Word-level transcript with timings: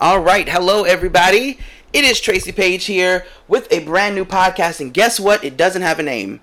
All 0.00 0.18
right, 0.18 0.48
hello 0.48 0.82
everybody. 0.82 1.56
It 1.92 2.04
is 2.04 2.20
Tracy 2.20 2.50
Paige 2.50 2.86
here 2.86 3.26
with 3.46 3.72
a 3.72 3.78
brand 3.84 4.16
new 4.16 4.24
podcast, 4.24 4.80
and 4.80 4.92
guess 4.92 5.20
what? 5.20 5.44
It 5.44 5.56
doesn't 5.56 5.82
have 5.82 6.00
a 6.00 6.02
name. 6.02 6.40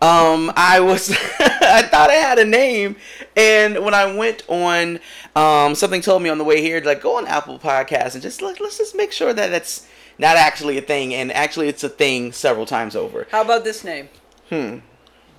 Um, 0.00 0.52
I 0.54 0.78
was, 0.78 1.10
I 1.40 1.82
thought 1.82 2.10
I 2.10 2.14
had 2.14 2.38
a 2.38 2.44
name, 2.44 2.94
and 3.36 3.84
when 3.84 3.94
I 3.94 4.14
went 4.14 4.44
on, 4.46 5.00
um, 5.34 5.74
something 5.74 6.02
told 6.02 6.22
me 6.22 6.30
on 6.30 6.38
the 6.38 6.44
way 6.44 6.62
here, 6.62 6.80
like 6.82 7.02
go 7.02 7.16
on 7.18 7.26
Apple 7.26 7.58
Podcasts 7.58 8.14
and 8.14 8.22
just 8.22 8.40
let, 8.40 8.60
let's 8.60 8.78
just 8.78 8.94
make 8.94 9.10
sure 9.10 9.32
that 9.32 9.52
it's 9.52 9.88
not 10.16 10.36
actually 10.36 10.78
a 10.78 10.82
thing, 10.82 11.12
and 11.12 11.32
actually 11.32 11.66
it's 11.66 11.82
a 11.82 11.88
thing 11.88 12.30
several 12.30 12.64
times 12.64 12.94
over. 12.94 13.26
How 13.32 13.42
about 13.42 13.64
this 13.64 13.82
name? 13.82 14.08
Hmm. 14.50 14.78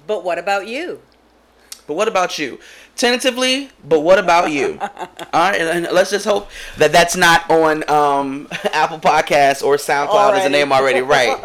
But 0.08 0.26
what 0.26 0.38
about 0.38 0.68
you? 0.68 1.00
But 1.88 1.94
what 1.94 2.10
about 2.10 2.38
you? 2.38 2.60
Tentatively, 2.96 3.70
but 3.84 4.02
what 4.02 4.20
about 4.20 4.52
you? 4.52 4.78
All 4.82 4.88
right, 5.34 5.60
and 5.60 5.88
let's 5.92 6.12
just 6.12 6.26
hope 6.26 6.50
that 6.78 6.94
that's 6.94 7.18
not 7.18 7.50
on 7.50 7.90
um, 7.90 8.48
Apple 8.72 9.00
Podcasts 9.00 9.62
or 9.62 9.76
SoundCloud 9.76 10.34
as 10.34 10.46
a 10.46 10.50
name 10.50 10.72
already, 10.72 11.02
right? 11.02 11.38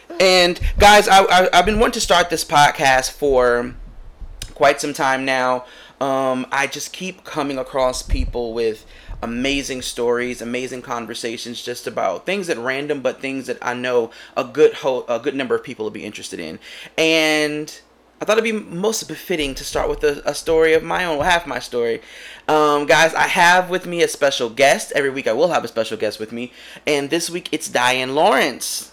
and 0.20 0.60
guys, 0.78 1.08
I, 1.08 1.24
I, 1.24 1.48
I've 1.52 1.66
been 1.66 1.80
wanting 1.80 1.94
to 1.94 2.00
start 2.00 2.30
this 2.30 2.44
podcast 2.44 3.10
for 3.10 3.74
quite 4.54 4.80
some 4.80 4.92
time 4.92 5.24
now. 5.24 5.64
Um, 6.00 6.46
I 6.52 6.68
just 6.68 6.92
keep 6.92 7.24
coming 7.24 7.58
across 7.58 8.02
people 8.02 8.54
with 8.54 8.86
amazing 9.22 9.82
stories, 9.82 10.42
amazing 10.42 10.82
conversations, 10.82 11.62
just 11.62 11.86
about 11.86 12.26
things 12.26 12.48
that 12.48 12.58
random, 12.58 13.00
but 13.00 13.20
things 13.20 13.46
that 13.46 13.58
I 13.62 13.74
know 13.74 14.10
a 14.36 14.44
good 14.44 14.74
ho- 14.74 15.04
a 15.08 15.18
good 15.18 15.34
number 15.34 15.54
of 15.54 15.64
people 15.64 15.84
will 15.84 15.90
be 15.90 16.04
interested 16.04 16.40
in. 16.40 16.58
And 16.98 17.80
I 18.22 18.24
thought 18.24 18.38
it'd 18.38 18.44
be 18.44 18.52
most 18.52 19.08
befitting 19.08 19.52
to 19.56 19.64
start 19.64 19.88
with 19.88 20.04
a, 20.04 20.22
a 20.24 20.32
story 20.32 20.74
of 20.74 20.84
my 20.84 21.04
own, 21.04 21.18
well, 21.18 21.28
half 21.28 21.44
my 21.44 21.58
story. 21.58 22.00
Um, 22.46 22.86
guys, 22.86 23.12
I 23.14 23.26
have 23.26 23.68
with 23.68 23.84
me 23.84 24.00
a 24.04 24.06
special 24.06 24.48
guest. 24.48 24.92
Every 24.94 25.10
week 25.10 25.26
I 25.26 25.32
will 25.32 25.48
have 25.48 25.64
a 25.64 25.68
special 25.68 25.96
guest 25.96 26.20
with 26.20 26.30
me, 26.30 26.52
and 26.86 27.10
this 27.10 27.28
week 27.28 27.48
it's 27.50 27.68
Diane 27.68 28.14
Lawrence. 28.14 28.92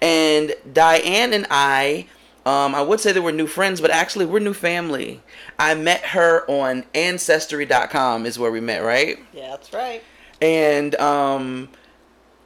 And 0.00 0.54
Diane 0.72 1.34
and 1.34 1.46
I, 1.50 2.06
um, 2.46 2.74
I 2.74 2.80
would 2.80 3.00
say 3.00 3.12
that 3.12 3.20
we're 3.20 3.32
new 3.32 3.46
friends, 3.46 3.82
but 3.82 3.90
actually 3.90 4.24
we're 4.24 4.38
new 4.38 4.54
family. 4.54 5.20
I 5.58 5.74
met 5.74 6.00
her 6.00 6.50
on 6.50 6.84
Ancestry.com 6.94 8.24
is 8.24 8.38
where 8.38 8.50
we 8.50 8.60
met, 8.60 8.78
right? 8.78 9.18
Yeah, 9.34 9.50
that's 9.50 9.74
right. 9.74 10.02
And 10.40 10.94
um, 10.94 11.68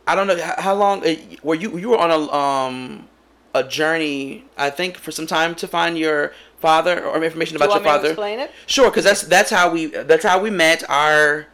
I 0.09 0.17
don't 0.17 0.27
know 0.27 0.43
how, 0.43 0.55
how 0.59 0.75
long 0.75 1.07
uh, 1.07 1.15
were 1.45 1.55
you 1.55 1.79
you 1.79 1.91
were 1.91 1.99
on 1.99 2.11
a 2.11 2.33
um 2.33 3.09
a 3.55 3.63
journey 3.65 4.45
I 4.59 4.71
think 4.71 4.97
for 4.99 5.13
some 5.13 5.27
time 5.27 5.55
to 5.57 5.69
find 5.69 5.97
your 5.97 6.33
father 6.59 7.05
or 7.05 7.23
information 7.23 7.57
Do 7.57 7.65
about 7.65 7.67
you 7.67 7.71
want 7.73 7.85
your 7.85 7.93
father. 7.95 8.09
explain 8.09 8.41
it? 8.41 8.51
Sure, 8.67 8.91
because 8.91 9.05
that's 9.05 9.23
that's 9.23 9.51
how 9.51 9.71
we 9.71 9.87
that's 9.87 10.25
how 10.25 10.41
we 10.41 10.51
met. 10.51 10.83
Our 10.91 11.47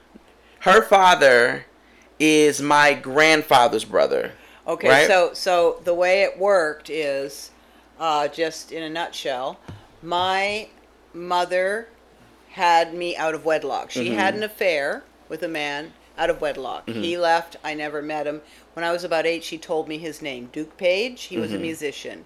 her 0.60 0.82
father 0.82 1.66
is 2.18 2.60
my 2.62 2.94
grandfather's 2.94 3.84
brother. 3.84 4.32
Okay, 4.66 4.88
Right. 4.88 5.06
so 5.06 5.30
so 5.34 5.80
the 5.84 5.94
way 5.94 6.22
it 6.22 6.38
worked 6.38 6.88
is, 6.90 7.50
uh, 7.98 8.28
just 8.28 8.72
in 8.72 8.82
a 8.82 8.90
nutshell, 8.90 9.58
my 10.02 10.68
mother 11.12 11.88
had 12.50 12.94
me 12.94 13.16
out 13.16 13.34
of 13.34 13.44
wedlock. 13.44 13.90
She 13.90 14.10
had 14.10 14.34
an 14.34 14.42
affair 14.42 15.02
with 15.28 15.42
a 15.42 15.48
man 15.48 15.92
out 16.20 16.30
of 16.30 16.40
wedlock. 16.40 16.86
He 16.86 17.14
mm-hmm. 17.14 17.22
left. 17.22 17.56
I 17.64 17.74
never 17.74 18.02
met 18.02 18.26
him. 18.26 18.42
When 18.74 18.84
I 18.84 18.92
was 18.92 19.02
about 19.04 19.26
eight, 19.26 19.42
she 19.42 19.58
told 19.58 19.88
me 19.88 19.98
his 19.98 20.20
name, 20.20 20.50
Duke 20.52 20.76
Page. 20.76 21.22
He 21.22 21.38
was 21.38 21.50
a 21.50 21.54
mm-hmm. 21.54 21.62
musician. 21.62 22.24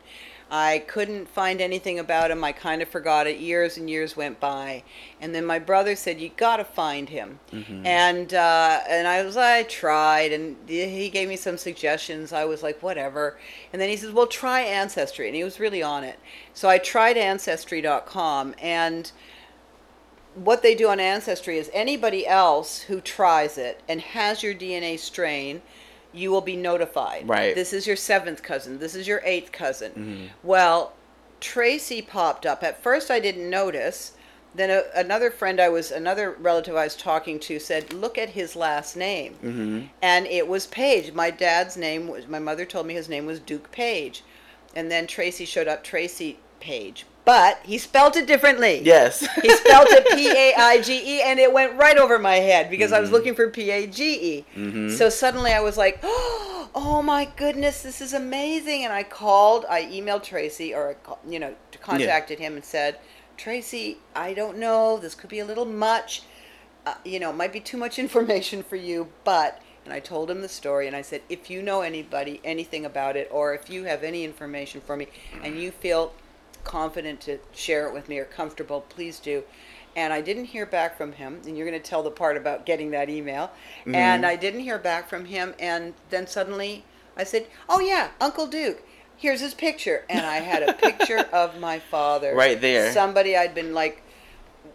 I 0.50 0.80
couldn't 0.86 1.26
find 1.28 1.60
anything 1.60 1.98
about 1.98 2.30
him. 2.30 2.44
I 2.44 2.52
kind 2.52 2.82
of 2.82 2.88
forgot 2.88 3.26
it. 3.26 3.38
Years 3.38 3.78
and 3.78 3.88
years 3.88 4.16
went 4.16 4.40
by, 4.40 4.82
and 5.20 5.34
then 5.34 5.46
my 5.46 5.58
brother 5.58 5.96
said, 5.96 6.20
"You 6.20 6.30
got 6.36 6.58
to 6.58 6.64
find 6.64 7.08
him." 7.08 7.38
Mm-hmm. 7.50 7.86
And 7.86 8.34
uh, 8.34 8.80
and 8.88 9.08
I 9.08 9.24
was 9.24 9.36
I 9.36 9.62
tried, 9.62 10.32
and 10.32 10.56
he 10.68 11.08
gave 11.08 11.28
me 11.28 11.36
some 11.36 11.56
suggestions. 11.56 12.32
I 12.32 12.44
was 12.44 12.62
like, 12.62 12.82
whatever. 12.82 13.38
And 13.72 13.80
then 13.80 13.88
he 13.88 13.96
says, 13.96 14.12
"Well, 14.12 14.26
try 14.26 14.60
Ancestry," 14.60 15.26
and 15.26 15.34
he 15.34 15.44
was 15.44 15.58
really 15.58 15.82
on 15.82 16.04
it. 16.04 16.18
So 16.52 16.68
I 16.68 16.78
tried 16.78 17.16
Ancestry.com, 17.16 18.54
and 18.60 19.10
what 20.34 20.62
they 20.62 20.74
do 20.74 20.88
on 20.88 21.00
Ancestry 21.00 21.58
is 21.58 21.70
anybody 21.72 22.26
else 22.26 22.82
who 22.82 23.00
tries 23.00 23.58
it 23.58 23.80
and 23.88 24.00
has 24.00 24.42
your 24.42 24.54
DNA 24.54 24.98
strain, 24.98 25.62
you 26.12 26.30
will 26.30 26.40
be 26.40 26.56
notified. 26.56 27.28
Right. 27.28 27.54
This 27.54 27.72
is 27.72 27.86
your 27.86 27.96
seventh 27.96 28.42
cousin. 28.42 28.78
This 28.78 28.94
is 28.94 29.06
your 29.08 29.20
eighth 29.24 29.52
cousin. 29.52 30.30
Well, 30.42 30.92
Tracy 31.40 32.00
popped 32.02 32.46
up. 32.46 32.62
At 32.62 32.82
first, 32.82 33.10
I 33.10 33.20
didn't 33.20 33.48
notice. 33.50 34.12
Then 34.54 34.70
a, 34.70 34.84
another 34.94 35.30
friend 35.32 35.60
I 35.60 35.68
was, 35.68 35.90
another 35.90 36.30
relative 36.30 36.76
I 36.76 36.84
was 36.84 36.94
talking 36.96 37.40
to 37.40 37.58
said, 37.58 37.92
"Look 37.92 38.16
at 38.16 38.30
his 38.30 38.54
last 38.54 38.96
name," 38.96 39.34
Mm-hmm. 39.42 39.80
and 40.00 40.26
it 40.28 40.46
was 40.46 40.68
Page. 40.68 41.12
My 41.12 41.30
dad's 41.30 41.76
name 41.76 42.06
was. 42.06 42.28
My 42.28 42.38
mother 42.38 42.64
told 42.64 42.86
me 42.86 42.94
his 42.94 43.08
name 43.08 43.26
was 43.26 43.40
Duke 43.40 43.72
Page, 43.72 44.22
and 44.76 44.90
then 44.92 45.08
Tracy 45.08 45.44
showed 45.44 45.66
up, 45.66 45.82
Tracy 45.82 46.38
Paige, 46.60 47.04
but 47.24 47.58
he 47.64 47.78
spelled 47.78 48.16
it 48.16 48.26
differently. 48.26 48.82
Yes. 48.82 49.26
He 49.42 49.50
spelled 49.50 49.88
it 49.90 50.06
P 50.14 50.30
A 50.30 50.54
I 50.54 50.80
G 50.80 51.18
E, 51.18 51.22
and 51.22 51.38
it 51.38 51.52
went 51.52 51.74
right 51.78 51.96
over 51.96 52.18
my 52.18 52.36
head 52.36 52.70
because 52.70 52.92
I 52.92 53.00
was 53.00 53.10
looking 53.10 53.34
for 53.34 53.48
P 53.48 53.70
A 53.70 53.86
G 53.86 54.44
E. 54.56 54.90
So 54.90 55.08
suddenly 55.08 55.52
I 55.52 55.60
was 55.60 55.76
like, 55.76 55.98
"Oh 56.02 57.02
my 57.04 57.28
goodness, 57.36 57.82
this 57.82 58.00
is 58.00 58.12
amazing!" 58.12 58.84
And 58.84 58.92
I 58.92 59.02
called, 59.02 59.64
I 59.68 59.84
emailed 59.84 60.22
Tracy, 60.22 60.74
or 60.74 60.96
you 61.28 61.38
know, 61.38 61.54
contacted 61.80 62.38
him 62.38 62.54
and 62.54 62.64
said, 62.64 62.98
"Tracy, 63.36 63.98
I 64.14 64.34
don't 64.34 64.58
know. 64.58 64.98
This 64.98 65.14
could 65.14 65.30
be 65.30 65.40
a 65.40 65.44
little 65.44 65.66
much. 65.66 66.22
Uh, 66.86 66.94
you 67.04 67.18
know, 67.18 67.30
it 67.30 67.36
might 67.36 67.52
be 67.52 67.60
too 67.60 67.78
much 67.78 67.98
information 68.06 68.62
for 68.62 68.76
you, 68.76 69.08
but." 69.24 69.60
And 69.84 69.92
I 69.92 70.00
told 70.00 70.30
him 70.30 70.40
the 70.40 70.48
story, 70.48 70.86
and 70.86 70.96
I 70.96 71.02
said, 71.02 71.20
"If 71.28 71.50
you 71.50 71.60
know 71.60 71.82
anybody, 71.82 72.40
anything 72.42 72.86
about 72.86 73.16
it, 73.16 73.28
or 73.30 73.52
if 73.52 73.68
you 73.68 73.84
have 73.84 74.02
any 74.02 74.24
information 74.24 74.80
for 74.80 74.96
me, 74.96 75.08
and 75.42 75.60
you 75.60 75.72
feel 75.72 76.14
confident 76.64 77.20
to 77.22 77.38
share 77.52 77.86
it 77.86 77.94
with 77.94 78.08
me 78.08 78.18
or 78.18 78.24
comfortable, 78.24 78.80
please 78.82 79.20
do. 79.20 79.44
And 79.96 80.12
I 80.12 80.20
didn't 80.20 80.46
hear 80.46 80.66
back 80.66 80.96
from 80.96 81.12
him. 81.12 81.40
And 81.46 81.56
you're 81.56 81.68
going 81.68 81.80
to 81.80 81.88
tell 81.88 82.02
the 82.02 82.10
part 82.10 82.36
about 82.36 82.66
getting 82.66 82.90
that 82.90 83.08
email. 83.08 83.52
Mm-hmm. 83.80 83.94
And 83.94 84.26
I 84.26 84.36
didn't 84.36 84.60
hear 84.60 84.78
back 84.78 85.08
from 85.08 85.26
him. 85.26 85.54
And 85.58 85.94
then 86.10 86.26
suddenly 86.26 86.84
I 87.16 87.24
said, 87.24 87.46
Oh, 87.68 87.80
yeah, 87.80 88.10
Uncle 88.20 88.46
Duke. 88.46 88.82
Here's 89.16 89.40
his 89.40 89.54
picture. 89.54 90.04
And 90.10 90.26
I 90.26 90.36
had 90.36 90.68
a 90.68 90.72
picture 90.72 91.18
of 91.32 91.60
my 91.60 91.78
father. 91.78 92.34
Right 92.34 92.60
there. 92.60 92.92
Somebody 92.92 93.36
I'd 93.36 93.54
been 93.54 93.72
like, 93.72 94.02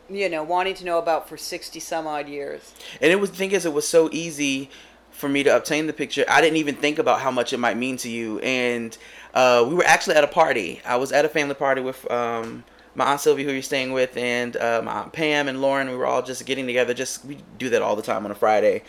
you 0.09 0.29
know, 0.29 0.43
wanting 0.43 0.75
to 0.75 0.85
know 0.85 0.97
about 0.97 1.27
for 1.27 1.35
60 1.35 1.79
some 1.79 2.07
odd 2.07 2.29
years. 2.29 2.73
And 3.01 3.11
it 3.11 3.19
was 3.19 3.31
the 3.31 3.37
thing 3.37 3.51
is 3.51 3.65
it 3.65 3.73
was 3.73 3.87
so 3.87 4.09
easy 4.13 4.69
for 5.11 5.27
me 5.27 5.43
to 5.43 5.55
obtain 5.55 5.87
the 5.87 5.93
picture. 5.93 6.23
I 6.29 6.39
didn't 6.39 6.57
even 6.57 6.75
think 6.75 6.97
about 6.97 7.19
how 7.19 7.29
much 7.29 7.51
it 7.51 7.57
might 7.57 7.75
mean 7.75 7.97
to 7.97 8.09
you. 8.09 8.39
And 8.39 8.97
uh, 9.39 9.63
we 9.69 9.73
were 9.75 9.85
actually 9.85 10.15
at 10.17 10.23
a 10.23 10.27
party. 10.27 10.81
I 10.85 10.97
was 10.97 11.11
at 11.11 11.23
a 11.23 11.29
family 11.29 11.55
party 11.55 11.81
with 11.81 12.09
um, 12.11 12.65
my 12.95 13.05
aunt 13.05 13.21
Sylvia, 13.21 13.45
who 13.45 13.53
you're 13.53 13.61
staying 13.61 13.93
with, 13.93 14.17
and 14.17 14.57
uh, 14.57 14.81
my 14.83 14.91
aunt 14.91 15.13
Pam 15.13 15.47
and 15.47 15.61
Lauren. 15.61 15.89
We 15.89 15.95
were 15.95 16.05
all 16.05 16.21
just 16.21 16.45
getting 16.45 16.67
together. 16.67 16.93
Just 16.93 17.23
we 17.23 17.37
do 17.57 17.69
that 17.69 17.81
all 17.81 17.95
the 17.95 18.01
time 18.01 18.25
on 18.25 18.31
a 18.31 18.35
Friday. 18.35 18.83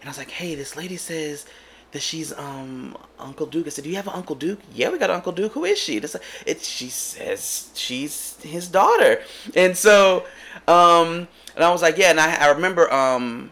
And 0.00 0.04
I 0.04 0.08
was 0.08 0.18
like, 0.18 0.30
"Hey, 0.30 0.54
this 0.54 0.76
lady 0.76 0.96
says." 0.96 1.46
That 1.92 2.02
she's 2.02 2.32
um 2.38 2.96
Uncle 3.18 3.46
Duke. 3.46 3.66
I 3.66 3.70
said, 3.70 3.82
"Do 3.82 3.90
you 3.90 3.96
have 3.96 4.06
an 4.06 4.14
Uncle 4.14 4.36
Duke?" 4.36 4.60
Yeah, 4.72 4.90
we 4.90 4.98
got 4.98 5.10
Uncle 5.10 5.32
Duke. 5.32 5.54
Who 5.54 5.64
is 5.64 5.76
she? 5.76 5.98
This 5.98 6.14
it. 6.46 6.62
She 6.62 6.88
says 6.88 7.68
she's 7.74 8.36
his 8.44 8.68
daughter, 8.68 9.20
and 9.56 9.76
so 9.76 10.24
um 10.68 11.26
and 11.56 11.64
I 11.64 11.70
was 11.72 11.82
like, 11.82 11.98
yeah. 11.98 12.10
And 12.10 12.20
I 12.20 12.46
I 12.46 12.46
remember 12.50 12.84
um 12.92 13.50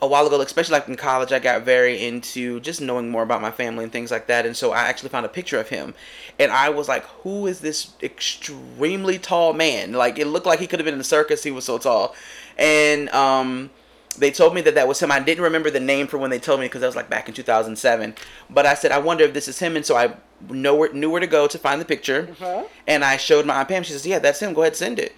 a 0.00 0.06
while 0.06 0.26
ago, 0.26 0.40
especially 0.40 0.74
like 0.74 0.86
in 0.88 0.96
college, 0.96 1.32
I 1.32 1.40
got 1.40 1.62
very 1.62 2.06
into 2.06 2.60
just 2.60 2.80
knowing 2.80 3.10
more 3.10 3.22
about 3.24 3.42
my 3.42 3.50
family 3.50 3.82
and 3.82 3.92
things 3.92 4.10
like 4.12 4.28
that. 4.28 4.46
And 4.46 4.56
so 4.56 4.70
I 4.72 4.82
actually 4.82 5.08
found 5.08 5.26
a 5.26 5.28
picture 5.28 5.58
of 5.58 5.68
him, 5.70 5.94
and 6.38 6.52
I 6.52 6.68
was 6.70 6.86
like, 6.88 7.04
"Who 7.22 7.46
is 7.48 7.60
this 7.60 7.92
extremely 8.02 9.18
tall 9.18 9.52
man? 9.52 9.92
Like 9.92 10.18
it 10.18 10.26
looked 10.26 10.46
like 10.46 10.60
he 10.60 10.66
could 10.66 10.78
have 10.78 10.84
been 10.84 10.94
in 10.94 10.98
the 10.98 11.04
circus. 11.04 11.42
He 11.42 11.50
was 11.50 11.64
so 11.64 11.78
tall." 11.78 12.14
And 12.56 13.08
um, 13.10 13.70
they 14.16 14.30
told 14.30 14.54
me 14.54 14.60
that 14.62 14.74
that 14.74 14.88
was 14.88 15.00
him. 15.00 15.10
I 15.12 15.20
didn't 15.20 15.44
remember 15.44 15.70
the 15.70 15.80
name 15.80 16.06
for 16.06 16.18
when 16.18 16.30
they 16.30 16.38
told 16.38 16.60
me 16.60 16.66
because 16.66 16.80
that 16.80 16.86
was 16.88 16.96
like 16.96 17.10
back 17.10 17.28
in 17.28 17.34
2007. 17.34 18.14
But 18.50 18.66
I 18.66 18.74
said, 18.74 18.92
"I 18.92 18.98
wonder 18.98 19.24
if 19.24 19.34
this 19.34 19.48
is 19.48 19.58
him." 19.58 19.76
And 19.76 19.84
so 19.84 19.96
I 19.96 20.14
know 20.48 20.74
where, 20.76 20.92
knew 20.92 21.10
where 21.10 21.20
to 21.20 21.26
go 21.26 21.46
to 21.48 21.58
find 21.58 21.80
the 21.80 21.84
picture, 21.84 22.28
Uh-huh. 22.40 22.64
and 22.86 23.04
I 23.04 23.16
showed 23.16 23.46
my 23.46 23.56
aunt 23.56 23.68
Pam. 23.68 23.82
She 23.82 23.92
says, 23.92 24.06
"Yeah, 24.06 24.20
that's 24.20 24.40
him. 24.40 24.54
Go 24.54 24.62
ahead, 24.62 24.76
send 24.76 24.98
it." 25.00 25.12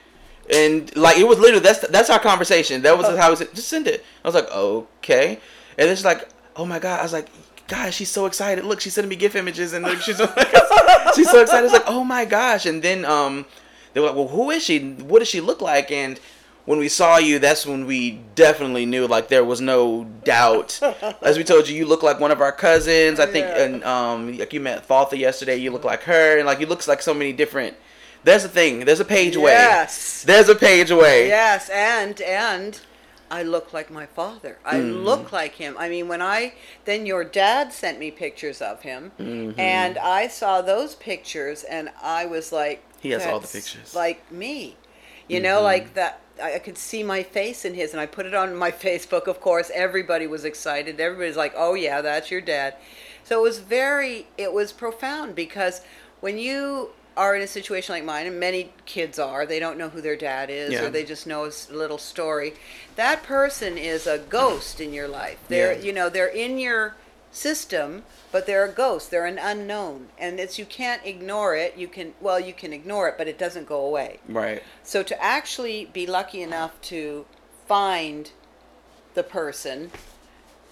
And 0.53 0.95
like 0.97 1.17
it 1.19 1.27
was 1.27 1.39
literally 1.39 1.61
that's 1.63 1.87
that's 1.89 2.11
our 2.11 2.19
conversation. 2.19 2.83
That 2.83 2.97
was 2.99 3.07
how 3.07 3.27
I 3.29 3.31
was 3.31 3.39
just 3.41 3.69
send 3.69 3.87
it. 3.87 4.05
I 4.25 4.29
was 4.29 4.35
like, 4.35 4.51
okay. 4.51 5.39
And 5.79 5.89
it's 5.89 6.05
like, 6.05 6.29
oh 6.57 6.67
my 6.67 6.79
god. 6.79 7.01
I 7.01 7.03
was 7.03 7.13
like, 7.13 7.29
guys, 7.69 7.95
she's 7.95 8.11
so 8.11 8.27
excited. 8.27 8.65
Look, 8.65 8.81
she's 8.81 8.95
sending 8.95 9.09
me 9.09 9.17
GIF 9.17 9.37
images, 9.37 9.73
and 9.73 9.85
like, 9.85 10.01
she's 10.01 10.17
she's 11.15 11.31
so 11.31 11.41
excited. 11.41 11.65
It's 11.65 11.73
like, 11.73 11.85
oh 11.87 12.05
my 12.05 12.25
gosh. 12.25 12.67
And 12.67 12.83
then 12.83 13.05
um, 13.05 13.47
they 13.93 14.01
were 14.01 14.09
like, 14.09 14.17
well, 14.17 14.29
who 14.29 14.51
is 14.51 14.63
she? 14.65 14.79
What 14.81 15.21
does 15.21 15.29
she 15.29 15.41
look 15.41 15.61
like? 15.61 15.91
And 15.93 16.19
when 16.67 16.79
we 16.79 16.89
saw 16.89 17.17
you, 17.19 17.39
that's 17.39 17.65
when 17.65 17.87
we 17.87 18.21
definitely 18.35 18.87
knew 18.87 19.07
like 19.07 19.29
there 19.29 19.45
was 19.45 19.61
no 19.61 20.05
doubt. 20.25 20.81
As 21.23 21.39
we 21.39 21.45
told 21.45 21.69
you, 21.69 21.77
you 21.77 21.87
look 21.87 22.03
like 22.03 22.19
one 22.21 22.31
of 22.33 22.41
our 22.41 22.53
cousins. 22.53 23.21
I 23.21 23.27
think, 23.27 23.47
Yeah. 23.47 23.63
and 23.65 23.85
um, 23.85 24.37
like 24.37 24.53
you 24.53 24.61
met 24.61 24.87
Faltha 24.87 25.17
yesterday. 25.17 25.57
You 25.57 25.71
look 25.71 25.85
like 25.85 26.03
her, 26.03 26.39
and 26.39 26.47
like 26.47 26.61
you 26.61 26.67
looks 26.67 26.89
like 26.89 27.03
so 27.03 27.15
many 27.15 27.33
different. 27.33 27.77
There's 28.23 28.45
a 28.45 28.49
thing. 28.49 28.85
There's 28.85 29.01
a 29.01 29.05
page 29.05 29.37
away. 29.37 29.53
Yes. 29.53 30.23
There's 30.23 30.49
a 30.49 30.55
page 30.55 30.91
away. 30.91 31.29
Yes, 31.29 31.71
and 31.71 32.21
and 32.21 32.81
I 33.31 33.43
look 33.45 33.73
like 33.73 33.91
my 33.91 34.07
father. 34.07 34.59
I 34.65 34.81
hmm. 34.81 34.91
look 34.91 35.33
like 35.33 35.55
him. 35.55 35.77
I 35.79 35.89
mean, 35.89 36.09
when 36.09 36.21
I 36.21 36.55
then 36.85 37.07
your 37.07 37.25
dad 37.25 37.73
sent 37.73 37.99
me 37.99 38.11
pictures 38.11 38.61
of 38.61 38.83
him, 38.83 39.13
mm-hmm. 39.19 39.59
and 39.59 39.97
I 39.99 40.27
saw 40.27 40.61
those 40.61 40.97
pictures, 40.97 41.63
and 41.65 41.91
I 42.03 42.27
was 42.27 42.53
like, 42.53 42.83
He 43.01 43.11
has 43.11 43.25
all 43.25 43.41
the 43.41 43.49
pictures." 43.49 43.95
like 43.95 44.31
me, 44.33 44.77
you 45.29 45.41
know, 45.41 45.57
mm-hmm. 45.57 45.65
like 45.65 45.95
that. 45.95 46.21
I 46.43 46.55
I 46.55 46.59
could 46.59 46.79
see 46.79 47.03
my 47.03 47.23
face 47.23 47.65
in 47.65 47.75
his, 47.75 47.93
and 47.93 48.01
I 48.01 48.07
put 48.07 48.27
it 48.27 48.35
on 48.35 48.55
my 48.55 48.71
Facebook. 48.87 49.29
Of 49.29 49.41
course, 49.41 49.71
everybody 49.75 50.27
was 50.27 50.45
excited. 50.45 51.01
Everybody's 51.01 51.37
like, 51.37 51.55
"Oh 51.57 51.75
yeah, 51.75 52.03
that's 52.03 52.31
your 52.31 52.41
dad." 52.41 52.75
So 53.23 53.39
it 53.39 53.43
was 53.43 53.61
very, 53.61 54.27
it 54.37 54.53
was 54.53 54.73
profound 54.73 55.37
because 55.37 55.83
when 56.21 56.37
you 56.37 56.91
are 57.17 57.35
in 57.35 57.43
a 57.43 57.47
situation 57.47 57.95
like 57.95 58.05
mine, 58.05 58.27
and 58.27 58.39
many 58.39 58.73
kids 58.87 59.19
are, 59.19 59.45
they 59.45 59.59
don't 59.59 59.77
know 59.77 59.89
who 59.89 60.01
their 60.01 60.17
dad 60.17 60.49
is, 60.51 60.73
Yeah. 60.73 60.85
or 60.85 60.91
they 60.91 61.05
just 61.05 61.27
know 61.27 61.45
a 61.45 61.53
little 61.73 61.99
story. 61.99 62.55
That 62.97 63.23
person 63.23 63.77
is 63.77 64.07
a 64.07 64.19
ghost 64.19 64.81
in 64.81 64.93
your 64.93 65.09
life. 65.09 65.39
They're, 65.49 65.73
Yeah. 65.73 65.83
you 65.83 65.93
know, 65.93 66.09
they're 66.09 66.27
in 66.27 66.59
your 66.59 66.95
system, 67.33 68.05
but 68.33 68.47
they're 68.47 68.65
a 68.65 68.73
ghost. 68.73 69.11
They're 69.11 69.27
an 69.27 69.39
unknown, 69.39 70.09
and 70.19 70.41
it's 70.41 70.59
you 70.59 70.65
can't 70.65 71.05
ignore 71.05 71.55
it. 71.57 71.77
You 71.77 71.89
can, 71.89 72.15
well, 72.21 72.41
you 72.41 72.53
can 72.53 72.73
ignore 72.73 73.09
it, 73.09 73.17
but 73.19 73.29
it 73.29 73.39
doesn't 73.39 73.67
go 73.67 73.85
away. 73.85 74.21
Right. 74.29 74.63
So 74.83 75.03
to 75.03 75.23
actually 75.23 75.87
be 75.93 76.07
lucky 76.07 76.43
enough 76.43 76.81
to 76.83 77.27
find 77.67 78.31
the 79.15 79.23
person 79.23 79.91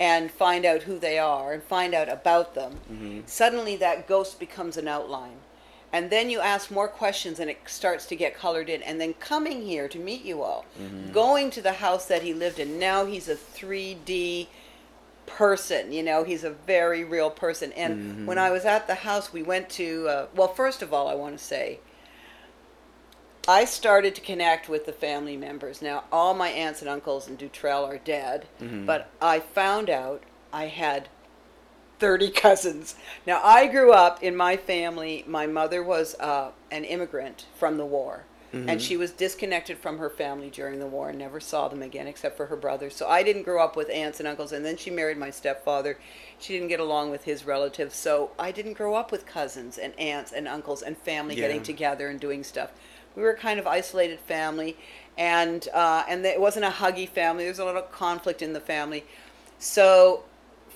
and 0.00 0.31
find 0.31 0.64
out 0.64 0.82
who 0.82 0.99
they 0.99 1.19
are 1.19 1.52
and 1.52 1.62
find 1.62 1.94
out 1.94 2.08
about 2.08 2.55
them, 2.55 2.81
mm-hmm. 2.90 3.20
suddenly 3.26 3.76
that 3.76 4.06
ghost 4.06 4.38
becomes 4.38 4.76
an 4.76 4.87
outline. 4.88 5.38
And 5.93 6.11
then 6.11 6.29
you 6.29 6.40
ask 6.40 6.70
more 6.70 6.88
questions 6.88 7.40
and 7.40 7.49
it 7.49 7.58
starts 7.67 8.06
to 8.06 8.17
get 8.17 8.35
colored 8.35 8.69
in. 8.69 8.82
And 8.82 9.00
then 9.00 9.14
coming 9.14 9.62
here 9.62 9.88
to 9.88 9.99
meet 9.99 10.23
you 10.23 10.43
all, 10.43 10.67
mm-hmm. 10.79 11.12
going 11.12 11.50
to 11.50 11.62
the 11.62 11.73
house 11.73 12.06
that 12.06 12.23
he 12.23 12.35
lived 12.35 12.58
in, 12.58 12.79
now 12.79 13.06
he's 13.06 13.29
a 13.29 13.35
3D 13.35 14.49
person 15.26 15.93
you 15.93 16.02
know 16.02 16.25
he's 16.25 16.43
a 16.43 16.50
very 16.50 17.05
real 17.05 17.29
person 17.29 17.70
and 17.75 17.94
mm-hmm. 17.94 18.26
when 18.26 18.38
i 18.38 18.50
was 18.50 18.64
at 18.64 18.87
the 18.87 18.94
house 18.94 19.31
we 19.31 19.43
went 19.43 19.69
to 19.69 20.08
uh, 20.08 20.26
well 20.35 20.49
first 20.49 20.81
of 20.81 20.94
all 20.94 21.06
i 21.06 21.14
want 21.14 21.37
to 21.37 21.44
say 21.44 21.79
I 23.49 23.64
started 23.64 24.14
to 24.17 24.20
connect 24.20 24.69
with 24.69 24.85
the 24.85 24.93
family 24.93 25.38
members. 25.38 25.81
Now, 25.81 26.05
all 26.12 26.35
my 26.35 26.50
aunts 26.50 26.82
and 26.82 26.88
uncles 26.88 27.29
in 27.29 27.38
Dutrell 27.38 27.88
are 27.88 27.96
dead, 27.96 28.46
mm-hmm. 28.61 28.85
but 28.85 29.11
I 29.23 29.40
found 29.40 29.88
out 29.88 30.23
I 30.52 30.67
had 30.67 31.08
30 31.98 32.30
cousins. 32.44 32.94
Now, 33.26 33.40
I 33.42 33.66
grew 33.66 33.92
up 33.92 34.22
in 34.22 34.36
my 34.36 34.56
family. 34.56 35.24
My 35.26 35.46
mother 35.46 35.82
was 35.82 36.14
uh, 36.20 36.50
an 36.70 36.84
immigrant 36.84 37.46
from 37.58 37.76
the 37.76 37.86
war, 37.86 38.24
and 38.66 38.80
she 38.82 38.96
was 38.96 39.10
disconnected 39.12 39.78
from 39.78 39.98
her 39.98 40.10
family 40.10 40.50
during 40.50 40.78
the 40.78 40.86
war 40.86 41.10
and 41.10 41.18
never 41.18 41.40
saw 41.40 41.68
them 41.68 41.82
again 41.82 42.06
except 42.06 42.36
for 42.36 42.46
her 42.46 42.56
brothers. 42.56 42.94
So 42.96 43.06
I 43.08 43.22
didn't 43.22 43.42
grow 43.42 43.62
up 43.62 43.76
with 43.76 43.90
aunts 43.90 44.20
and 44.20 44.28
uncles, 44.28 44.52
and 44.52 44.64
then 44.64 44.76
she 44.76 44.90
married 44.90 45.18
my 45.18 45.30
stepfather. 45.30 45.98
She 46.38 46.54
didn't 46.54 46.68
get 46.68 46.80
along 46.80 47.10
with 47.10 47.24
his 47.24 47.44
relatives, 47.44 47.94
so 47.94 48.30
I 48.38 48.50
didn't 48.52 48.74
grow 48.74 48.94
up 48.94 49.12
with 49.12 49.26
cousins 49.26 49.78
and 49.78 49.98
aunts 49.98 50.32
and 50.32 50.48
uncles 50.48 50.82
and 50.82 50.96
family 50.98 51.34
Yeah. 51.34 51.42
getting 51.42 51.62
together 51.62 52.08
and 52.08 52.18
doing 52.20 52.42
stuff. 52.44 52.70
We 53.16 53.22
were 53.22 53.30
a 53.30 53.36
kind 53.36 53.58
of 53.58 53.66
isolated 53.66 54.20
family, 54.20 54.76
and 55.16 55.66
uh, 55.74 56.04
and 56.08 56.24
it 56.24 56.40
wasn't 56.40 56.64
a 56.66 56.70
huggy 56.70 57.08
family. 57.08 57.44
There 57.44 57.50
was 57.52 57.58
a 57.58 57.64
lot 57.64 57.76
of 57.76 57.90
conflict 57.90 58.42
in 58.42 58.52
the 58.52 58.60
family, 58.60 59.04
so 59.58 60.24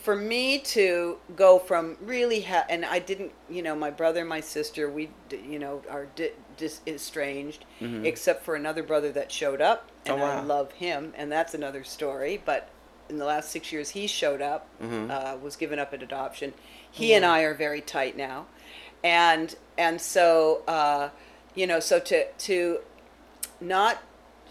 for 0.02 0.16
me 0.16 0.58
to 0.58 1.16
go 1.36 1.58
from 1.58 1.96
really 2.02 2.42
ha- 2.42 2.66
and 2.68 2.84
I 2.84 2.98
didn't, 2.98 3.32
you 3.48 3.62
know, 3.62 3.74
my 3.76 3.90
brother 3.90 4.20
and 4.20 4.28
my 4.28 4.40
sister, 4.40 4.90
we, 4.90 5.10
you 5.30 5.58
know, 5.58 5.82
are 5.88 6.06
di- 6.16 6.32
dis- 6.56 6.80
estranged, 6.86 7.64
except 8.04 8.44
for 8.44 8.54
another 8.54 8.82
brother 8.82 9.12
that 9.12 9.30
showed 9.30 9.60
up, 9.60 9.88
and 10.06 10.20
Oh, 10.20 10.24
I 10.24 10.40
love 10.42 10.72
him, 10.72 11.12
and 11.16 11.30
that's 11.30 11.54
another 11.54 11.84
story. 11.84 12.40
But 12.44 12.68
in 13.08 13.18
the 13.18 13.24
last 13.24 13.50
six 13.50 13.72
years, 13.72 13.90
he 13.90 14.06
showed 14.06 14.42
up, 14.42 14.66
uh, 15.10 15.36
was 15.40 15.56
given 15.56 15.78
up 15.78 15.92
at 15.94 16.02
adoption. 16.02 16.52
He 16.90 17.14
and 17.14 17.24
I 17.24 17.42
are 17.42 17.54
very 17.54 17.80
tight 17.80 18.16
now, 18.16 18.46
and 19.04 19.54
and 19.78 20.00
so 20.00 20.62
uh, 20.66 21.10
you 21.54 21.66
know, 21.66 21.78
so 21.80 21.98
to 22.00 22.26
to 22.26 22.78
not 23.60 24.02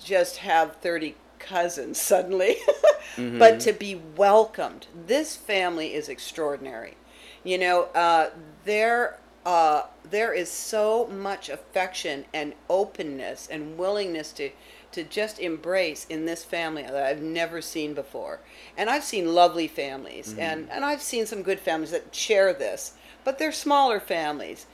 just 0.04 0.38
have 0.38 0.78
30 0.78 1.16
cousins 1.42 2.00
suddenly, 2.00 2.58
but 3.18 3.60
to 3.62 3.74
be 3.74 3.96
welcomed. 4.16 4.88
This 5.08 5.36
family 5.36 5.94
is 5.94 6.10
extraordinary. 6.10 6.96
You 7.44 7.58
know, 7.58 7.84
uh, 7.96 8.30
there, 8.66 9.18
uh, 9.46 9.84
there 10.10 10.34
is 10.34 10.50
so 10.50 11.08
much 11.08 11.50
affection 11.50 12.26
and 12.34 12.54
openness 12.70 13.48
and 13.50 13.78
willingness 13.78 14.32
to, 14.34 14.52
to 14.92 15.04
just 15.04 15.40
embrace 15.40 16.06
in 16.10 16.26
this 16.26 16.44
family 16.44 16.84
that 16.84 16.96
I've 16.96 17.22
never 17.22 17.62
seen 17.62 17.94
before. 17.94 18.40
And 18.78 18.90
I've 18.90 19.04
seen 19.04 19.34
lovely 19.34 19.68
families, 19.68 20.36
and, 20.38 20.70
and 20.70 20.86
I've 20.86 21.02
seen 21.02 21.26
some 21.26 21.42
good 21.42 21.60
families 21.60 21.92
that 21.92 22.14
share 22.14 22.54
this, 22.54 22.94
but 23.24 23.40
they're 23.40 23.52
smaller 23.52 24.00
families 24.00 24.66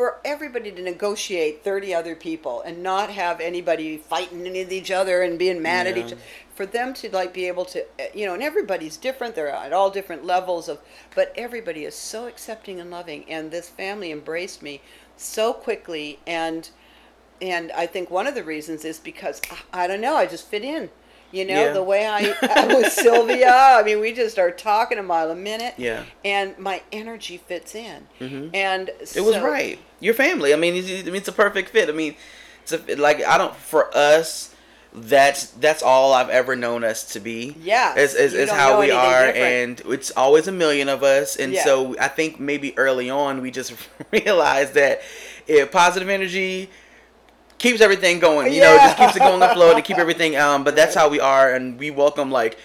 for 0.00 0.18
everybody 0.24 0.72
to 0.72 0.80
negotiate 0.80 1.62
30 1.62 1.92
other 1.92 2.14
people 2.14 2.62
and 2.62 2.82
not 2.82 3.10
have 3.10 3.38
anybody 3.38 3.98
fighting 3.98 4.42
with 4.44 4.72
each 4.72 4.90
other 4.90 5.20
and 5.20 5.38
being 5.38 5.60
mad 5.60 5.86
at 5.86 5.98
each 5.98 6.06
other 6.06 6.22
for 6.54 6.64
them 6.64 6.94
to 6.94 7.10
like 7.10 7.34
be 7.34 7.46
able 7.46 7.66
to 7.66 7.82
uh, 7.82 8.04
you 8.14 8.24
know 8.24 8.32
and 8.32 8.42
everybody's 8.42 8.96
different 8.96 9.34
they're 9.34 9.50
at 9.50 9.74
all 9.74 9.90
different 9.90 10.24
levels 10.24 10.70
of 10.70 10.78
but 11.14 11.30
everybody 11.36 11.84
is 11.84 11.94
so 11.94 12.26
accepting 12.26 12.80
and 12.80 12.90
loving 12.90 13.28
and 13.28 13.50
this 13.50 13.68
family 13.68 14.10
embraced 14.10 14.62
me 14.62 14.80
so 15.18 15.52
quickly 15.52 16.18
and 16.26 16.70
and 17.42 17.70
I 17.72 17.84
think 17.84 18.10
one 18.10 18.26
of 18.26 18.34
the 18.34 18.42
reasons 18.42 18.86
is 18.86 18.98
because 18.98 19.38
I 19.50 19.84
I 19.84 19.86
don't 19.86 20.00
know 20.00 20.16
I 20.16 20.24
just 20.24 20.48
fit 20.48 20.64
in 20.64 20.88
you 21.32 21.44
know 21.44 21.54
Yeah. 21.66 21.72
the 21.72 21.82
way 21.82 22.06
I, 22.06 22.34
I 22.42 22.66
was 22.74 22.92
Sylvia 22.92 23.52
I 23.52 23.82
mean 23.82 24.00
we 24.00 24.12
just 24.12 24.32
start 24.32 24.58
talking 24.58 24.98
a 24.98 25.02
mile 25.02 25.30
a 25.30 25.36
minute 25.36 25.74
Yeah. 25.78 26.04
and 26.24 26.58
my 26.58 26.82
energy 26.92 27.36
fits 27.38 27.74
in 27.74 28.06
Mhm. 28.20 28.50
and 28.54 28.88
It 29.14 29.20
was 29.22 29.38
right. 29.38 29.78
Your 30.00 30.14
family. 30.14 30.52
I 30.54 30.56
mean, 30.56 30.74
it's, 30.76 30.88
it's 30.88 31.28
a 31.28 31.32
perfect 31.32 31.68
fit. 31.70 31.88
I 31.88 31.92
mean, 31.92 32.14
it's 32.62 32.72
a, 32.72 32.96
like 32.96 33.22
I 33.24 33.36
don't 33.38 33.54
for 33.54 33.94
us. 33.96 34.54
That's 34.92 35.46
that's 35.50 35.82
all 35.84 36.12
I've 36.14 36.30
ever 36.30 36.56
known 36.56 36.82
us 36.82 37.12
to 37.12 37.20
be. 37.20 37.54
Yeah, 37.60 37.94
is 37.96 38.14
is, 38.14 38.34
is 38.34 38.50
how 38.50 38.80
we 38.80 38.90
are, 38.90 39.26
different. 39.26 39.80
and 39.86 39.92
it's 39.92 40.10
always 40.16 40.48
a 40.48 40.52
million 40.52 40.88
of 40.88 41.02
us. 41.04 41.36
And 41.36 41.52
Yeah. 41.52 41.62
so 41.64 41.94
I 42.00 42.08
think 42.08 42.40
maybe 42.40 42.76
early 42.76 43.08
on 43.08 43.40
we 43.40 43.50
just 43.52 43.72
realized 44.10 44.74
that 44.74 45.02
if 45.46 45.70
positive 45.70 46.08
energy 46.08 46.70
keeps 47.60 47.80
everything 47.80 48.18
going, 48.18 48.52
you 48.52 48.60
know, 48.60 48.76
just 48.78 48.96
keeps 48.96 49.14
it 49.14 49.20
going 49.20 49.38
the 49.38 49.48
flow 49.50 49.74
to 49.76 49.82
keep 49.82 49.98
everything. 49.98 50.36
Um, 50.36 50.64
but 50.64 50.74
that's 50.74 50.94
how 50.94 51.08
we 51.08 51.20
are, 51.20 51.54
and 51.54 51.78
we 51.78 51.90
welcome 51.92 52.30
like. 52.32 52.58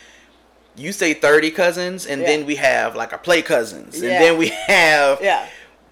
You 0.78 0.92
say 0.92 1.14
thirty 1.14 1.52
cousins, 1.52 2.06
and 2.06 2.20
Yeah. 2.22 2.28
then 2.28 2.46
we 2.46 2.56
have 2.56 2.98
like 2.98 3.14
our 3.14 3.18
play 3.20 3.42
cousins, 3.42 3.96
and 4.02 4.12
Yeah. 4.12 4.20
then 4.20 4.38
we 4.38 4.48
have 4.68 5.22
yeah 5.22 5.46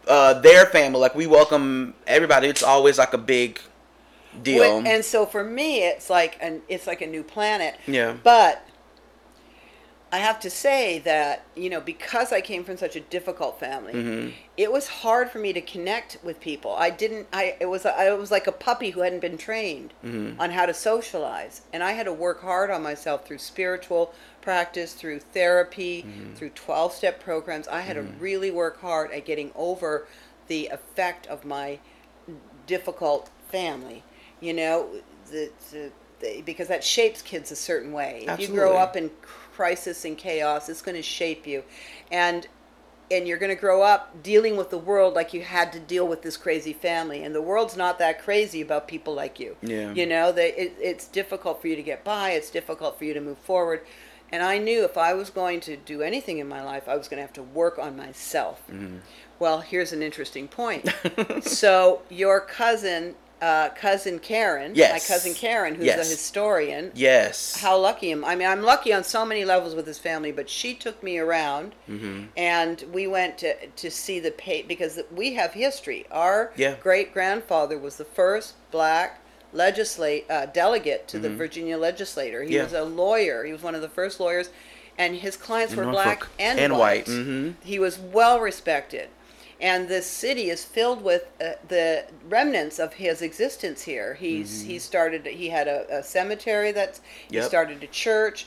uh, 0.07 0.33
their 0.41 0.65
family. 0.65 0.99
Like 0.99 1.15
we 1.15 1.25
welcome 1.25 1.93
everybody. 2.05 2.47
It's 2.49 2.63
always 2.63 2.97
like 2.97 3.13
a 3.13 3.17
big 3.17 3.61
deal. 4.41 4.59
When- 4.75 4.85
and 4.87 5.05
so 5.05 5.25
for 5.25 5.41
me 5.43 5.83
it's 5.85 6.09
like 6.09 6.37
an 6.41 6.63
it's 6.67 6.85
like 6.85 7.01
a 7.01 7.07
new 7.07 7.23
planet 7.23 7.75
yeah. 7.87 8.13
but 8.23 8.67
i 10.13 10.17
have 10.19 10.39
to 10.39 10.49
say 10.49 10.99
that 10.99 11.43
you 11.55 11.69
know 11.69 11.81
because 11.81 12.31
i 12.31 12.39
came 12.39 12.63
from 12.63 12.77
such 12.77 12.95
a 12.95 13.01
difficult 13.01 13.59
family 13.59 13.93
hmm 13.93 14.29
it 14.55 14.71
was 14.71 14.87
hard 14.87 15.31
for 15.31 15.39
me 15.39 15.51
to 15.51 15.61
connect 15.61 16.19
with 16.23 16.39
people. 16.39 16.75
I 16.75 16.91
didn't 16.91 17.27
i 17.33 17.55
it 17.59 17.65
was 17.65 17.85
i 17.85 18.13
was 18.13 18.29
like 18.29 18.45
a 18.45 18.51
puppy 18.51 18.91
who 18.91 19.01
hadn't 19.01 19.21
been 19.21 19.37
trained 19.37 19.93
Mhm. 20.03 20.39
on 20.39 20.51
how 20.51 20.65
to 20.67 20.73
socialize. 20.75 21.61
And 21.73 21.81
i 21.83 21.93
had 21.93 22.05
to 22.05 22.13
work 22.13 22.41
hard 22.41 22.69
on 22.69 22.83
myself 22.83 23.25
through 23.25 23.39
spiritual 23.39 24.13
practice 24.41 24.93
through 24.93 25.21
therapy 25.21 26.05
through 26.35 26.51
12 26.51 26.93
step 26.93 27.19
programs. 27.19 27.67
I 27.67 27.81
had 27.81 27.95
to 27.95 28.03
really 28.19 28.51
work 28.51 28.79
hard 28.81 29.11
at 29.11 29.25
getting 29.25 29.51
over 29.55 30.05
the 30.47 30.67
effect 30.67 31.25
of 31.27 31.45
my 31.45 31.79
difficult 32.67 33.29
family 33.49 34.03
you 34.39 34.53
know 34.53 34.89
the, 35.31 35.51
the, 35.71 35.91
the, 36.19 36.41
because 36.41 36.67
that 36.67 36.83
shapes 36.83 37.21
kids 37.21 37.51
a 37.51 37.55
certain 37.55 37.91
way. 37.91 38.25
If 38.27 38.39
you 38.39 38.47
grow 38.49 38.77
up 38.77 38.95
in 38.95 39.09
crisis 39.53 40.05
and 40.05 40.17
chaos 40.17 40.69
it's 40.69 40.81
going 40.81 40.95
to 40.95 41.01
shape 41.03 41.45
you. 41.47 41.63
And 42.11 42.47
and 43.11 43.27
you're 43.27 43.37
going 43.37 43.53
to 43.55 43.59
grow 43.59 43.83
up 43.83 44.23
dealing 44.23 44.57
with 44.57 44.69
the 44.69 44.77
world 44.77 45.13
like 45.13 45.33
you 45.33 45.41
had 45.41 45.71
to 45.73 45.79
deal 45.79 46.07
with 46.07 46.21
this 46.23 46.37
crazy 46.37 46.73
family. 46.73 47.23
And 47.23 47.35
the 47.35 47.41
world's 47.41 47.77
not 47.77 47.99
that 47.99 48.23
crazy 48.23 48.61
about 48.61 48.87
people 48.87 49.13
like 49.13 49.39
you. 49.39 49.55
Yeah. 49.61 49.93
you 49.93 50.05
know 50.05 50.31
they, 50.31 50.53
it, 50.53 50.75
it's 50.79 51.07
difficult 51.07 51.61
for 51.61 51.67
you 51.67 51.75
to 51.75 51.83
get 51.83 52.03
by 52.03 52.31
it's 52.31 52.49
difficult 52.49 52.97
for 52.97 53.05
you 53.05 53.13
to 53.13 53.21
move 53.21 53.37
forward. 53.37 53.81
And 54.31 54.41
i 54.41 54.57
knew 54.57 54.83
if 54.83 54.97
i 54.97 55.13
was 55.13 55.29
going 55.29 55.59
to 55.61 55.77
do 55.77 56.01
anything 56.01 56.39
in 56.39 56.47
my 56.47 56.63
life 56.63 56.89
i 56.89 56.95
was 56.95 57.07
going 57.07 57.17
to 57.17 57.21
have 57.21 57.33
to 57.33 57.43
work 57.43 57.77
on 57.77 57.95
myself. 57.95 58.61
Mm-hmm. 58.67 58.97
well 59.37 59.59
here's 59.61 59.93
an 59.93 60.01
interesting 60.01 60.47
point. 60.47 60.91
So 61.41 62.01
your 62.09 62.39
cousin 62.39 63.15
uh, 63.43 63.69
cousin 63.75 64.19
karen 64.19 64.71
Yes. 64.73 64.91
my 64.93 65.13
cousin 65.13 65.33
karen 65.33 65.75
who's 65.75 65.85
Yes. 65.85 66.07
a 66.07 66.09
historian 66.09 66.91
Yes. 66.95 67.57
how 67.59 67.77
lucky 67.77 68.09
am 68.11 68.23
I 68.23 68.35
mean 68.37 68.47
I'm 68.47 68.61
lucky 68.61 68.93
on 68.93 69.03
so 69.03 69.25
many 69.25 69.43
levels 69.43 69.75
with 69.75 69.85
this 69.85 69.99
family 69.99 70.31
but 70.31 70.49
she 70.49 70.73
took 70.73 71.03
me 71.03 71.17
around 71.17 71.73
Mhm. 71.89 72.27
and 72.37 72.75
we 72.93 73.05
went 73.05 73.37
to 73.39 73.51
to 73.67 73.91
see 73.91 74.17
the 74.21 74.31
pa 74.31 74.57
because 74.67 74.93
we 75.21 75.33
have 75.33 75.51
history 75.53 76.05
our 76.09 76.53
Yeah. 76.55 76.75
great 76.81 77.13
grandfather 77.13 77.77
was 77.77 77.97
the 77.97 78.05
first 78.05 78.53
black 78.71 79.19
legislate 79.51 80.25
uh, 80.29 80.45
delegate 80.47 81.07
to 81.07 81.19
the 81.19 81.29
Virginia 81.29 81.77
legislature. 81.77 82.41
He 82.41 82.47
Mm-hmm. 82.47 82.55
Yeah. 82.55 82.63
was 82.63 82.73
a 82.73 82.83
lawyer. 82.83 83.43
He 83.43 83.51
was 83.51 83.61
one 83.61 83.75
of 83.75 83.81
the 83.81 83.89
first 83.99 84.19
lawyers, 84.19 84.49
and 84.97 85.15
his 85.17 85.35
clients 85.37 85.73
In 85.73 85.79
were 85.79 85.91
black 85.91 86.25
and, 86.39 86.59
And 86.59 86.73
white. 86.73 87.07
white, 87.07 87.15
mhm. 87.15 87.53
He 87.63 87.77
was 87.77 87.99
well 87.99 88.39
respected. 88.39 89.09
And 89.63 89.87
this 89.87 90.05
city 90.05 90.49
is 90.49 90.63
filled 90.65 91.01
with 91.03 91.23
uh, 91.41 91.53
the 91.69 92.05
remnants 92.29 92.79
of 92.79 92.93
his 92.95 93.21
existence 93.21 93.81
here. 93.83 94.13
He's 94.15 94.61
he 94.63 94.77
started. 94.77 95.25
He 95.25 95.49
had 95.49 95.67
a, 95.67 95.99
a 95.99 96.03
cemetery 96.03 96.71
that's. 96.73 96.99
He 97.29 97.37
Mm-hmm. 97.37 97.47
Started 97.47 97.83
a 97.83 97.87
church, 97.87 98.45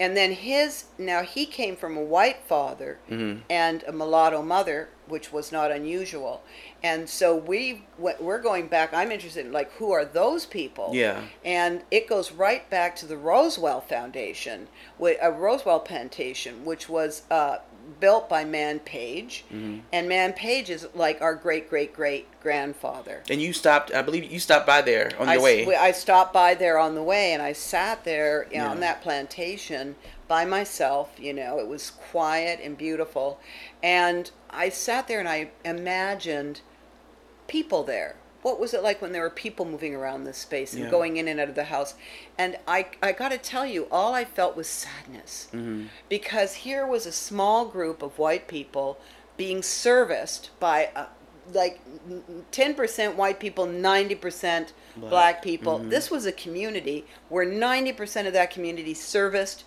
and 0.00 0.16
then 0.16 0.32
his 0.32 0.84
now 0.98 1.22
he 1.22 1.44
came 1.46 1.76
from 1.76 1.96
a 1.96 2.02
white 2.02 2.42
father 2.48 2.98
Mm-hmm. 3.10 3.40
and 3.50 3.84
a 3.86 3.92
mulatto 3.92 4.42
mother, 4.42 4.88
which 5.06 5.32
was 5.32 5.52
not 5.52 5.70
unusual. 5.70 6.42
And 6.82 7.08
so 7.08 7.36
we 7.36 7.84
we're 7.98 8.40
going 8.42 8.66
back. 8.68 8.94
I'm 8.94 9.12
interested 9.12 9.44
in 9.46 9.52
like 9.52 9.70
who 9.72 9.92
are 9.92 10.04
those 10.06 10.46
people? 10.46 10.90
Yeah. 10.94 11.20
And 11.44 11.82
it 11.90 12.08
goes 12.08 12.32
right 12.32 12.68
back 12.70 12.96
to 12.96 13.06
the 13.06 13.16
Rosewell 13.16 13.82
Foundation, 13.84 14.68
a 14.98 15.30
Rosewell 15.30 15.84
plantation, 15.84 16.64
which 16.64 16.88
was 16.88 17.22
uh, 17.30 17.58
built 18.00 18.28
by 18.28 18.44
Mann 18.44 18.78
Page, 18.80 19.44
Mm-hmm. 19.52 19.78
and 19.92 20.08
Mann 20.08 20.32
Page 20.32 20.70
is 20.70 20.86
like 20.94 21.20
our 21.22 21.34
great 21.34 21.68
great 21.68 21.92
great 21.94 22.26
grandfather. 22.40 23.22
And 23.30 23.40
you 23.40 23.52
stopped. 23.52 23.92
I 23.94 24.02
believe 24.02 24.30
you 24.30 24.38
stopped 24.38 24.66
by 24.66 24.82
there 24.82 25.10
on 25.18 25.28
I, 25.28 25.34
your 25.34 25.42
way. 25.42 25.76
I 25.76 25.92
stopped 25.92 26.32
by 26.32 26.54
there 26.54 26.78
on 26.78 26.94
the 26.94 27.02
way, 27.02 27.32
and 27.32 27.42
I 27.42 27.52
sat 27.52 28.04
there 28.04 28.46
you 28.50 28.58
know, 28.58 28.68
on 28.68 28.80
that 28.80 29.02
plantation 29.02 29.96
by 30.28 30.44
myself. 30.44 31.12
You 31.18 31.32
know, 31.34 31.58
it 31.58 31.68
was 31.68 31.90
quiet 31.90 32.60
and 32.62 32.76
beautiful, 32.76 33.40
and 33.82 34.30
I 34.50 34.68
sat 34.68 35.08
there 35.08 35.20
and 35.20 35.28
I 35.28 35.50
imagined 35.64 36.60
people 37.48 37.82
there. 37.82 38.16
What 38.44 38.60
was 38.60 38.74
it 38.74 38.82
like 38.82 39.00
when 39.02 39.12
there 39.12 39.22
were 39.22 39.30
people 39.30 39.64
moving 39.64 39.94
around 39.94 40.24
this 40.24 40.36
space 40.38 40.74
and 40.74 40.84
Yeah. 40.84 40.90
going 40.90 41.16
in 41.16 41.26
and 41.28 41.40
out 41.40 41.48
of 41.48 41.54
the 41.54 41.64
house? 41.64 41.94
And 42.38 42.56
I, 42.68 42.86
I 43.02 43.12
got 43.12 43.30
to 43.30 43.38
tell 43.38 43.64
you, 43.66 43.88
all 43.90 44.12
I 44.14 44.24
felt 44.24 44.54
was 44.54 44.68
sadness 44.68 45.48
Mm-hmm. 45.52 45.86
because 46.08 46.50
here 46.66 46.86
was 46.86 47.06
a 47.06 47.12
small 47.12 47.64
group 47.64 48.02
of 48.02 48.18
white 48.18 48.46
people 48.46 48.98
being 49.36 49.62
serviced 49.62 50.50
by 50.60 50.90
uh, 50.94 51.06
like 51.52 51.80
ten 52.50 52.74
percent 52.74 53.16
white 53.16 53.38
people, 53.40 53.66
ninety 53.66 54.14
percent 54.14 54.72
black. 54.96 55.10
Black. 55.10 55.42
people. 55.42 55.78
This 55.78 56.10
was 56.10 56.24
a 56.26 56.32
community 56.32 57.06
where 57.30 57.44
ninety 57.46 57.92
percent 57.92 58.26
of 58.28 58.32
that 58.34 58.50
community 58.50 58.94
serviced 58.94 59.64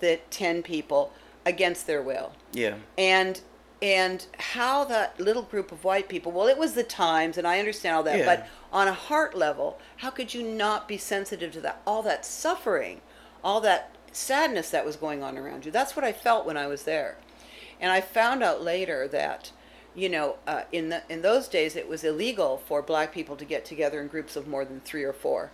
the 0.00 0.20
ten 0.30 0.62
people 0.62 1.12
against 1.46 1.86
their 1.86 2.02
will 2.02 2.32
yeah. 2.52 2.74
and 2.98 3.40
and 3.82 4.26
how 4.38 4.84
that 4.84 5.18
little 5.18 5.42
group 5.42 5.72
of 5.72 5.84
white 5.84 6.08
people 6.08 6.30
well 6.32 6.46
it 6.46 6.58
was 6.58 6.74
the 6.74 6.82
times 6.84 7.38
and 7.38 7.46
i 7.46 7.58
understand 7.58 7.96
all 7.96 8.02
that 8.02 8.18
Yeah. 8.18 8.26
but 8.26 8.48
on 8.72 8.88
a 8.88 8.92
heart 8.92 9.34
level 9.36 9.78
how 9.98 10.10
could 10.10 10.34
you 10.34 10.42
not 10.42 10.86
be 10.86 10.98
sensitive 10.98 11.52
to 11.52 11.60
that 11.62 11.80
all 11.86 12.02
that 12.02 12.26
suffering 12.26 13.00
all 13.42 13.60
that 13.62 13.94
sadness 14.12 14.70
that 14.70 14.84
was 14.84 14.96
going 14.96 15.22
on 15.22 15.38
around 15.38 15.64
you? 15.64 15.70
That's 15.70 15.94
what 15.96 16.04
i 16.04 16.12
felt 16.12 16.44
when 16.44 16.56
i 16.56 16.66
was 16.66 16.82
there. 16.82 17.16
And 17.80 17.90
i 17.92 18.00
found 18.00 18.42
out 18.42 18.62
later 18.62 19.08
that 19.08 19.52
you 19.94 20.08
know 20.08 20.36
uh, 20.46 20.62
in 20.72 20.88
the 20.88 21.02
in 21.08 21.22
those 21.22 21.48
days 21.48 21.76
it 21.76 21.88
was 21.88 22.04
illegal 22.04 22.58
for 22.66 22.82
black 22.82 23.12
people 23.14 23.36
to 23.36 23.44
get 23.44 23.64
together 23.64 24.00
in 24.00 24.08
groups 24.08 24.36
of 24.36 24.46
more 24.46 24.64
than 24.64 24.80
three 24.80 25.04
or 25.04 25.12
four. 25.12 25.52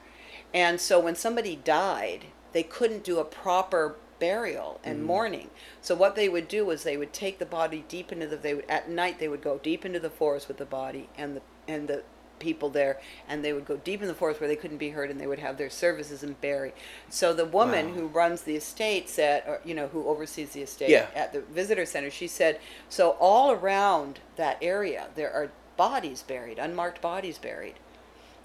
And 0.54 0.80
so 0.80 0.98
when 0.98 1.14
somebody 1.16 1.54
died 1.56 2.26
they 2.52 2.62
couldn't 2.62 3.04
do 3.04 3.18
a 3.18 3.24
proper 3.24 3.96
burial 4.18 4.80
and 4.84 5.00
mm. 5.00 5.04
mourning. 5.04 5.50
So 5.80 5.94
what 5.94 6.16
they 6.16 6.28
would 6.28 6.48
do 6.48 6.64
was 6.64 6.82
they 6.82 6.96
would 6.96 7.12
take 7.12 7.38
the 7.38 7.46
body 7.46 7.84
deep 7.88 8.12
into 8.12 8.26
the 8.26 8.36
they 8.36 8.54
would 8.54 8.68
at 8.68 8.88
night 8.88 9.18
they 9.18 9.28
would 9.28 9.42
go 9.42 9.58
deep 9.58 9.84
into 9.84 10.00
the 10.00 10.10
forest 10.10 10.48
with 10.48 10.56
the 10.56 10.66
body 10.66 11.08
and 11.16 11.36
the 11.36 11.42
and 11.68 11.88
the 11.88 12.02
people 12.38 12.68
there 12.68 13.00
and 13.26 13.42
they 13.42 13.54
would 13.54 13.64
go 13.64 13.78
deep 13.78 14.02
in 14.02 14.08
the 14.08 14.14
forest 14.14 14.40
where 14.40 14.48
they 14.48 14.56
couldn't 14.56 14.76
be 14.76 14.90
heard 14.90 15.10
and 15.10 15.18
they 15.18 15.26
would 15.26 15.38
have 15.38 15.56
their 15.56 15.70
services 15.70 16.22
and 16.22 16.38
bury. 16.42 16.74
So 17.08 17.32
the 17.32 17.46
woman 17.46 17.88
Wow. 17.88 17.94
who 17.94 18.06
runs 18.08 18.42
the 18.42 18.56
estate 18.56 19.08
said 19.08 19.42
or, 19.46 19.60
you 19.64 19.74
know 19.74 19.88
who 19.88 20.06
oversees 20.06 20.50
the 20.50 20.62
estate 20.62 20.90
Yeah. 20.90 21.06
at 21.14 21.32
the 21.32 21.40
visitor 21.40 21.86
center 21.86 22.10
she 22.10 22.28
said 22.28 22.60
so 22.90 23.16
all 23.20 23.52
around 23.52 24.20
that 24.36 24.58
area 24.60 25.08
there 25.14 25.32
are 25.32 25.50
bodies 25.78 26.22
buried 26.22 26.58
unmarked 26.58 27.00
bodies 27.00 27.38
buried 27.38 27.76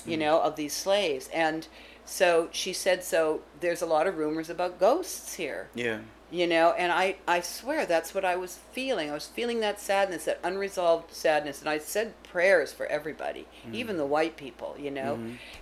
you 0.06 0.18
mm. 0.18 0.22
know, 0.22 0.42
of 0.42 0.56
these 0.56 0.74
slaves. 0.74 1.30
And 1.34 1.68
so 2.12 2.50
she 2.52 2.74
said, 2.74 3.04
so 3.04 3.42
there's 3.62 3.82
a 3.82 3.86
lot 3.86 4.06
of 4.06 4.18
rumors 4.18 4.50
about 4.50 4.80
ghosts 4.80 5.36
here, 5.36 5.70
Yeah. 5.74 6.00
you 6.30 6.46
know, 6.46 6.72
and 6.78 6.92
I, 6.92 7.16
I 7.26 7.40
swear 7.40 7.86
that's 7.86 8.14
what 8.14 8.26
I 8.26 8.36
was 8.36 8.60
feeling. 8.74 9.10
I 9.10 9.14
was 9.14 9.28
feeling 9.28 9.62
that 9.62 9.80
sadness, 9.80 10.26
that 10.26 10.40
unresolved 10.44 11.14
sadness. 11.14 11.62
And 11.62 11.70
I 11.70 11.78
said 11.78 12.14
prayers 12.24 12.74
for 12.74 12.86
everybody, 12.88 13.48
even 13.72 13.96
the 13.96 14.06
white 14.06 14.36
people, 14.36 14.76
you 14.78 14.92
know. 14.92 15.20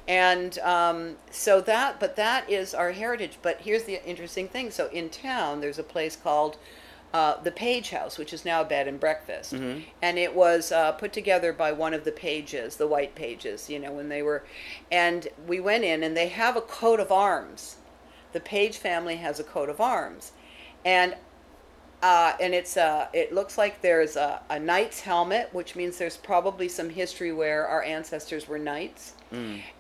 And 0.08 0.58
um, 0.60 1.18
so 1.30 1.62
that, 1.62 2.00
but 2.00 2.16
that 2.16 2.50
is 2.50 2.74
our 2.74 2.92
heritage. 2.94 3.38
But 3.44 3.62
here's 3.62 3.84
the 3.84 4.04
interesting 4.04 4.48
thing. 4.48 4.72
So 4.72 4.88
in 4.90 5.10
town, 5.10 5.62
there's 5.62 5.80
a 5.80 5.84
place 5.84 6.16
called 6.16 6.58
uh, 7.14 7.42
the 7.42 7.52
Page 7.52 7.90
House, 7.90 8.18
which 8.18 8.34
is 8.34 8.46
now 8.46 8.62
a 8.62 8.66
bed 8.66 8.88
and 8.88 9.00
breakfast, 9.00 9.54
and 10.02 10.18
it 10.20 10.36
was 10.36 10.72
uh, 10.72 10.92
put 10.92 11.12
together 11.12 11.52
by 11.52 11.72
one 11.72 11.94
of 11.94 12.04
the 12.04 12.12
pages, 12.12 12.76
the 12.76 12.88
white 12.88 13.16
pages, 13.16 13.70
you 13.70 13.80
know, 13.80 13.92
when 13.92 14.10
they 14.10 14.22
were, 14.22 14.44
and 14.92 15.28
we 15.48 15.60
went 15.60 15.84
in, 15.84 16.04
and 16.04 16.16
they 16.16 16.28
have 16.28 16.56
a 16.56 16.62
coat 16.62 17.00
of 17.00 17.12
arms. 17.12 17.78
The 18.34 18.40
Page 18.40 18.78
family 18.78 19.16
has 19.16 19.40
a 19.40 19.44
coat 19.44 19.70
of 19.70 19.82
arms, 19.82 20.34
and 20.86 21.16
uh, 22.02 22.34
and 22.40 22.54
it's 22.54 22.78
uh, 22.78 23.08
it 23.12 23.34
looks 23.34 23.58
like 23.58 23.82
there's 23.82 24.16
a, 24.16 24.42
a 24.50 24.60
knight's 24.60 25.02
helmet, 25.02 25.50
which 25.52 25.76
means 25.76 25.98
there's 25.98 26.16
probably 26.16 26.70
some 26.70 26.90
history 26.90 27.34
where 27.34 27.68
our 27.68 27.84
ancestors 27.84 28.48
were 28.48 28.60
knights, 28.60 29.14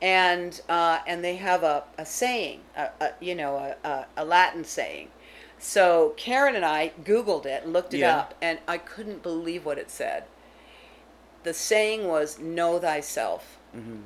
and 0.01 0.62
uh, 0.67 1.00
and 1.07 1.24
they 1.24 1.36
have 1.36 1.63
a, 1.63 1.83
a 1.98 2.05
saying, 2.05 2.59
a, 2.75 2.89
a, 3.00 3.12
you 3.21 3.36
know, 3.36 3.55
a, 3.83 4.05
a 4.17 4.25
Latin 4.25 4.63
saying. 4.63 5.09
So 5.59 6.13
Karen 6.17 6.55
and 6.55 6.65
I 6.65 6.93
Googled 7.03 7.45
it 7.45 7.67
looked 7.67 7.93
it 7.93 7.99
Yeah. 7.99 8.17
up, 8.17 8.33
and 8.41 8.59
I 8.67 8.77
couldn't 8.77 9.21
believe 9.21 9.65
what 9.65 9.77
it 9.77 9.91
said. 9.91 10.23
The 11.43 11.53
saying 11.53 12.07
was 12.07 12.39
"Know 12.39 12.79
thyself." 12.79 13.57
Mm-hmm. 13.75 13.97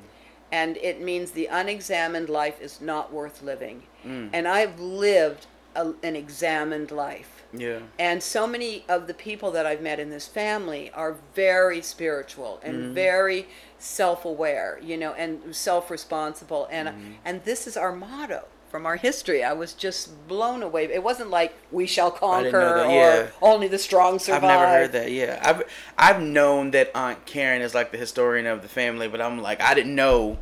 and 0.52 0.76
it 0.76 1.00
means 1.00 1.30
the 1.30 1.46
unexamined 1.46 2.28
life 2.28 2.60
is 2.60 2.80
not 2.80 3.10
worth 3.12 3.40
living. 3.42 3.84
Mm. 4.04 4.28
And 4.32 4.46
I've 4.46 4.78
lived 4.78 5.46
a, 5.74 5.94
an 6.02 6.14
examined 6.16 6.90
life. 6.90 7.43
Yeah. 7.56 7.80
And 7.98 8.22
so 8.22 8.46
many 8.46 8.84
of 8.88 9.06
the 9.06 9.14
people 9.14 9.50
that 9.52 9.66
I've 9.66 9.80
met 9.80 10.00
in 10.00 10.10
this 10.10 10.26
family 10.26 10.90
are 10.92 11.16
very 11.34 11.82
spiritual 11.82 12.60
and 12.62 12.94
very 12.94 13.46
self-aware, 13.78 14.78
you 14.82 14.96
know, 14.96 15.12
and 15.14 15.54
self-responsible. 15.54 16.68
And 16.70 17.16
and 17.24 17.44
this 17.44 17.66
is 17.66 17.76
our 17.76 17.92
motto 17.92 18.44
from 18.70 18.86
our 18.86 18.96
history. 18.96 19.44
I 19.44 19.52
was 19.52 19.72
just 19.72 20.26
blown 20.26 20.60
away. 20.60 20.84
It 20.86 21.02
wasn't 21.02 21.30
like 21.30 21.54
we 21.70 21.86
shall 21.86 22.10
conquer 22.10 22.50
that, 22.50 22.86
or 22.86 22.90
yeah. 22.90 23.26
only 23.40 23.68
the 23.68 23.78
strong 23.78 24.18
survive. 24.18 24.42
I've 24.42 24.48
never 24.48 24.66
heard 24.66 24.92
that. 24.92 25.12
Yeah, 25.12 25.40
I've 25.44 25.62
I've 25.96 26.20
known 26.20 26.72
that 26.72 26.90
Aunt 26.92 27.24
Karen 27.24 27.62
is 27.62 27.72
like 27.72 27.92
the 27.92 27.98
historian 27.98 28.46
of 28.46 28.62
the 28.62 28.68
family, 28.68 29.06
but 29.06 29.20
I'm 29.20 29.40
like 29.40 29.60
I 29.60 29.74
didn't 29.74 29.94
know 29.94 30.38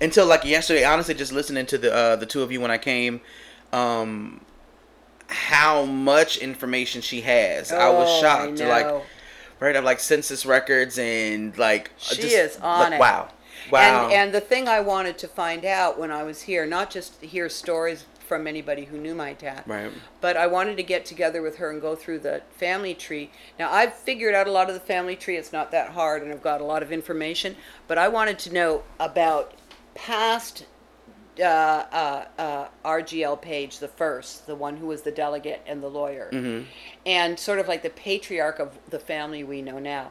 until 0.00 0.26
like 0.26 0.44
yesterday. 0.44 0.84
Honestly, 0.84 1.12
just 1.12 1.30
listening 1.30 1.66
to 1.66 1.76
the 1.76 1.94
uh, 1.94 2.16
the 2.16 2.24
two 2.24 2.40
of 2.40 2.50
you 2.50 2.60
when 2.60 2.70
I 2.70 2.78
came, 2.78 3.20
um, 3.72 4.40
how 5.28 5.84
much 5.84 6.38
information 6.38 7.02
she 7.02 7.20
has. 7.22 7.70
I 7.72 7.88
was 7.90 8.08
Oh, 8.08 8.20
shocked 8.20 8.60
I 8.60 8.68
like 8.68 9.04
right 9.60 9.76
up 9.76 9.84
like 9.84 10.00
census 10.00 10.46
records 10.46 10.98
and 10.98 11.56
like 11.58 11.88
uh, 11.90 12.14
She 12.14 12.22
just, 12.22 12.34
is 12.36 12.56
on 12.58 12.80
like, 12.80 12.92
it. 12.94 13.00
Wow, 13.00 13.28
wow. 13.70 14.04
And 14.04 14.12
and 14.12 14.34
the 14.34 14.40
thing 14.40 14.68
I 14.68 14.80
wanted 14.80 15.18
to 15.18 15.28
find 15.28 15.64
out 15.64 15.98
when 15.98 16.10
I 16.10 16.22
was 16.22 16.42
here, 16.42 16.66
not 16.66 16.90
just 16.90 17.20
hear 17.20 17.48
stories 17.48 18.06
from 18.26 18.46
anybody 18.46 18.84
who 18.84 18.98
knew 18.98 19.14
my 19.14 19.32
dad, 19.32 19.64
Right. 19.66 19.90
but 20.20 20.36
I 20.36 20.46
wanted 20.46 20.76
to 20.76 20.82
get 20.82 21.06
together 21.06 21.40
with 21.40 21.56
her 21.56 21.70
and 21.70 21.80
go 21.80 21.96
through 21.96 22.18
the 22.18 22.42
family 22.50 22.92
tree. 22.94 23.30
Now 23.58 23.72
I've 23.72 23.94
figured 23.94 24.34
out 24.34 24.46
a 24.46 24.52
lot 24.52 24.68
of 24.68 24.74
the 24.74 24.80
family 24.80 25.16
tree. 25.16 25.36
It's 25.36 25.52
not 25.52 25.70
that 25.70 25.90
hard, 25.92 26.22
and 26.22 26.30
I've 26.32 26.42
got 26.42 26.60
a 26.60 26.64
lot 26.64 26.82
of 26.82 26.92
information. 26.92 27.56
But 27.86 27.96
I 27.98 28.08
wanted 28.08 28.38
to 28.40 28.52
know 28.52 28.82
about 29.00 29.54
past. 29.94 30.64
Uh, 31.40 31.44
uh, 31.92 32.24
uh, 32.38 32.68
RGL 32.84 33.40
Page, 33.40 33.78
the 33.78 33.88
first, 33.88 34.46
the 34.46 34.54
one 34.56 34.76
who 34.76 34.86
was 34.86 35.02
the 35.02 35.10
delegate 35.12 35.62
and 35.66 35.82
the 35.82 35.88
lawyer, 35.88 36.28
Mm-hmm. 36.32 36.64
and 37.06 37.38
sort 37.38 37.58
of 37.58 37.68
like 37.68 37.82
the 37.82 37.90
patriarch 37.90 38.58
of 38.58 38.76
the 38.90 38.98
family 38.98 39.44
we 39.44 39.62
know 39.62 39.78
now. 39.78 40.10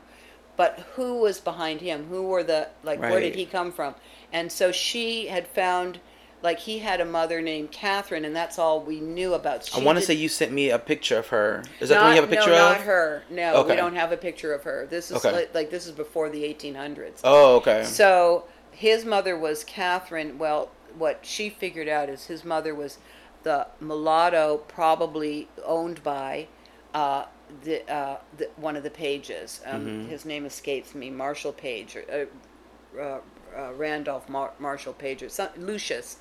But 0.55 0.79
who 0.95 1.19
was 1.19 1.39
behind 1.39 1.81
him? 1.81 2.05
Who 2.05 2.23
were 2.23 2.43
the 2.43 2.69
like? 2.83 2.99
Where 2.99 3.19
did 3.19 3.35
he 3.35 3.45
come 3.45 3.71
from? 3.71 3.93
And 4.33 4.51
so 4.51 4.71
she 4.71 5.27
had 5.27 5.47
found, 5.47 5.99
like, 6.41 6.59
he 6.59 6.79
had 6.79 6.99
a 6.99 7.05
mother 7.05 7.41
named 7.41 7.71
Catherine, 7.71 8.25
and 8.25 8.35
that's 8.35 8.57
all 8.57 8.81
we 8.81 8.99
knew 8.99 9.33
about. 9.35 9.69
I 9.75 9.83
want 9.83 9.99
to 9.99 10.03
say 10.03 10.13
you 10.15 10.29
sent 10.29 10.51
me 10.51 10.69
a 10.71 10.79
picture 10.79 11.19
of 11.19 11.27
her. 11.27 11.63
Is 11.79 11.89
that 11.89 11.99
the 11.99 12.01
one 12.05 12.15
you 12.15 12.21
have 12.21 12.31
a 12.31 12.35
picture 12.35 12.49
no, 12.49 12.71
of? 12.71 12.77
not 12.77 12.81
her. 12.81 13.23
No, 13.29 13.55
Okay. 13.57 13.71
we 13.71 13.75
don't 13.75 13.95
have 13.95 14.11
a 14.11 14.17
picture 14.17 14.53
of 14.53 14.63
her. 14.63 14.87
This 14.89 15.11
is 15.11 15.17
Okay. 15.17 15.31
like, 15.31 15.53
like 15.53 15.69
this 15.71 15.85
is 15.85 15.91
before 15.91 16.29
the 16.29 16.41
1800s. 16.43 17.19
Oh, 17.23 17.57
okay. 17.57 17.83
So 17.83 18.45
his 18.71 19.05
mother 19.05 19.37
was 19.37 19.63
Catherine. 19.63 20.37
Well, 20.39 20.71
what 20.97 21.19
she 21.21 21.49
figured 21.49 21.87
out 21.87 22.09
is 22.09 22.25
his 22.25 22.43
mother 22.43 22.73
was 22.75 22.97
the 23.43 23.67
mulatto, 23.79 24.57
probably 24.67 25.47
owned 25.65 26.03
by 26.03 26.47
uh, 26.93 27.25
the, 27.63 27.89
uh, 27.91 28.17
the 28.37 28.49
one 28.57 28.75
of 28.75 28.83
the 28.83 28.89
pages. 28.89 29.61
Um, 29.65 29.85
Mm-hmm. 29.85 30.09
His 30.09 30.25
name 30.25 30.45
escapes 30.45 30.93
me. 30.95 31.09
Marshall 31.09 31.53
Page. 31.53 31.95
Or, 31.95 32.27
uh, 32.97 32.99
uh, 32.99 33.19
uh, 33.57 33.73
Randolph 33.73 34.29
Mar- 34.29 34.53
Marshall 34.59 34.93
page 34.93 35.23
or 35.23 35.29
some, 35.29 35.49
Lucius. 35.57 36.17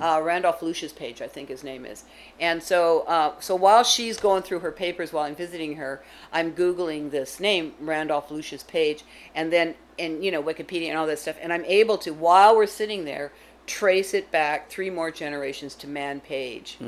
Uh, 0.00 0.22
Randolph 0.22 0.62
Lucius 0.62 0.94
page, 0.94 1.20
I 1.20 1.26
think 1.26 1.50
his 1.50 1.62
name 1.62 1.84
is, 1.84 2.04
and 2.40 2.62
so 2.62 3.00
uh, 3.00 3.38
so 3.38 3.54
while 3.54 3.84
she's 3.84 4.16
going 4.16 4.42
through 4.42 4.60
her 4.60 4.72
papers 4.72 5.12
while 5.12 5.24
I'm 5.24 5.34
visiting 5.34 5.76
her, 5.76 6.02
I'm 6.32 6.52
googling 6.52 7.10
this 7.10 7.38
name 7.38 7.74
Randolph 7.78 8.30
Lucius 8.30 8.62
page, 8.62 9.04
and 9.34 9.52
then 9.52 9.74
and 9.98 10.24
you 10.24 10.30
know 10.30 10.42
Wikipedia 10.42 10.88
and 10.88 10.96
all 10.96 11.06
that 11.06 11.18
stuff, 11.18 11.36
and 11.42 11.52
I'm 11.52 11.66
able 11.66 11.98
to 11.98 12.14
while 12.14 12.56
we're 12.56 12.66
sitting 12.66 13.04
there 13.04 13.30
trace 13.68 14.14
it 14.14 14.30
back 14.32 14.68
three 14.70 14.90
more 14.90 15.10
generations 15.12 15.74
to 15.76 15.86
Mann 15.86 16.20
Page 16.20 16.78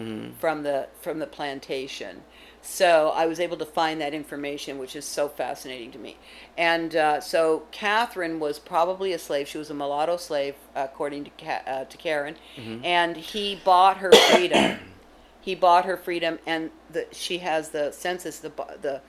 from 0.40 0.62
the 0.64 0.88
from 1.00 1.20
the 1.20 1.26
plantation. 1.26 2.22
So 2.62 3.10
I 3.14 3.26
was 3.26 3.40
able 3.40 3.56
to 3.58 3.64
find 3.64 4.00
that 4.00 4.12
information, 4.12 4.78
which 4.78 4.96
is 4.96 5.04
so 5.06 5.28
fascinating 5.28 5.92
to 5.92 5.98
me. 5.98 6.16
And 6.58 6.94
uh, 6.96 7.20
so 7.20 7.62
Catherine 7.70 8.38
was 8.40 8.58
probably 8.58 9.12
a 9.12 9.18
slave. 9.18 9.48
She 9.48 9.58
was 9.58 9.70
a 9.70 9.74
mulatto 9.74 10.16
slave, 10.18 10.54
according 10.74 11.24
to 11.24 11.30
Ca- 11.38 11.62
uh, 11.66 11.84
to 11.84 11.96
Karen, 11.96 12.36
and 12.84 13.16
he 13.16 13.60
bought 13.64 13.98
her 13.98 14.12
freedom. 14.12 14.78
he 15.40 15.54
bought 15.54 15.84
her 15.86 15.96
freedom, 15.96 16.38
and 16.46 16.70
the, 16.90 17.06
she 17.12 17.38
has 17.38 17.70
the 17.70 17.92
census 17.92 18.38
the 18.40 18.52
the 18.82 19.00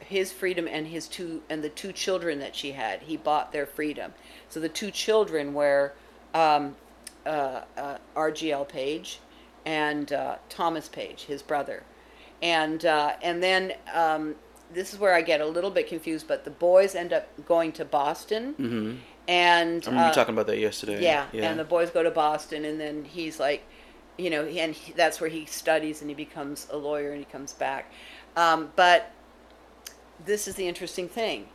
his 0.00 0.32
freedom 0.32 0.66
and 0.68 0.88
his 0.88 1.06
two 1.08 1.42
and 1.48 1.62
the 1.62 1.68
two 1.70 1.92
children 1.92 2.38
that 2.40 2.54
she 2.56 2.72
had. 2.72 3.02
He 3.02 3.16
bought 3.16 3.52
their 3.52 3.66
freedom. 3.66 4.12
So 4.48 4.60
the 4.60 4.68
two 4.68 4.90
children 4.90 5.54
were 5.54 5.92
um, 6.34 6.76
uh, 7.26 7.62
uh, 7.76 7.98
RGL 8.16 8.68
Page 8.68 9.20
and 9.64 10.12
uh, 10.12 10.36
Thomas 10.48 10.88
Page, 10.88 11.24
his 11.24 11.42
brother, 11.42 11.82
and 12.42 12.84
uh, 12.84 13.12
and 13.22 13.42
then 13.42 13.72
um, 13.94 14.34
this 14.72 14.92
is 14.92 14.98
where 14.98 15.14
I 15.14 15.22
get 15.22 15.40
a 15.40 15.46
little 15.46 15.70
bit 15.70 15.86
confused. 15.88 16.26
But 16.28 16.44
the 16.44 16.50
boys 16.50 16.94
end 16.94 17.12
up 17.12 17.28
going 17.46 17.72
to 17.72 17.84
Boston, 17.84 18.54
Mm-hmm. 18.58 18.96
and 19.28 19.82
I 19.84 19.86
remember 19.90 20.10
uh, 20.10 20.12
talking 20.12 20.34
about 20.34 20.46
that 20.48 20.58
yesterday. 20.58 21.02
yeah, 21.02 21.26
Yeah. 21.32 21.50
and 21.50 21.58
the 21.60 21.64
boys 21.64 21.90
go 21.90 22.02
to 22.02 22.10
Boston, 22.10 22.64
and 22.64 22.80
then 22.80 23.04
he's 23.04 23.38
like, 23.38 23.62
you 24.18 24.30
know, 24.30 24.44
and 24.44 24.74
he, 24.74 24.92
that's 24.92 25.20
where 25.20 25.30
he 25.30 25.46
studies 25.46 26.00
and 26.00 26.10
he 26.10 26.14
becomes 26.14 26.66
a 26.70 26.76
lawyer 26.76 27.10
and 27.10 27.18
he 27.18 27.24
comes 27.24 27.52
back. 27.52 27.90
Um, 28.36 28.72
but 28.76 29.10
this 30.24 30.46
is 30.48 30.54
the 30.56 30.66
interesting 30.68 31.08
thing. 31.08 31.48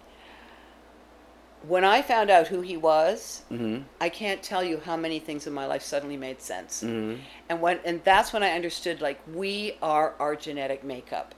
When 1.67 1.83
I 1.83 2.01
found 2.01 2.29
out 2.29 2.47
who 2.47 2.61
he 2.61 2.77
was, 2.77 3.43
mm-hmm. 3.51 3.83
I 3.99 4.09
can't 4.09 4.43
tell 4.43 4.63
you 4.63 4.79
how 4.83 4.95
many 4.95 5.19
things 5.19 5.47
in 5.47 5.53
my 5.53 5.65
life 5.65 5.81
suddenly 5.81 6.17
made 6.17 6.41
sense. 6.41 6.83
Mm-hmm. 6.83 7.21
And 7.49 7.61
when 7.61 7.79
and 7.83 8.01
that's 8.03 8.31
when 8.31 8.43
I 8.43 8.51
understood 8.51 9.01
like 9.01 9.19
we 9.33 9.77
are 9.81 10.13
our 10.19 10.35
genetic 10.35 10.83
makeup. 10.83 11.33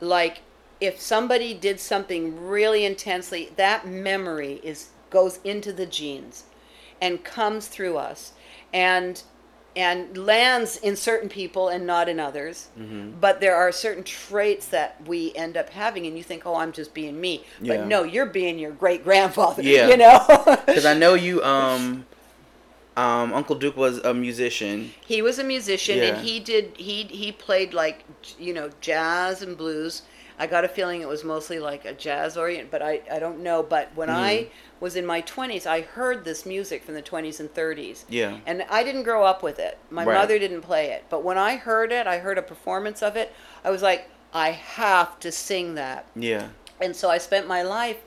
Like 0.00 0.42
if 0.80 1.00
somebody 1.00 1.54
did 1.54 1.80
something 1.80 2.46
really 2.46 2.84
intensely, 2.84 3.50
that 3.56 3.86
memory 3.86 4.60
is 4.62 4.90
goes 5.10 5.38
into 5.44 5.72
the 5.72 5.86
genes 5.86 6.44
and 7.00 7.22
comes 7.24 7.66
through 7.66 7.98
us 7.98 8.32
and 8.72 9.22
and 9.74 10.16
lands 10.18 10.76
in 10.76 10.96
certain 10.96 11.28
people 11.28 11.68
and 11.68 11.86
not 11.86 12.08
in 12.08 12.20
others. 12.20 12.68
Mm-hmm. 12.78 13.12
But 13.20 13.40
there 13.40 13.56
are 13.56 13.72
certain 13.72 14.04
traits 14.04 14.66
that 14.68 14.96
we 15.06 15.32
end 15.34 15.56
up 15.56 15.70
having 15.70 16.06
and 16.06 16.16
you 16.16 16.22
think, 16.22 16.44
"Oh, 16.46 16.56
I'm 16.56 16.72
just 16.72 16.92
being 16.94 17.20
me." 17.20 17.44
Yeah. 17.60 17.76
But 17.78 17.86
no, 17.86 18.02
you're 18.02 18.26
being 18.26 18.58
your 18.58 18.72
great 18.72 19.02
grandfather, 19.04 19.62
Yeah. 19.62 19.88
you 19.88 19.96
know. 19.96 20.18
Because 20.66 20.84
I 20.86 20.94
know 20.94 21.14
you. 21.14 21.42
Um, 21.42 22.06
um, 22.96 23.32
Uncle 23.32 23.56
Duke 23.56 23.76
was 23.76 23.98
a 23.98 24.12
musician. 24.12 24.92
He 25.00 25.22
was 25.22 25.38
a 25.38 25.44
musician, 25.44 25.98
Yeah. 25.98 26.04
and 26.04 26.26
he 26.26 26.40
did 26.40 26.72
he 26.76 27.04
he 27.04 27.32
played 27.32 27.72
like 27.72 28.04
you 28.38 28.52
know 28.52 28.70
jazz 28.80 29.42
and 29.42 29.56
blues. 29.56 30.02
I 30.38 30.46
got 30.46 30.64
a 30.64 30.68
feeling 30.68 31.00
it 31.02 31.08
was 31.08 31.24
mostly 31.24 31.58
like 31.58 31.84
a 31.84 31.92
jazz 31.92 32.36
orient, 32.36 32.70
but 32.70 32.82
I, 32.82 33.00
I 33.10 33.18
don't 33.18 33.40
know. 33.40 33.62
But 33.62 33.90
when 33.94 34.10
I 34.10 34.34
Mm-hmm. 34.34 34.52
was 34.80 34.96
in 34.96 35.06
my 35.06 35.20
twenties, 35.20 35.66
I 35.66 35.82
heard 35.82 36.24
this 36.24 36.44
music 36.46 36.82
from 36.84 36.94
the 36.94 37.02
twenties 37.02 37.40
and 37.40 37.52
thirties. 37.52 38.04
Yeah. 38.08 38.38
And 38.46 38.64
I 38.70 38.82
didn't 38.84 39.04
grow 39.04 39.24
up 39.24 39.42
with 39.42 39.58
it. 39.58 39.78
My 39.90 40.04
Right. 40.04 40.14
mother 40.14 40.38
didn't 40.38 40.62
play 40.62 40.90
it, 40.92 41.04
but 41.10 41.22
when 41.22 41.38
I 41.38 41.56
heard 41.56 41.92
it, 41.92 42.06
I 42.06 42.18
heard 42.18 42.38
a 42.38 42.42
performance 42.42 43.02
of 43.02 43.16
it. 43.16 43.32
I 43.64 43.70
was 43.70 43.82
like, 43.82 44.08
I 44.34 44.50
have 44.50 45.20
to 45.20 45.30
sing 45.30 45.74
that 45.74 46.06
Yeah. 46.16 46.48
and 46.80 46.96
so 46.96 47.10
I 47.10 47.18
spent 47.18 47.46
my 47.46 47.62
life 47.62 47.98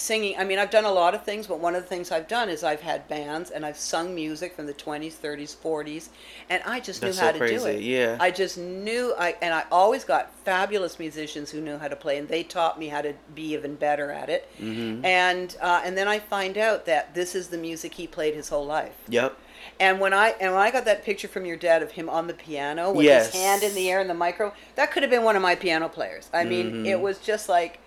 singing. 0.00 0.34
I 0.38 0.44
mean, 0.44 0.58
I've 0.58 0.70
done 0.70 0.86
a 0.86 0.90
lot 0.90 1.14
of 1.14 1.24
things, 1.24 1.46
but 1.46 1.58
one 1.60 1.74
of 1.74 1.82
the 1.82 1.88
things 1.88 2.10
I've 2.10 2.26
done 2.26 2.48
is 2.48 2.64
I've 2.64 2.80
had 2.80 3.06
bands 3.06 3.50
and 3.50 3.66
I've 3.66 3.76
sung 3.76 4.14
music 4.14 4.56
from 4.56 4.66
the 4.66 4.72
20s, 4.74 5.12
30s, 5.14 5.54
40s, 5.54 6.08
and 6.48 6.62
I 6.64 6.80
just 6.80 7.00
That's 7.02 7.18
knew 7.18 7.22
how 7.26 7.32
so 7.32 7.38
to 7.38 7.48
do 7.58 7.66
it. 7.66 7.82
yeah. 7.82 8.16
I 8.18 8.30
just 8.30 8.56
knew 8.56 9.14
I 9.18 9.36
and 9.42 9.52
I 9.52 9.64
always 9.70 10.04
got 10.04 10.32
fabulous 10.44 10.98
musicians 10.98 11.50
who 11.50 11.60
knew 11.60 11.76
how 11.76 11.88
to 11.88 11.96
play 11.96 12.16
and 12.18 12.26
they 12.28 12.42
taught 12.42 12.78
me 12.78 12.88
how 12.88 13.02
to 13.02 13.12
be 13.34 13.52
even 13.52 13.74
better 13.74 14.10
at 14.10 14.30
it. 14.30 14.48
Mm-hmm. 14.60 15.04
And 15.04 15.56
uh, 15.60 15.82
and 15.84 15.96
then 15.98 16.08
I 16.08 16.18
find 16.18 16.56
out 16.56 16.86
that 16.86 17.14
this 17.14 17.34
is 17.34 17.48
the 17.48 17.58
music 17.58 17.94
he 17.94 18.06
played 18.06 18.34
his 18.34 18.48
whole 18.48 18.64
life. 18.66 18.96
Yep. 19.08 19.36
And 19.78 20.00
when 20.00 20.14
I 20.14 20.30
and 20.40 20.52
when 20.54 20.62
I 20.62 20.70
got 20.70 20.86
that 20.86 21.04
picture 21.04 21.28
from 21.28 21.44
your 21.44 21.56
dad 21.58 21.82
of 21.82 21.90
him 21.92 22.08
on 22.08 22.26
the 22.26 22.32
piano 22.34 22.90
with 22.90 23.04
Yes. 23.04 23.26
his 23.32 23.42
hand 23.42 23.62
in 23.62 23.74
the 23.74 23.90
air 23.90 24.00
and 24.00 24.08
the 24.08 24.14
micro, 24.14 24.54
that 24.76 24.90
could 24.92 25.02
have 25.02 25.10
been 25.10 25.24
one 25.24 25.36
of 25.36 25.42
my 25.42 25.54
piano 25.54 25.88
players. 25.90 26.30
I 26.32 26.44
mean, 26.44 26.66
Mm-hmm. 26.72 26.86
it 26.86 27.00
was 27.00 27.18
just 27.18 27.50
like 27.50 27.80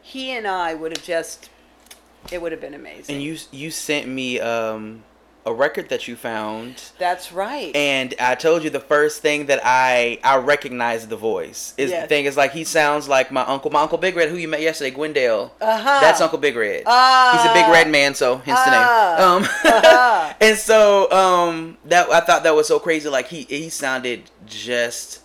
he 0.00 0.30
and 0.30 0.46
I 0.46 0.72
would 0.72 0.96
have 0.96 1.04
just 1.04 1.50
it 2.32 2.40
would 2.42 2.52
have 2.52 2.60
been 2.60 2.74
amazing. 2.74 3.14
And 3.16 3.22
you 3.24 3.36
you 3.52 3.70
sent 3.70 4.06
me 4.08 4.40
um 4.40 5.02
a 5.46 5.52
record 5.54 5.88
that 5.88 6.06
you 6.06 6.14
found. 6.14 6.82
That's 6.98 7.32
right. 7.32 7.74
And 7.74 8.12
I 8.20 8.34
told 8.34 8.64
you 8.64 8.68
the 8.70 8.80
first 8.80 9.22
thing 9.22 9.46
that 9.46 9.60
I 9.64 10.18
I 10.22 10.36
recognized 10.36 11.08
the 11.08 11.16
voice 11.16 11.72
is 11.78 11.90
the 11.90 12.06
thing 12.06 12.26
is 12.26 12.36
like 12.36 12.52
he 12.52 12.64
sounds 12.64 13.08
like 13.08 13.32
my 13.32 13.42
uncle, 13.42 13.70
my 13.70 13.80
uncle 13.80 13.96
Big 13.96 14.14
Red, 14.14 14.28
who 14.28 14.36
you 14.36 14.46
met 14.46 14.60
yesterday, 14.60 14.94
Gwendale. 14.94 15.50
Uh-huh. 15.58 15.98
That's 16.02 16.20
Uncle 16.20 16.38
Big 16.38 16.54
Red. 16.54 16.82
Ah. 16.84 17.30
He's 17.32 17.50
a 17.50 17.54
big 17.54 17.72
red 17.72 17.90
man, 17.90 18.14
so 18.14 18.36
hence 18.38 18.60
the 18.60 18.70
name. 18.70 18.80
Ah. 18.82 19.36
Um, 19.36 19.42
Uh-huh. 19.44 20.34
and 20.42 20.56
so 20.58 21.10
um, 21.10 21.78
that 21.86 22.10
I 22.10 22.20
thought 22.20 22.42
that 22.42 22.54
was 22.54 22.68
so 22.68 22.78
crazy. 22.78 23.08
Like 23.08 23.28
he 23.28 23.44
he 23.48 23.70
sounded 23.70 24.30
just 24.44 25.20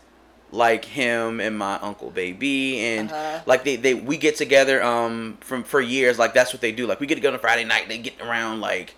like 0.53 0.85
him 0.85 1.39
and 1.41 1.57
my 1.57 1.75
uncle 1.79 2.11
baby 2.11 2.79
and 2.79 3.11
Uh-huh. 3.11 3.41
like 3.47 3.63
they, 3.63 3.75
they 3.75 3.93
we 3.95 4.17
get 4.17 4.37
together 4.37 4.81
um 4.83 5.37
from 5.41 5.63
for 5.63 5.81
years 5.81 6.19
like 6.19 6.33
that's 6.35 6.53
what 6.53 6.61
they 6.61 6.71
do 6.71 6.85
like 6.85 6.99
we 6.99 7.07
get 7.07 7.15
together 7.15 7.35
on 7.37 7.41
Friday 7.41 7.63
night 7.65 7.89
they 7.89 7.97
get 7.97 8.21
around 8.21 8.61
like 8.61 8.93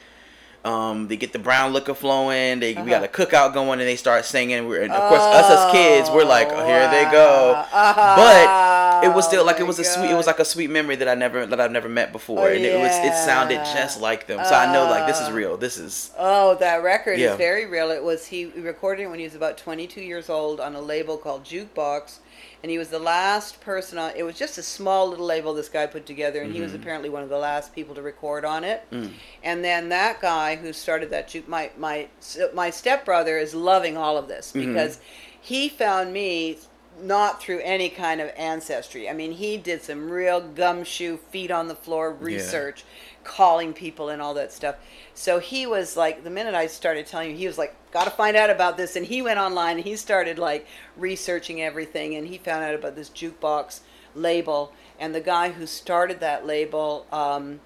um 0.65 1.07
they 1.07 1.15
get 1.15 1.31
the 1.31 1.39
brown 1.39 1.71
liquor 1.73 1.93
flowing 1.93 2.59
they 2.59 2.73
we 2.73 2.89
got 2.89 3.03
a 3.03 3.05
Uh-huh. 3.05 3.25
cookout 3.25 3.53
going 3.53 3.79
and 3.79 3.87
they 3.87 3.95
start 3.95 4.25
singing 4.25 4.67
we're 4.67 4.81
and 4.81 4.91
of 4.91 5.09
course 5.09 5.21
us 5.21 5.47
as 5.55 5.71
kids 5.71 6.09
we're 6.09 6.25
like 6.25 6.47
oh, 6.49 6.65
here 6.65 6.89
they 6.89 7.03
go 7.11 7.53
wow. 7.71 8.15
but 8.17 9.05
it 9.05 9.13
was 9.15 9.25
still 9.27 9.43
Oh 9.43 9.45
like 9.45 9.57
it 9.57 9.61
my 9.61 9.67
was 9.67 9.79
a 9.79 9.83
sweet 9.83 10.09
it 10.09 10.15
was 10.15 10.25
like 10.27 10.39
a 10.39 10.45
sweet 10.45 10.69
memory 10.69 10.95
that 10.95 11.07
I 11.07 11.13
never 11.15 11.45
that 11.45 11.59
I've 11.61 11.71
never 11.71 11.87
met 11.89 12.11
before 12.11 12.39
Oh, 12.47 12.51
and 12.55 12.65
it 12.65 12.79
was 12.79 12.91
it 13.09 13.13
sounded 13.25 13.57
just 13.77 14.01
like 14.01 14.25
them 14.27 14.39
so 14.43 14.53
I 14.55 14.71
know 14.73 14.85
like 14.89 15.05
this 15.07 15.19
is 15.21 15.29
Ah. 15.29 15.33
real 15.41 15.55
this 15.57 15.77
is 15.77 16.11
Oh, 16.17 16.55
that 16.55 16.81
record 16.83 17.19
Yeah. 17.19 17.31
is 17.33 17.37
very 17.37 17.65
real. 17.65 17.91
It 17.91 18.03
was 18.03 18.25
he 18.27 18.45
recorded 18.45 19.03
it 19.03 19.07
when 19.09 19.19
he 19.19 19.25
was 19.25 19.35
about 19.35 19.57
22 19.57 20.01
years 20.01 20.29
old 20.29 20.59
on 20.59 20.75
a 20.75 20.81
label 20.81 21.17
called 21.17 21.43
Jukebox, 21.43 22.17
and 22.65 22.71
he 22.71 22.79
was 22.79 22.89
the 22.89 22.97
last 22.97 23.61
person 23.61 23.99
on. 23.99 24.11
It 24.15 24.23
was 24.23 24.39
just 24.39 24.57
a 24.57 24.63
small 24.63 25.07
little 25.07 25.27
label 25.27 25.53
this 25.53 25.69
guy 25.69 25.85
put 25.85 26.07
together, 26.07 26.41
and 26.41 26.51
he 26.51 26.61
was 26.61 26.71
mm-hmm. 26.71 26.81
apparently 26.81 27.09
one 27.09 27.21
of 27.21 27.29
the 27.29 27.37
last 27.37 27.75
people 27.75 27.93
to 27.93 28.01
record 28.01 28.43
on 28.43 28.63
it. 28.63 28.83
Mm. 28.89 29.11
And 29.43 29.63
then 29.63 29.89
that 29.89 30.19
guy 30.19 30.55
who 30.55 30.73
started 30.73 31.11
that 31.11 31.27
juke, 31.27 31.47
my 31.47 31.69
my 31.77 32.07
my 32.55 32.71
stepbrother 32.71 33.37
is 33.37 33.53
loving 33.53 33.97
all 33.97 34.17
of 34.17 34.27
this 34.27 34.47
mm-hmm. 34.47 34.65
because 34.65 34.99
he 35.39 35.69
found 35.69 36.11
me 36.11 36.57
not 37.01 37.41
through 37.41 37.59
any 37.59 37.89
kind 37.89 38.21
of 38.21 38.31
ancestry. 38.37 39.09
I 39.09 39.13
mean, 39.13 39.33
he 39.33 39.57
did 39.57 39.81
some 39.81 40.09
real 40.09 40.41
gumshoe, 40.41 41.17
feet 41.17 41.51
on 41.51 41.67
the 41.67 41.75
floor 41.75 42.11
research, 42.11 42.83
calling 43.23 43.73
people 43.73 44.09
and 44.09 44.21
all 44.21 44.33
that 44.35 44.53
stuff. 44.53 44.75
So 45.13 45.39
he 45.39 45.65
was 45.67 45.97
like, 45.97 46.23
the 46.23 46.29
minute 46.29 46.53
I 46.53 46.67
started 46.67 47.07
telling 47.07 47.31
you, 47.31 47.37
he 47.37 47.47
was 47.47 47.57
like, 47.57 47.75
got 47.91 48.05
to 48.05 48.09
find 48.09 48.37
out 48.37 48.49
about 48.49 48.77
this. 48.77 48.95
And 48.95 49.05
he 49.05 49.21
went 49.21 49.39
online 49.39 49.77
and 49.77 49.85
he 49.85 49.95
started 49.95 50.39
like 50.39 50.67
researching 50.95 51.61
everything. 51.61 52.15
And 52.15 52.27
he 52.27 52.37
found 52.37 52.63
out 52.63 52.75
about 52.75 52.95
this 52.95 53.09
jukebox 53.09 53.81
label. 54.13 54.73
And 54.99 55.13
the 55.13 55.21
guy 55.21 55.49
who 55.51 55.65
started 55.65 56.19
that 56.21 56.45
label 56.45 57.05
um, 57.11 57.59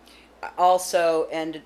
also 0.58 1.28
and 1.32 1.62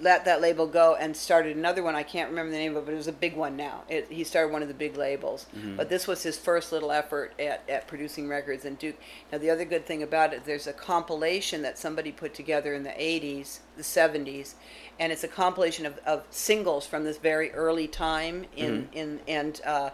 let 0.00 0.24
that 0.24 0.40
label 0.40 0.66
go 0.66 0.94
and 0.94 1.16
started 1.16 1.56
another 1.56 1.82
one. 1.82 1.94
I 1.94 2.02
can't 2.02 2.30
remember 2.30 2.50
the 2.50 2.58
name 2.58 2.76
of 2.76 2.82
it, 2.82 2.86
but 2.86 2.94
it 2.94 2.96
was 2.96 3.08
a 3.08 3.12
big 3.12 3.36
one 3.36 3.56
now. 3.56 3.82
It, 3.88 4.06
he 4.10 4.24
started 4.24 4.52
one 4.52 4.62
of 4.62 4.68
the 4.68 4.74
big 4.74 4.96
labels. 4.96 5.46
But 5.76 5.88
this 5.88 6.06
was 6.06 6.22
his 6.22 6.38
first 6.38 6.72
little 6.72 6.90
effort 6.90 7.34
at, 7.38 7.68
at 7.68 7.86
producing 7.86 8.28
records. 8.28 8.64
And 8.64 8.78
Duke, 8.78 8.96
now 9.30 9.38
the 9.38 9.50
other 9.50 9.64
good 9.64 9.86
thing 9.86 10.02
about 10.02 10.32
it, 10.32 10.44
there's 10.44 10.66
a 10.66 10.72
compilation 10.72 11.62
that 11.62 11.78
somebody 11.78 12.12
put 12.12 12.34
together 12.34 12.74
in 12.74 12.82
the 12.82 12.90
80s, 12.90 13.60
the 13.76 13.82
70s, 13.82 14.54
and 14.98 15.12
it's 15.12 15.24
a 15.24 15.28
compilation 15.28 15.86
of, 15.86 15.98
of 16.06 16.24
singles 16.30 16.86
from 16.86 17.04
this 17.04 17.18
very 17.18 17.52
early 17.52 17.86
time 17.86 18.46
in, 18.56 18.88
in 18.92 19.20
and 19.28 19.60
uh, 19.64 19.90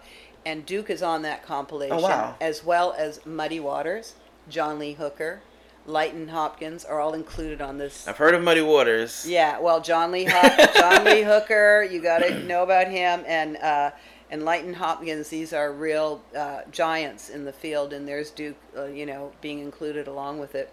and 0.47 0.67
Duke 0.67 0.91
is 0.91 1.03
on 1.03 1.23
that 1.23 1.43
compilation 1.43 2.03
wow. 2.03 2.35
as 2.41 2.63
well 2.63 2.95
as 2.99 3.25
Muddy 3.25 3.61
Waters, 3.61 4.15
John 4.49 4.79
Lee 4.79 4.93
Hooker, 4.93 5.41
Lightnin' 5.87 6.29
Hopkins 6.29 6.85
are 6.85 7.01
all 7.01 7.15
included 7.15 7.61
on 7.61 7.79
this. 7.79 8.07
I've 8.09 8.17
heard 8.17 8.35
of 8.35 8.43
Muddy 8.43 8.63
Waters 8.63 9.27
Yeah, 9.29 9.59
well, 9.61 9.81
John 9.81 10.11
Lee 10.13 10.25
Ho- 10.25 10.67
John 10.75 11.05
Lee 11.05 11.23
Hooker, 11.31 11.87
you 11.91 12.01
got 12.01 12.19
to 12.21 12.43
know 12.45 12.63
about 12.63 12.89
him, 12.89 13.23
and 13.27 13.57
uh, 13.59 13.91
and 14.31 14.45
Lightnin' 14.45 14.75
Hopkins. 14.75 15.29
These 15.29 15.53
are 15.53 15.73
real 15.73 16.23
uh, 16.37 16.63
giants 16.73 17.29
in 17.29 17.45
the 17.45 17.53
field, 17.53 17.93
and 17.93 18.09
there's 18.09 18.31
Duke, 18.31 18.57
uh, 18.77 18.87
you 18.87 19.05
know, 19.07 19.33
being 19.41 19.59
included 19.61 20.07
along 20.09 20.39
with 20.41 20.55
it. 20.55 20.73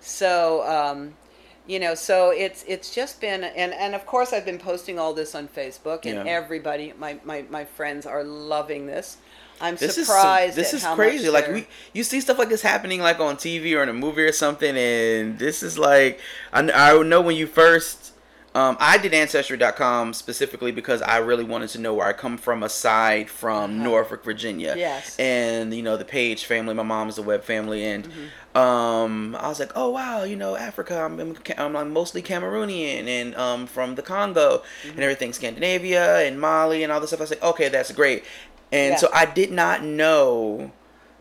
So, 0.00 0.66
um, 0.66 1.14
you 1.66 1.78
know 1.78 1.94
so 1.94 2.30
it's 2.30 2.64
it's 2.66 2.92
just 2.94 3.20
been 3.20 3.44
and 3.44 3.72
and 3.74 3.94
of 3.94 4.06
course 4.06 4.32
i've 4.32 4.46
been 4.46 4.58
posting 4.58 4.98
all 4.98 5.12
this 5.12 5.34
on 5.34 5.46
facebook 5.46 6.06
and 6.06 6.14
Yeah. 6.26 6.32
everybody 6.32 6.94
my, 6.98 7.20
my 7.22 7.44
my 7.50 7.66
friends 7.66 8.06
are 8.06 8.24
loving 8.24 8.86
this 8.86 9.18
i'm 9.60 9.76
This 9.76 9.98
is 9.98 10.06
surprised 10.06 10.56
this 10.56 10.72
is 10.74 10.84
crazy. 10.94 11.28
Like 11.28 11.48
we, 11.48 11.66
you 11.92 12.02
see 12.04 12.20
stuff 12.20 12.38
like 12.38 12.48
this 12.48 12.62
happening 12.62 13.00
like 13.00 13.20
on 13.20 13.36
TV 13.36 13.76
or 13.76 13.82
in 13.82 13.88
a 13.88 13.92
movie 13.92 14.22
or 14.22 14.32
something, 14.32 14.76
and 14.76 15.38
this 15.38 15.62
is 15.62 15.78
like 15.78 16.20
I, 16.52 16.60
I 16.70 17.02
know 17.02 17.20
when 17.20 17.36
you 17.36 17.46
first. 17.46 18.06
Um, 18.52 18.76
I 18.80 18.98
did 18.98 19.14
ancestry.com 19.14 20.12
specifically 20.12 20.72
because 20.72 21.02
I 21.02 21.18
really 21.18 21.44
wanted 21.44 21.68
to 21.70 21.78
know 21.78 21.94
where 21.94 22.08
I 22.08 22.12
come 22.12 22.36
from 22.36 22.64
aside 22.64 23.30
from 23.30 23.74
Uh-huh. 23.76 23.84
Norfolk, 23.84 24.24
Virginia. 24.24 24.74
Yes. 24.76 25.16
And 25.20 25.72
you 25.72 25.84
know 25.84 25.96
the 25.96 26.04
Page 26.04 26.44
family, 26.46 26.74
my 26.74 26.82
mom's 26.82 27.16
a 27.16 27.22
Webb 27.22 27.44
family, 27.44 27.84
and 27.84 28.04
Mm-hmm. 28.08 28.58
um, 28.58 29.36
I 29.36 29.46
was 29.46 29.60
like, 29.60 29.70
oh 29.76 29.90
wow, 29.90 30.24
you 30.24 30.34
know 30.34 30.56
Africa. 30.56 31.00
I'm, 31.00 31.20
I'm, 31.20 31.36
I'm, 31.58 31.76
I'm 31.76 31.92
mostly 31.92 32.22
Cameroonian 32.22 33.06
and 33.06 33.36
um, 33.36 33.68
from 33.68 33.94
the 33.94 34.02
Congo 34.02 34.64
Mm-hmm. 34.82 34.88
and 34.90 34.98
everything, 35.00 35.32
Scandinavia 35.32 36.18
and 36.26 36.40
Mali 36.40 36.82
and 36.82 36.90
all 36.92 36.98
this 37.00 37.10
stuff. 37.10 37.20
I 37.20 37.22
was 37.22 37.30
like, 37.30 37.44
okay, 37.44 37.68
that's 37.68 37.92
great. 37.92 38.24
And 38.72 38.92
Yeah. 38.92 38.96
so 38.96 39.08
I 39.12 39.26
did 39.26 39.50
not 39.50 39.82
know 39.82 40.70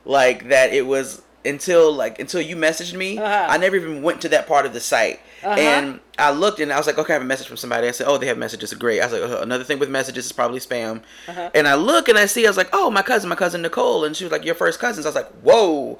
like 0.05 0.49
that 0.49 0.73
it 0.73 0.85
was 0.87 1.21
until 1.45 1.91
like 1.93 2.19
until 2.19 2.41
you 2.41 2.55
messaged 2.55 2.93
me. 2.93 3.17
Uh-huh. 3.17 3.47
I 3.49 3.57
never 3.57 3.75
even 3.75 4.01
went 4.03 4.21
to 4.21 4.29
that 4.29 4.47
part 4.47 4.65
of 4.65 4.73
the 4.73 4.79
site. 4.79 5.19
Uh-huh. 5.43 5.55
And 5.57 5.99
I 6.17 6.31
looked 6.31 6.59
and 6.59 6.71
I 6.71 6.77
was 6.77 6.85
like, 6.85 6.97
okay, 6.97 7.13
I 7.13 7.15
have 7.15 7.21
a 7.21 7.25
message 7.25 7.47
from 7.47 7.55
somebody. 7.57 7.87
I 7.87 7.91
said, 7.91 8.07
oh, 8.07 8.17
they 8.17 8.27
have 8.27 8.37
messages. 8.37 8.73
Great. 8.73 8.99
I 9.01 9.05
was 9.05 9.13
like, 9.13 9.31
uh, 9.31 9.41
another 9.41 9.63
thing 9.63 9.79
with 9.79 9.89
messages 9.89 10.25
is 10.25 10.31
probably 10.33 10.59
spam. 10.59 11.01
Uh-huh. 11.27 11.49
And 11.55 11.65
I 11.67 11.75
look 11.75 12.09
and 12.09 12.17
I 12.17 12.25
see, 12.25 12.45
I 12.45 12.49
was 12.49 12.57
like, 12.57 12.69
oh, 12.73 12.89
my 12.89 13.01
cousin, 13.01 13.29
my 13.29 13.35
cousin 13.37 13.61
Nicole. 13.61 14.03
And 14.03 14.15
she 14.17 14.25
was 14.25 14.31
like, 14.31 14.43
your 14.43 14.55
first 14.55 14.79
cousins. 14.79 15.05
I 15.05 15.09
was 15.09 15.15
like, 15.15 15.31
whoa. 15.41 15.97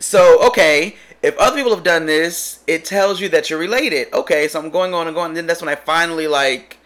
So, 0.00 0.44
okay, 0.48 0.96
if 1.22 1.34
other 1.38 1.56
people 1.56 1.74
have 1.74 1.84
done 1.84 2.04
this, 2.04 2.62
it 2.66 2.84
tells 2.84 3.22
you 3.22 3.30
that 3.30 3.48
you're 3.48 3.58
related. 3.58 4.12
Okay, 4.12 4.48
so 4.48 4.60
I'm 4.60 4.68
going 4.68 4.92
on 4.92 5.06
and 5.06 5.14
going. 5.14 5.28
And 5.28 5.36
then 5.38 5.46
that's 5.46 5.62
when 5.62 5.70
I 5.70 5.76
finally, 5.76 6.26
like, 6.28 6.76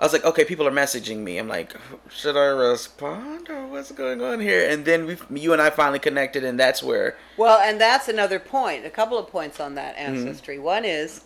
I 0.00 0.04
was 0.04 0.12
like, 0.12 0.24
okay, 0.24 0.44
people 0.44 0.66
are 0.66 0.72
messaging 0.72 1.18
me. 1.18 1.38
I'm 1.38 1.46
like, 1.48 1.74
should 2.10 2.36
I 2.36 2.46
respond 2.46 3.48
or 3.48 3.66
what's 3.66 3.92
going 3.92 4.20
on 4.22 4.40
here? 4.40 4.68
And 4.68 4.84
then 4.84 5.06
we, 5.06 5.16
you 5.40 5.52
and 5.52 5.62
I 5.62 5.70
finally 5.70 6.00
connected, 6.00 6.42
and 6.44 6.58
that's 6.58 6.82
where, 6.82 7.16
Well, 7.36 7.58
and 7.60 7.80
that's 7.80 8.08
another 8.08 8.38
point. 8.40 8.84
A 8.84 8.90
couple 8.90 9.16
of 9.18 9.28
points 9.28 9.60
on 9.60 9.74
that 9.76 9.96
Mm-hmm. 9.96 10.16
ancestry. 10.26 10.58
One 10.58 10.84
is, 10.84 11.22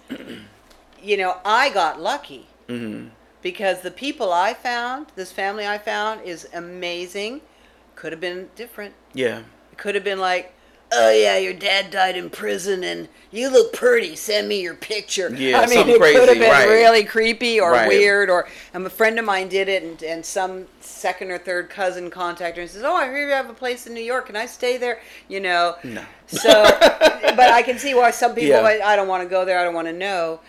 you 1.02 1.16
know, 1.16 1.38
I 1.44 1.70
got 1.70 2.00
lucky 2.00 2.46
mm-hmm. 2.68 3.09
because 3.42 3.81
the 3.81 3.90
people 3.90 4.33
I 4.33 4.52
found, 4.54 5.07
this 5.16 5.33
family 5.33 5.66
I 5.66 5.78
found, 5.78 6.22
is 6.22 6.46
amazing. 6.52 7.40
Could 7.94 8.12
have 8.12 8.20
been 8.20 8.48
different. 8.54 8.94
yeah, 9.14 9.38
It 9.72 9.78
could 9.78 9.94
have 9.94 10.04
been 10.04 10.20
like, 10.20 10.54
oh 10.92 11.11
yeah, 11.11 11.37
your 11.38 11.53
dad 11.53 11.90
died 11.90 12.16
in 12.16 12.31
prison 12.31 12.83
and 12.85 13.09
you 13.31 13.51
look 13.51 13.72
pretty. 13.72 14.16
Send 14.16 14.48
me 14.48 14.62
your 14.62 14.74
picture. 14.74 15.35
Yeah, 15.35 15.61
I 15.61 15.66
mean, 15.66 15.88
it 15.88 16.01
could 16.01 16.29
have 16.29 16.38
been 16.38 16.51
right. 16.51 16.68
really 16.68 17.05
creepy 17.05 17.61
or 17.61 17.72
Right. 17.72 17.88
weird. 17.88 18.31
Or 18.31 18.48
and 18.72 18.87
a 18.87 18.90
friend 18.90 19.18
of 19.18 19.24
mine 19.24 19.48
did 19.48 19.68
it, 19.68 19.83
and, 19.83 20.03
and 20.03 20.24
some 20.24 20.66
second 20.81 21.31
or 21.31 21.38
third 21.38 21.68
cousin 21.70 22.11
contacted 22.11 22.57
her 22.57 22.62
and 22.62 22.70
says, 22.70 22.83
"Oh, 22.85 22.94
I 22.94 23.05
hear 23.07 23.27
you 23.27 23.35
have 23.35 23.51
a 23.51 23.55
place 23.55 23.87
in 23.87 23.94
New 23.94 24.03
York. 24.03 24.27
Can 24.27 24.37
I 24.37 24.46
stay 24.46 24.77
there?" 24.77 25.01
You 25.29 25.40
know. 25.40 25.77
No. 25.85 26.05
So, 26.27 26.64
but 26.81 27.40
I 27.51 27.62
can 27.62 27.79
see 27.79 27.94
why 27.94 28.11
some 28.11 28.35
people. 28.35 28.51
Yeah. 28.51 28.61
I, 28.61 28.92
I 28.92 28.96
don't 28.96 29.09
want 29.09 29.22
to 29.22 29.29
go 29.29 29.44
there. 29.44 29.59
I 29.59 29.64
don't 29.64 29.74
want 29.74 29.88
to 29.88 29.92
know. 29.92 30.40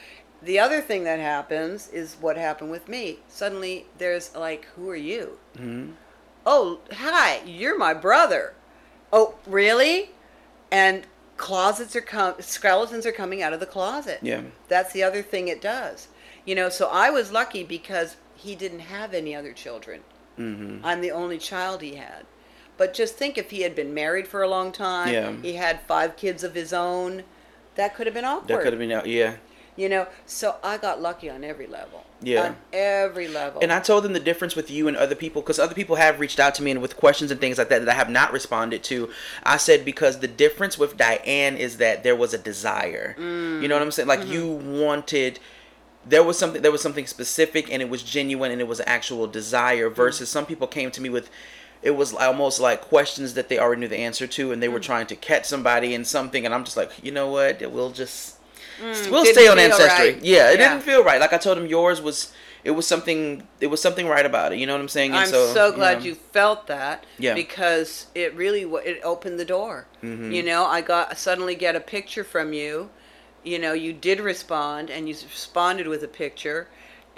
The 0.42 0.58
other 0.60 0.80
thing 0.80 1.04
that 1.04 1.20
happens 1.20 1.90
is 1.90 2.16
what 2.22 2.38
happened 2.38 2.72
with 2.72 2.88
me. 2.88 3.20
Suddenly, 3.28 3.88
there's 3.98 4.34
like, 4.36 4.66
"Who 4.76 4.90
are 4.90 4.96
you?" 4.96 5.38
mm-hmm. 5.58 5.92
oh 6.46 6.80
hi 6.94 7.42
you're 7.46 7.78
my 7.78 7.94
brother 7.94 8.54
oh 9.12 9.36
really 9.46 10.12
and 10.72 11.06
closets 11.38 11.96
are 11.96 12.02
com- 12.02 12.36
skeletons 12.40 13.06
are 13.06 13.12
coming 13.12 13.42
out 13.42 13.54
of 13.54 13.60
the 13.60 13.66
closet. 13.66 14.20
Yeah, 14.22 14.42
that's 14.68 14.92
the 14.94 15.04
other 15.04 15.22
thing 15.22 15.48
it 15.48 15.62
does. 15.62 16.08
You 16.46 16.56
know 16.56 16.70
so 16.70 16.88
i 16.88 17.10
was 17.10 17.32
lucky 17.32 17.64
because 17.64 18.18
he 18.36 18.56
didn't 18.56 18.80
have 18.80 19.14
any 19.14 19.36
other 19.36 19.54
children. 19.54 20.02
Mm-hmm. 20.38 20.86
i'm 20.86 21.02
the 21.02 21.12
only 21.12 21.38
child 21.38 21.82
he 21.82 21.96
had. 21.96 22.26
But 22.78 22.94
just 22.94 23.16
think 23.16 23.38
if 23.38 23.52
he 23.52 23.62
had 23.64 23.76
been 23.76 23.94
married 23.94 24.26
for 24.28 24.42
a 24.42 24.48
long 24.48 24.72
time 24.72 25.14
Yeah. 25.14 25.34
he 25.42 25.54
had 25.56 25.82
five 25.82 26.16
kids 26.16 26.44
of 26.46 26.56
his 26.56 26.72
own 26.74 27.24
that 27.76 27.94
could 27.94 28.08
have 28.08 28.14
been 28.14 28.26
awkward 28.26 28.48
that 28.48 28.64
could 28.64 28.72
have 28.74 28.80
been. 28.80 29.02
Yeah, 29.06 29.36
you 29.76 29.90
know 29.90 30.08
so 30.26 30.56
i 30.64 30.78
got 30.78 31.02
lucky 31.02 31.30
on 31.30 31.44
every 31.44 31.68
level 31.68 32.06
Yeah. 32.22 32.48
on 32.48 32.58
every 32.74 33.30
level 33.30 33.62
And 33.62 33.72
I 33.72 33.80
told 33.80 34.04
them 34.04 34.12
the 34.12 34.20
difference 34.20 34.56
with 34.56 34.70
you 34.70 34.90
and 34.90 34.98
other 34.98 35.16
people 35.16 35.42
because 35.42 35.58
other 35.58 35.74
people 35.74 35.96
have 35.96 36.20
reached 36.20 36.40
out 36.40 36.54
to 36.56 36.64
me 36.64 36.72
and 36.72 36.82
with 36.82 36.98
questions 36.98 37.32
and 37.32 37.40
things 37.40 37.58
like 37.58 37.70
that 37.70 37.86
that 37.86 37.90
I 37.90 37.94
have 37.94 38.10
not 38.10 38.34
responded 38.34 38.84
to. 38.86 39.10
I 39.44 39.58
said 39.58 39.86
because 39.86 40.20
the 40.20 40.28
difference 40.28 40.78
with 40.78 40.98
Diane 40.98 41.56
is 41.56 41.78
that 41.78 42.04
there 42.04 42.16
was 42.16 42.34
a 42.34 42.38
desire. 42.38 43.16
You 43.18 43.68
know 43.68 43.76
what 43.76 43.82
I'm 43.82 43.92
saying? 43.92 44.08
Like 44.08 44.22
mm-hmm. 44.22 44.34
you 44.34 44.48
wanted 44.82 45.40
there 46.06 46.24
was 46.24 46.38
something 46.38 46.62
there 46.62 46.72
was 46.72 46.82
something 46.82 47.06
specific 47.08 47.72
and 47.72 47.82
it 47.82 47.90
was 47.90 48.04
genuine 48.04 48.52
and 48.52 48.62
it 48.62 48.68
was 48.68 48.80
an 48.80 48.88
actual 48.88 49.28
desire 49.28 49.88
mm-hmm. 49.88 49.96
versus 49.96 50.30
some 50.30 50.46
people 50.46 50.68
came 50.68 50.92
to 50.92 51.02
me 51.02 51.10
with 51.10 51.30
it 51.82 51.92
was 51.92 52.14
almost 52.14 52.60
like 52.60 52.82
questions 52.82 53.34
that 53.36 53.50
they 53.50 53.58
already 53.58 53.82
knew 53.82 53.88
the 53.88 53.98
answer 53.98 54.28
to 54.28 54.52
and 54.52 54.62
they 54.62 54.68
were 54.68 54.80
mm. 54.80 54.84
trying 54.84 55.08
to 55.08 55.16
catch 55.16 55.46
somebody 55.46 55.94
in 55.94 56.04
something 56.04 56.46
and 56.46 56.54
I'm 56.54 56.66
just 56.66 56.76
like, 56.76 56.92
you 57.02 57.12
know 57.12 57.30
what? 57.30 57.62
We'll 57.72 57.92
just 57.92 58.39
we'll 58.82 59.26
stay 59.26 59.48
on 59.48 59.60
ancestry. 59.60 60.14
right. 60.14 60.24
Yeah, 60.24 60.52
it 60.52 60.60
Yeah. 60.60 60.70
didn't 60.70 60.84
feel 60.84 61.04
right. 61.04 61.20
Like 61.20 61.34
I 61.34 61.38
told 61.38 61.58
him, 61.58 61.66
yours 61.68 62.02
was 62.02 62.32
it 62.64 62.72
was 62.72 62.86
something 62.86 63.48
it 63.62 63.68
was 63.68 63.82
something 63.82 64.08
right 64.08 64.26
about 64.26 64.52
it. 64.54 64.60
You 64.60 64.66
know 64.68 64.74
what 64.74 64.82
I'm 64.82 64.90
saying? 64.90 65.12
And 65.12 65.20
I'm 65.22 65.28
so, 65.28 65.72
glad 65.72 66.00
know, 66.00 66.06
you 66.06 66.16
felt 66.16 66.68
that 66.68 67.06
Yeah. 67.18 67.34
because 67.34 68.08
it 68.16 68.34
really 68.36 68.64
it 68.86 69.00
opened 69.04 69.40
the 69.40 69.46
door. 69.46 69.88
Mhm. 70.04 70.34
You 70.34 70.44
know, 70.44 70.66
I 70.66 70.82
got 70.82 71.18
suddenly 71.18 71.56
get 71.56 71.76
a 71.76 71.80
picture 71.80 72.24
from 72.24 72.54
you. 72.54 72.90
You 73.44 73.60
know, 73.60 73.72
you 73.74 73.94
did 73.94 74.20
respond 74.20 74.90
and 74.90 75.08
you 75.08 75.16
responded 75.16 75.88
with 75.88 76.04
a 76.04 76.08
picture 76.10 76.68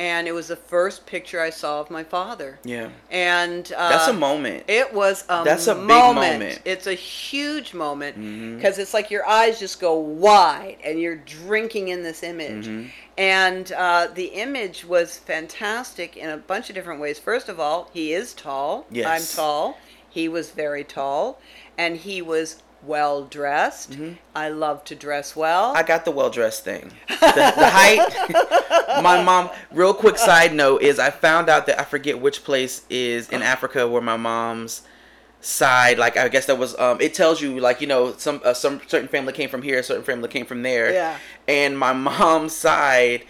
and 0.02 0.28
it 0.28 0.32
was 0.32 0.48
the 0.48 0.56
first 0.56 1.06
picture 1.06 1.40
I 1.40 1.52
saw 1.52 1.80
of 1.80 1.92
my 1.92 2.04
father. 2.04 2.58
Yeah, 2.64 2.90
And 3.12 3.72
uh, 3.78 3.90
that's 3.90 4.08
a 4.08 4.14
moment. 4.14 4.64
It 4.68 4.92
was 4.92 5.24
a 5.30 5.44
That's 5.46 5.68
a 5.68 5.76
big 5.76 5.84
moment. 5.84 6.40
moment. 6.40 6.62
It's 6.66 6.88
a 6.88 6.96
huge 6.96 7.76
moment 7.76 8.16
because 8.58 8.80
it's 8.80 8.96
like 8.96 9.12
your 9.12 9.28
eyes 9.28 9.60
just 9.60 9.80
go 9.80 9.94
wide 9.94 10.78
and 10.84 11.00
you're 11.00 11.18
drinking 11.18 11.90
in 11.90 12.02
this 12.02 12.24
image. 12.24 12.66
Mhm. 12.66 12.90
And 13.16 13.72
uh, 13.74 14.08
the 14.12 14.26
image 14.46 14.86
was 14.86 15.20
fantastic 15.20 16.18
in 16.18 16.30
a 16.32 16.38
bunch 16.38 16.70
of 16.70 16.76
different 16.76 17.00
ways. 17.00 17.20
First 17.20 17.48
of 17.48 17.60
all, 17.60 17.90
he 17.94 18.12
is 18.14 18.34
tall. 18.34 18.88
Yes. 18.90 19.06
I'm 19.08 19.36
tall. 19.38 19.78
He 20.10 20.28
was 20.28 20.50
very 20.50 20.84
tall. 20.84 21.40
And 21.78 21.98
he 21.98 22.24
was 22.24 22.64
well 22.84 23.24
dressed. 23.26 23.98
I 24.36 24.50
love 24.50 24.84
to 24.86 24.96
dress 24.96 25.36
well. 25.36 25.70
Mm-hmm. 25.70 25.78
I 25.78 25.84
got 25.84 26.06
the 26.06 26.12
well 26.12 26.30
dressed 26.30 26.64
thing. 26.64 26.92
The, 27.08 27.54
the 27.56 27.70
height. 27.70 29.02
my 29.04 29.24
mom. 29.24 29.50
Real 29.72 29.94
quick 29.94 30.18
side 30.18 30.54
note 30.54 30.82
is 30.82 31.00
I 31.00 31.10
found 31.12 31.50
out 31.50 31.66
that 31.68 31.80
I 31.80 31.84
forget 31.84 32.20
which 32.20 32.44
place 32.44 32.86
is 32.90 33.30
in 33.30 33.42
Africa 33.42 33.88
where 33.88 34.02
my 34.02 34.18
mom's 34.18 34.82
side. 35.42 35.98
Like 35.98 36.18
I 36.18 36.28
guess 36.30 36.46
that 36.48 36.58
was. 36.58 36.78
Um, 36.80 37.00
it 37.02 37.14
tells 37.14 37.42
you 37.42 37.60
like 37.60 37.82
you 37.82 37.88
know 37.88 38.14
some 38.18 38.42
uh, 38.44 38.54
some 38.54 38.82
certain 38.88 39.08
family 39.08 39.34
came 39.34 39.50
from 39.50 39.62
here, 39.62 39.82
certain 39.84 40.04
family 40.04 40.30
came 40.30 40.46
from 40.46 40.64
there. 40.64 40.92
Yeah. 40.94 41.18
And 41.48 41.78
my 41.78 41.94
mom's 41.94 42.56
side. 42.56 43.26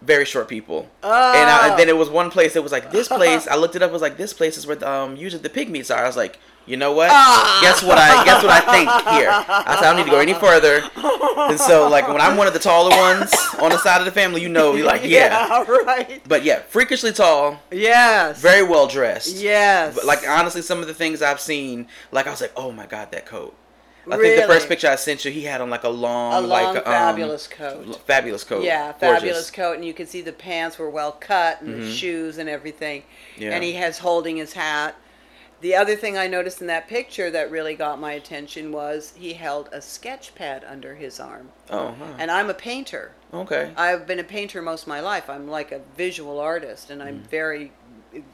Very 0.00 0.24
short 0.24 0.46
people, 0.46 0.88
Oh. 1.02 1.32
and, 1.34 1.50
I, 1.50 1.70
and 1.70 1.76
then 1.78 1.88
it 1.88 1.96
was 1.96 2.08
one 2.08 2.30
place 2.30 2.54
that 2.54 2.62
was 2.62 2.70
like 2.70 2.92
this 2.92 3.08
place. 3.18 3.48
I 3.48 3.56
looked 3.56 3.74
it 3.74 3.82
up. 3.82 3.90
Was 3.90 4.00
like 4.00 4.16
this 4.16 4.32
place 4.32 4.56
is 4.56 4.64
where 4.64 4.78
um 4.88 5.16
usually 5.16 5.42
the 5.42 5.48
pygmies 5.50 5.92
are. 5.92 6.04
I 6.04 6.06
was 6.06 6.16
like, 6.16 6.38
you 6.68 6.76
know 6.76 6.92
what? 6.92 7.08
Ah. 7.10 7.58
Guess 7.62 7.82
what 7.82 7.98
I 7.98 8.24
guess 8.24 8.42
what 8.42 8.52
I 8.52 8.60
think 8.72 8.88
here. 9.16 9.30
I 9.30 9.76
said 9.76 9.84
I 9.84 9.90
don't 9.92 9.96
need 9.96 10.04
to 10.04 10.10
go 10.10 10.18
any 10.20 10.34
further. 10.34 10.82
And 11.50 11.58
so 11.58 11.88
like 11.88 12.06
when 12.08 12.20
I'm 12.20 12.36
one 12.36 12.46
of 12.46 12.52
the 12.52 12.58
taller 12.58 12.90
ones 12.90 13.32
on 13.60 13.70
the 13.70 13.78
side 13.78 14.00
of 14.00 14.04
the 14.04 14.12
family, 14.12 14.42
you 14.42 14.48
know, 14.48 14.74
you're 14.74 14.86
like 14.86 15.02
yeah. 15.04 15.62
right. 15.64 16.20
But 16.28 16.44
yeah, 16.44 16.60
freakishly 16.60 17.12
tall, 17.12 17.60
Yes. 17.70 18.40
very 18.40 18.62
well 18.62 18.86
dressed. 18.86 19.36
Yes. 19.36 19.94
But 19.94 20.04
like 20.04 20.28
honestly, 20.28 20.62
some 20.62 20.80
of 20.80 20.86
the 20.86 20.94
things 20.94 21.22
I've 21.22 21.40
seen, 21.40 21.88
like 22.12 22.26
I 22.26 22.30
was 22.30 22.40
like, 22.40 22.52
oh 22.56 22.70
my 22.72 22.86
god, 22.86 23.12
that 23.12 23.24
coat. 23.26 23.54
I 24.10 24.16
think 24.16 24.40
the 24.40 24.46
first 24.46 24.68
picture 24.68 24.88
I 24.88 24.96
sent 24.96 25.24
you, 25.26 25.30
he 25.30 25.42
had 25.44 25.60
on 25.60 25.68
like 25.68 25.84
a 25.84 25.88
long, 25.88 26.32
a 26.32 26.40
long, 26.40 26.48
like 26.48 26.76
um, 26.78 26.84
fabulous 26.84 27.46
coat. 27.46 28.00
fabulous 28.06 28.42
coat. 28.42 28.64
Yeah, 28.64 28.92
Gorgeous. 28.92 28.94
Mm-hmm. 29.02 29.14
fabulous 29.14 29.50
coat, 29.50 29.72
and 29.76 29.84
you 29.84 29.92
can 29.92 30.06
see 30.06 30.22
the 30.22 30.32
pants 30.32 30.78
were 30.78 30.88
well 30.88 31.12
cut, 31.12 31.60
and 31.60 31.82
the 31.82 31.90
shoes 31.90 32.38
and 32.38 32.48
everything. 32.48 33.02
Yeah. 33.36 33.50
And 33.50 33.62
he 33.62 33.74
has 33.74 33.98
holding 33.98 34.36
his 34.38 34.54
hat. 34.54 34.96
The 35.60 35.74
other 35.74 35.96
thing 35.96 36.16
I 36.16 36.28
noticed 36.28 36.60
in 36.60 36.68
that 36.68 36.86
picture 36.86 37.30
that 37.30 37.50
really 37.50 37.74
got 37.74 37.98
my 38.00 38.12
attention 38.12 38.70
was 38.70 39.12
he 39.16 39.32
held 39.32 39.68
a 39.72 39.82
sketch 39.82 40.34
pad 40.36 40.64
under 40.68 40.94
his 40.94 41.18
arm. 41.18 41.50
Oh, 41.68 41.88
huh. 41.98 42.04
And 42.18 42.30
I'm 42.30 42.48
a 42.48 42.54
painter. 42.54 43.12
okay. 43.34 43.72
I've 43.76 44.06
been 44.06 44.20
a 44.20 44.24
painter 44.24 44.62
most 44.62 44.82
of 44.82 44.88
my 44.88 45.00
life. 45.00 45.28
I'm 45.28 45.48
like 45.48 45.72
a 45.72 45.80
visual 45.96 46.38
artist, 46.38 46.90
and 46.90 47.00
Mm. 47.02 47.06
I'm 47.06 47.18
very 47.24 47.72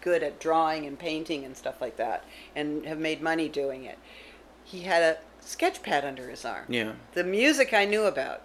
good 0.02 0.22
at 0.22 0.38
drawing 0.38 0.86
and 0.86 0.98
painting 0.98 1.44
and 1.44 1.56
stuff 1.56 1.80
like 1.80 1.96
that, 1.96 2.24
and 2.54 2.84
have 2.86 2.98
made 2.98 3.20
money 3.22 3.48
doing 3.48 3.84
it. 3.84 3.98
He 4.62 4.82
had 4.82 5.02
a 5.02 5.16
sketch 5.40 5.82
pad 5.82 6.04
under 6.04 6.28
his 6.28 6.44
arm 6.44 6.64
Yeah. 6.68 6.92
the 7.14 7.24
music 7.24 7.72
I 7.74 7.84
knew 7.86 8.04
about. 8.04 8.42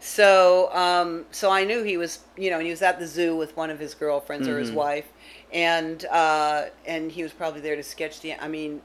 So, 0.00 0.70
um, 0.74 1.24
so 1.30 1.50
I 1.50 1.64
knew 1.64 1.82
he 1.82 1.96
was, 1.96 2.20
you 2.36 2.50
know, 2.50 2.56
and 2.56 2.64
he 2.66 2.70
was 2.70 2.82
at 2.82 2.98
the 2.98 3.06
zoo 3.06 3.34
with 3.36 3.56
one 3.56 3.70
of 3.70 3.78
his 3.78 3.94
girlfriends 3.94 4.46
or 4.48 4.58
his 4.58 4.70
Mhm. 4.70 4.74
wife, 4.74 5.06
and 5.52 6.04
uh, 6.06 6.66
and 6.86 7.10
he 7.10 7.22
was 7.22 7.32
probably 7.32 7.60
there 7.60 7.76
to 7.76 7.82
sketch 7.82 8.20
the. 8.20 8.34
I 8.34 8.48
mean, 8.48 8.82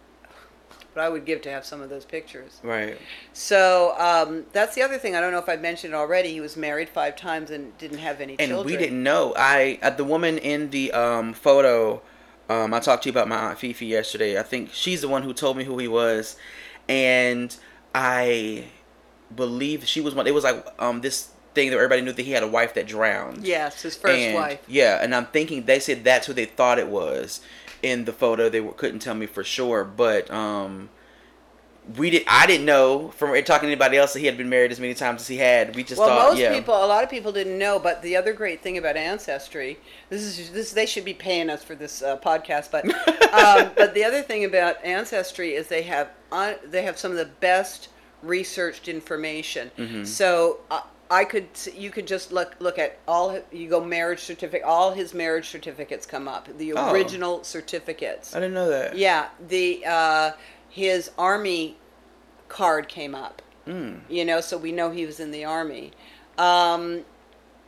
but 0.94 1.04
I 1.04 1.10
would 1.10 1.26
give 1.26 1.42
to 1.44 1.52
have 1.52 1.66
some 1.66 1.82
of 1.82 1.90
those 1.90 2.06
pictures. 2.06 2.60
Right. 2.64 2.98
So 3.34 3.96
um, 3.98 4.46
that's 4.52 4.76
the 4.76 4.82
other 4.82 4.98
thing. 4.98 5.16
I 5.16 5.22
don't 5.22 5.32
know 5.32 5.40
if 5.40 5.50
I 5.50 5.56
mentioned 5.56 5.94
it 5.94 5.98
already. 5.98 6.32
He 6.32 6.42
was 6.42 6.58
married 6.58 6.90
five 6.90 7.16
times 7.16 7.50
and 7.52 7.78
didn't 7.78 8.00
have 8.00 8.20
any 8.22 8.36
And 8.40 8.50
children. 8.50 8.66
we 8.74 8.78
didn't 8.78 9.02
know. 9.02 9.34
I 9.38 9.80
uh, 9.82 9.90
the 9.92 10.04
woman 10.04 10.38
in 10.38 10.70
the 10.70 10.92
um, 10.92 11.34
photo. 11.34 12.02
Um, 12.50 12.74
I 12.74 12.80
talked 12.82 13.04
to 13.04 13.10
you 13.10 13.12
about 13.12 13.30
my 13.30 13.38
aunt 13.38 13.60
Fifi 13.60 13.86
yesterday. 13.86 14.38
I 14.38 14.44
think 14.44 14.74
she's 14.74 15.00
the 15.02 15.08
one 15.08 15.24
who 15.24 15.34
told 15.34 15.56
me 15.56 15.64
who 15.64 15.78
he 15.78 15.88
was, 15.88 16.36
and 16.90 17.56
I 17.96 18.66
believe 19.34 19.86
she 19.86 20.02
was 20.02 20.14
one. 20.14 20.28
It 20.28 20.34
was 20.34 20.44
like 20.44 20.66
um, 20.78 21.00
this 21.00 21.30
thing 21.54 21.70
that 21.70 21.76
everybody 21.76 22.02
knew 22.02 22.14
that 22.14 22.22
he 22.24 22.32
had 22.32 22.44
a 22.44 22.48
wife 22.48 22.74
that 22.76 22.88
drowned. 22.88 23.46
Yes, 23.46 23.82
his 23.82 23.96
first 23.96 24.20
And- 24.20 24.36
wife. 24.36 24.60
Yeah, 24.68 25.00
and 25.02 25.14
I'm 25.14 25.26
thinking 25.28 25.66
they 25.66 25.80
said 25.80 26.04
that's 26.04 26.28
who 26.28 26.34
they 26.34 26.46
thought 26.46 26.80
it 26.80 26.88
was 26.88 27.42
in 27.82 28.06
the 28.06 28.14
photo. 28.14 28.50
They 28.50 28.62
were, 28.62 28.74
couldn't 28.74 29.00
tell 29.00 29.16
me 29.16 29.26
for 29.26 29.44
sure, 29.44 29.84
but 29.84 30.30
um, 30.32 30.90
we 31.98 32.10
did. 32.10 32.24
I 32.28 32.46
didn't 32.46 32.66
know 32.66 33.10
from 33.10 33.30
talking 33.44 33.68
to 33.68 33.72
anybody 33.72 33.98
else 33.98 34.14
that 34.14 34.20
he 34.20 34.28
had 34.28 34.38
been 34.38 34.50
married 34.50 34.72
as 34.72 34.80
many 34.80 34.94
times 34.94 35.22
as 35.22 35.28
he 35.28 35.38
had. 35.38 35.76
We 35.76 35.84
just 35.84 36.00
Well, 36.00 36.10
thought, 36.10 36.30
most 36.32 36.40
yeah, 36.40 36.54
people, 36.54 36.76
a 36.76 36.86
lot 36.86 37.04
of 37.04 37.10
people 37.10 37.32
didn't 37.32 37.58
know. 37.58 37.80
But 37.80 38.02
the 38.02 38.16
other 38.16 38.34
great 38.34 38.62
thing 38.62 38.78
about 38.78 38.96
ancestry, 38.96 39.80
this 40.10 40.22
is 40.22 40.52
this 40.52 40.74
they 40.74 40.86
should 40.86 41.06
be 41.06 41.14
paying 41.14 41.50
us 41.50 41.64
for 41.64 41.76
this 41.76 42.02
uh, 42.02 42.18
podcast. 42.18 42.72
But 42.72 42.86
um, 43.34 43.72
but 43.76 43.94
the 43.94 44.04
other 44.04 44.22
thing 44.22 44.46
about 44.46 44.84
ancestry 44.86 45.54
is 45.56 45.68
they 45.68 45.84
have 45.84 46.10
on, 46.32 46.56
they 46.66 46.84
have 46.84 46.98
some 46.98 47.12
of 47.12 47.18
the 47.18 47.26
best 47.26 47.90
researched 48.22 48.88
information. 48.88 49.72
Mm-hmm. 49.78 50.04
So. 50.06 50.60
Uh, 50.70 50.82
I 51.12 51.26
could, 51.26 51.48
you 51.76 51.92
could 51.92 52.08
just 52.08 52.32
look 52.32 52.56
look 52.60 52.80
at 52.80 52.98
all. 53.06 53.38
You 53.52 53.68
go 53.70 53.84
marriage 53.84 54.22
certificate. 54.22 54.66
All 54.66 54.94
his 54.94 55.14
marriage 55.14 55.50
certificates 55.50 56.06
come 56.06 56.28
up. 56.28 56.48
The 56.58 56.74
Oh. 56.74 56.92
original 56.94 57.44
certificates. 57.44 58.34
I 58.34 58.40
didn't 58.40 58.54
know 58.54 58.70
that. 58.70 58.98
Yeah, 58.98 59.28
the 59.46 59.84
uh, 59.86 60.32
his 60.70 61.12
army 61.18 61.78
card 62.48 62.88
came 62.88 63.14
up. 63.14 63.42
Mm. 63.68 64.00
You 64.10 64.24
know, 64.26 64.40
so 64.40 64.58
we 64.58 64.72
know 64.72 64.90
he 64.90 65.06
was 65.06 65.20
in 65.20 65.32
the 65.32 65.44
army. 65.44 65.92
Um, 66.38 67.02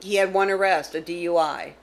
he 0.01 0.15
had 0.15 0.33
one 0.33 0.49
arrest, 0.49 0.95
a 0.95 1.01
DUI. 1.01 1.73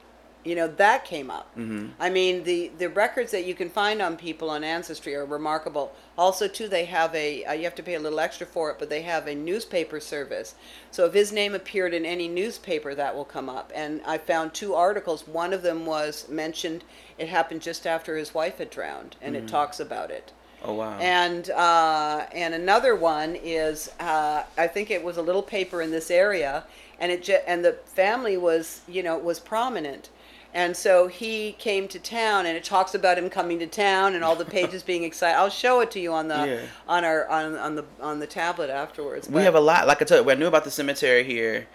You 0.44 0.54
know 0.54 0.68
that 0.68 1.04
came 1.04 1.30
up. 1.30 1.50
Mm-hmm. 1.56 1.88
I 1.98 2.10
mean, 2.10 2.44
the 2.44 2.70
the 2.78 2.88
records 2.88 3.30
that 3.32 3.44
you 3.44 3.54
can 3.54 3.68
find 3.68 4.00
on 4.00 4.16
people 4.16 4.50
on 4.50 4.64
Ancestry 4.64 5.14
are 5.14 5.24
remarkable. 5.24 5.92
Also, 6.16 6.48
too, 6.48 6.68
they 6.68 6.84
have 6.86 7.14
a 7.14 7.44
uh, 7.44 7.52
you 7.52 7.64
have 7.64 7.74
to 7.76 7.82
pay 7.82 7.94
a 7.94 8.00
little 8.00 8.20
extra 8.20 8.46
for 8.46 8.70
it, 8.70 8.78
but 8.78 8.88
they 8.88 9.02
have 9.02 9.26
a 9.26 9.34
newspaper 9.34 10.00
service. 10.00 10.54
So 10.90 11.06
if 11.06 11.14
his 11.14 11.32
name 11.32 11.54
appeared 11.54 11.94
in 11.94 12.04
any 12.04 12.28
newspaper, 12.28 12.94
that 12.94 13.14
will 13.14 13.24
come 13.24 13.48
up. 13.48 13.70
And 13.74 14.00
I 14.06 14.18
found 14.18 14.54
two 14.54 14.74
articles. 14.74 15.26
One 15.26 15.52
of 15.52 15.62
them 15.62 15.86
was 15.86 16.28
mentioned. 16.28 16.84
It 17.18 17.28
happened 17.28 17.62
just 17.62 17.86
after 17.86 18.16
his 18.16 18.34
wife 18.34 18.58
had 18.58 18.70
drowned, 18.70 19.16
and 19.20 19.36
it 19.36 19.46
talks 19.48 19.78
about 19.80 20.10
it. 20.10 20.32
Oh 20.62 20.74
wow. 20.74 20.98
And 20.98 21.48
uh, 21.50 22.26
and 22.32 22.54
another 22.54 22.94
one 22.94 23.36
is 23.36 23.90
uh, 23.98 24.44
I 24.58 24.66
think 24.66 24.90
it 24.90 25.02
was 25.02 25.16
a 25.16 25.22
little 25.22 25.42
paper 25.42 25.80
in 25.80 25.90
this 25.90 26.10
area, 26.10 26.64
and 26.98 27.10
it 27.10 27.22
ju- 27.22 27.38
and 27.46 27.64
the 27.64 27.72
family 27.86 28.36
was 28.36 28.82
you 28.86 29.02
know 29.02 29.16
was 29.16 29.40
prominent, 29.40 30.10
and 30.52 30.76
so 30.76 31.06
he 31.06 31.52
came 31.52 31.86
to 31.88 31.98
town, 31.98 32.46
and 32.46 32.56
it 32.56 32.64
talks 32.64 32.94
about 32.94 33.18
him 33.18 33.30
coming 33.30 33.58
to 33.60 33.66
town 33.66 34.14
and 34.14 34.24
all 34.24 34.34
the 34.36 34.44
pages 34.44 34.82
being 34.82 35.04
excited. 35.04 35.36
I'll 35.38 35.48
show 35.50 35.80
it 35.80 35.90
to 35.92 36.00
you 36.00 36.12
on 36.12 36.28
the 36.28 36.34
Yeah. 36.46 36.60
on 36.88 37.04
our 37.04 37.28
on, 37.28 37.56
on 37.56 37.74
the 37.76 37.84
on 38.00 38.18
the 38.20 38.26
tablet 38.26 38.70
afterwards. 38.70 39.28
we 39.28 39.42
have 39.42 39.54
a 39.54 39.60
lot. 39.60 39.86
Like 39.86 40.02
I 40.02 40.04
told 40.04 40.24
you, 40.24 40.30
I 40.30 40.34
knew 40.34 40.46
about 40.48 40.64
the 40.64 40.70
cemetery 40.70 41.24
here. 41.24 41.66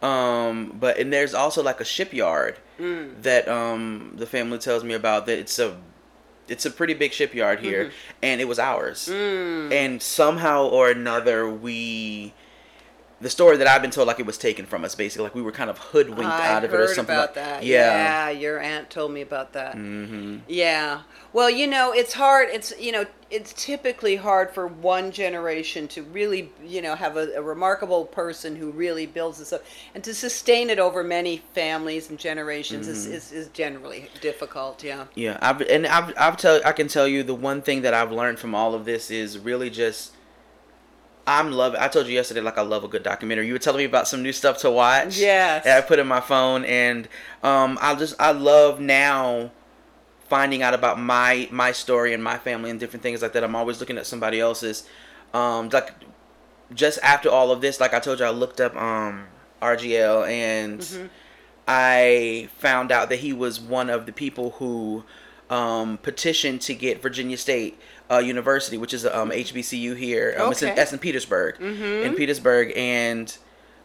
Um, 0.00 0.76
but 0.78 0.98
and 0.98 1.12
there's 1.12 1.34
also 1.34 1.62
like 1.62 1.80
a 1.80 1.84
shipyard 1.84 2.56
Mm. 2.78 3.22
that 3.22 3.48
um 3.48 4.12
the 4.16 4.26
family 4.26 4.58
tells 4.58 4.84
me 4.84 4.94
about. 4.94 5.26
That 5.26 5.38
it's 5.38 5.58
a 5.58 5.76
it's 6.46 6.64
a 6.64 6.70
pretty 6.70 6.94
big 6.94 7.12
shipyard 7.12 7.58
here, 7.60 7.86
Mm-hmm. 7.86 7.94
and 8.22 8.40
it 8.40 8.46
was 8.46 8.58
ours. 8.60 9.08
Mm. 9.12 9.72
And 9.72 10.00
somehow 10.02 10.66
or 10.68 10.88
another, 10.88 11.48
we 11.50 12.32
the 13.20 13.30
story 13.30 13.56
that 13.56 13.66
I've 13.66 13.82
been 13.82 13.90
told 13.90 14.06
like 14.06 14.20
it 14.20 14.26
was 14.26 14.38
taken 14.38 14.64
from 14.64 14.84
us. 14.84 14.94
Basically, 14.94 15.24
like 15.24 15.34
we 15.34 15.42
were 15.42 15.52
kind 15.52 15.70
of 15.70 15.78
hoodwinked 15.78 16.24
I 16.24 16.48
out 16.48 16.64
of 16.64 16.72
it 16.72 16.78
or 16.78 16.86
something. 16.94 17.14
about 17.14 17.30
like, 17.30 17.34
that. 17.34 17.64
Yeah. 17.64 18.28
Yeah. 18.28 18.30
your 18.30 18.60
aunt 18.60 18.90
told 18.90 19.12
me 19.12 19.22
about 19.22 19.52
that. 19.54 19.74
hmm 19.74 20.38
Yeah. 20.46 21.02
Well, 21.32 21.50
you 21.50 21.66
know, 21.66 21.92
it's 21.92 22.14
hard. 22.14 22.48
It's 22.50 22.72
you 22.78 22.92
know, 22.92 23.06
it's 23.30 23.52
typically 23.52 24.16
hard 24.16 24.50
for 24.50 24.66
one 24.66 25.10
generation 25.10 25.88
to 25.88 26.02
really, 26.02 26.52
you 26.64 26.80
know, 26.80 26.94
have 26.94 27.16
a, 27.16 27.32
a 27.34 27.42
remarkable 27.42 28.06
person 28.06 28.56
who 28.56 28.70
really 28.70 29.06
builds 29.06 29.38
this 29.38 29.52
up, 29.52 29.64
and 29.94 30.02
to 30.04 30.14
sustain 30.14 30.70
it 30.70 30.78
over 30.78 31.02
many 31.02 31.42
families 31.54 32.08
and 32.10 32.18
generations 32.18 32.88
is, 32.88 33.06
is, 33.06 33.32
is 33.32 33.48
generally 33.48 34.08
difficult. 34.20 34.82
Yeah. 34.84 35.06
Yeah, 35.14 35.38
I've 35.42 35.60
and 35.62 35.86
I've 35.86 36.14
I've 36.16 36.36
tell 36.36 36.60
I 36.64 36.72
can 36.72 36.88
tell 36.88 37.08
you 37.08 37.22
the 37.24 37.34
one 37.34 37.62
thing 37.62 37.82
that 37.82 37.94
I've 37.94 38.12
learned 38.12 38.38
from 38.38 38.54
all 38.54 38.74
of 38.74 38.84
this 38.84 39.10
is 39.10 39.38
really 39.38 39.70
just 39.70 40.12
I'm 41.28 41.52
loving. 41.52 41.78
I 41.78 41.88
told 41.88 42.06
you 42.06 42.14
yesterday 42.14 42.40
like 42.40 42.56
I 42.56 42.62
love 42.62 42.84
a 42.84 42.88
good 42.88 43.02
documentary. 43.02 43.46
You 43.46 43.52
were 43.52 43.58
telling 43.58 43.80
me 43.80 43.84
about 43.84 44.08
some 44.08 44.22
new 44.22 44.32
stuff 44.32 44.56
to 44.58 44.70
watch. 44.70 45.18
Yes. 45.18 45.64
That 45.64 45.76
I 45.76 45.86
put 45.86 45.98
in 45.98 46.08
my 46.08 46.20
phone, 46.20 46.64
and 46.64 47.06
um, 47.42 47.78
I 47.82 47.94
just 47.96 48.14
I 48.18 48.32
love 48.32 48.80
now 48.80 49.52
finding 50.28 50.62
out 50.62 50.72
about 50.72 50.98
my 50.98 51.46
my 51.52 51.72
story 51.72 52.14
and 52.14 52.24
my 52.24 52.38
family 52.38 52.70
and 52.70 52.80
different 52.80 53.02
things 53.02 53.20
like 53.20 53.34
that. 53.34 53.44
I'm 53.44 53.54
always 53.54 53.78
looking 53.78 53.98
at 53.98 54.06
somebody 54.06 54.40
else's. 54.40 54.88
Um, 55.34 55.68
like 55.68 55.92
just 56.72 56.98
after 57.02 57.28
all 57.28 57.50
of 57.50 57.60
this, 57.60 57.78
like 57.78 57.92
I 57.92 58.00
told 58.00 58.20
you, 58.20 58.24
I 58.24 58.30
looked 58.30 58.58
up 58.58 58.74
um 58.74 59.26
RGL 59.60 60.26
and 60.26 61.10
I 61.66 62.48
found 62.56 62.90
out 62.90 63.10
that 63.10 63.16
he 63.16 63.34
was 63.34 63.60
one 63.60 63.90
of 63.90 64.06
the 64.06 64.12
people 64.12 64.52
who 64.52 65.04
um, 65.50 65.98
petitioned 65.98 66.62
to 66.62 66.74
get 66.74 67.02
Virginia 67.02 67.36
State 67.36 67.78
uh, 68.10 68.18
University, 68.18 68.78
which 68.78 68.94
is 68.94 69.04
a 69.04 69.18
um, 69.18 69.30
HBCU 69.30 69.96
here. 69.96 70.34
Um, 70.38 70.50
It's 70.52 70.62
in, 70.62 70.68
Okay. 70.68 70.76
that's 70.76 70.92
in 70.92 70.98
Petersburg, 70.98 71.60
in 71.60 72.14
Petersburg, 72.14 72.72
and 72.76 73.36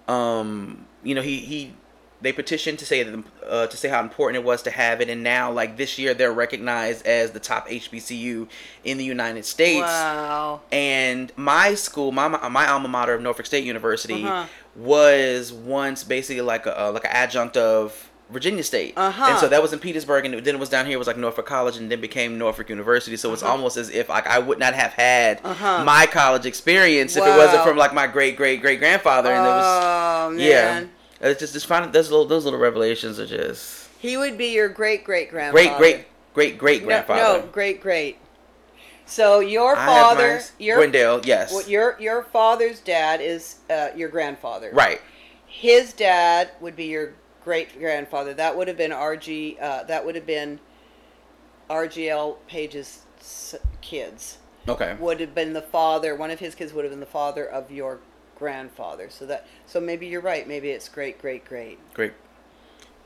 um, 0.08 0.86
you 1.04 1.16
know 1.16 1.22
he 1.22 1.38
he 1.40 1.74
they 2.22 2.32
petitioned 2.32 2.80
to 2.80 2.86
say 2.86 3.04
that 3.04 3.24
uh, 3.50 3.68
to 3.68 3.76
say 3.76 3.90
how 3.90 4.00
important 4.02 4.42
it 4.42 4.46
was 4.46 4.62
to 4.64 4.72
have 4.72 5.02
it, 5.02 5.10
and 5.10 5.24
now 5.24 5.52
like 5.52 5.76
this 5.76 6.00
year 6.00 6.14
they're 6.14 6.32
recognized 6.32 7.06
as 7.06 7.32
the 7.32 7.40
top 7.40 7.68
HBCU 7.68 8.48
in 8.86 8.98
the 8.98 9.04
United 9.04 9.44
States. 9.46 9.82
Wow. 9.82 10.62
And 10.72 11.32
my 11.36 11.74
school, 11.76 12.12
my 12.14 12.28
my 12.50 12.68
alma 12.70 12.88
mater 12.88 13.14
of 13.14 13.22
Norfolk 13.22 13.46
State 13.46 13.66
University, 13.66 14.24
Uh-huh. 14.24 14.46
was 14.76 15.52
once 15.52 16.04
basically 16.06 16.42
like 16.42 16.66
a 16.66 16.80
uh, 16.88 16.92
like 16.94 17.04
an 17.04 17.12
adjunct 17.12 17.58
of 17.58 18.10
Virginia 18.34 18.64
State. 18.64 18.94
Uh-huh. 18.98 19.26
And 19.30 19.40
so 19.40 19.48
that 19.48 19.62
was 19.62 19.72
in 19.72 19.80
Petersburg, 19.80 20.26
and 20.26 20.34
then 20.46 20.56
it 20.56 20.60
was 20.60 20.70
down 20.70 20.86
here 20.86 20.96
it 20.96 20.98
was 20.98 21.08
like 21.08 21.18
Norfolk 21.18 21.46
College, 21.46 21.78
and 21.78 21.90
then 21.92 22.02
became 22.02 22.38
Norfolk 22.38 22.68
University. 22.70 23.16
So 23.16 23.32
it's 23.32 23.44
almost 23.44 23.78
as 23.78 23.90
if 23.90 24.10
like 24.10 24.28
I 24.28 24.40
would 24.40 24.60
not 24.60 24.74
have 24.74 24.92
had 24.94 25.40
Uh-huh. 25.44 25.84
my 25.86 26.06
college 26.08 26.46
experience 26.46 27.16
if 27.16 27.24
it 27.24 27.38
wasn't 27.38 27.64
from 27.64 27.78
like 27.78 27.94
my 27.94 28.08
great 28.08 28.36
great 28.36 28.62
great 28.62 28.80
grandfather. 28.80 29.30
And 29.32 29.46
it 29.46 29.50
was 29.50 29.84
oh 29.84 30.30
man. 30.32 30.40
yeah. 31.22 31.30
It's 31.30 31.40
just 31.40 31.54
just 31.54 31.68
finding 31.68 31.92
those 31.94 32.10
little 32.12 32.26
those 32.26 32.44
little 32.44 32.60
revelations 32.60 33.18
are 33.20 33.26
just 33.28 33.88
He 34.00 34.18
would 34.18 34.38
be 34.38 34.48
your 34.48 34.68
great 34.68 35.06
great 35.06 35.30
grandfather. 35.30 35.78
Great 35.78 35.78
great 35.78 36.06
great 36.34 36.58
great 36.58 36.84
grandfather. 36.84 37.40
no, 37.46 37.48
great 37.52 37.80
great. 37.82 38.18
So 39.06 39.40
your 39.42 39.76
father, 39.76 40.42
your 40.60 40.80
Wendell, 40.80 41.22
yes, 41.26 41.52
Well, 41.54 41.68
your 41.68 41.98
your 42.00 42.24
father's 42.24 42.80
dad 42.80 43.22
is 43.22 43.58
uh, 43.70 43.90
your 43.96 44.10
grandfather. 44.10 44.70
right. 44.74 45.02
His 45.46 45.94
dad 45.94 46.50
would 46.62 46.76
be 46.76 46.86
your 46.86 47.14
great 47.44 47.78
grandfather. 47.78 48.34
That 48.34 48.58
would 48.58 48.68
have 48.68 48.78
been 48.78 48.92
RG. 48.92 49.62
Uh, 49.62 49.84
that 49.84 50.06
would 50.06 50.16
have 50.16 50.26
been 50.26 50.60
RGL 51.70 52.38
Page's 52.48 53.06
kids. 53.82 54.38
Okay. 54.68 54.96
Would 55.00 55.20
have 55.20 55.36
been 55.36 55.54
the 55.54 55.62
father. 55.62 56.16
One 56.16 56.32
of 56.32 56.40
his 56.40 56.56
kids 56.56 56.74
would 56.74 56.86
have 56.86 56.92
been 56.92 57.00
the 57.00 57.06
father 57.06 57.46
of 57.46 57.72
your 57.72 58.00
grandfather. 58.38 59.10
So 59.10 59.26
that. 59.26 59.48
So 59.66 59.80
maybe 59.80 60.08
you're 60.08 60.22
right. 60.22 60.48
Maybe 60.48 60.70
it's 60.70 60.90
great, 60.90 61.20
great, 61.20 61.46
great. 61.46 61.80
Great. 61.94 62.14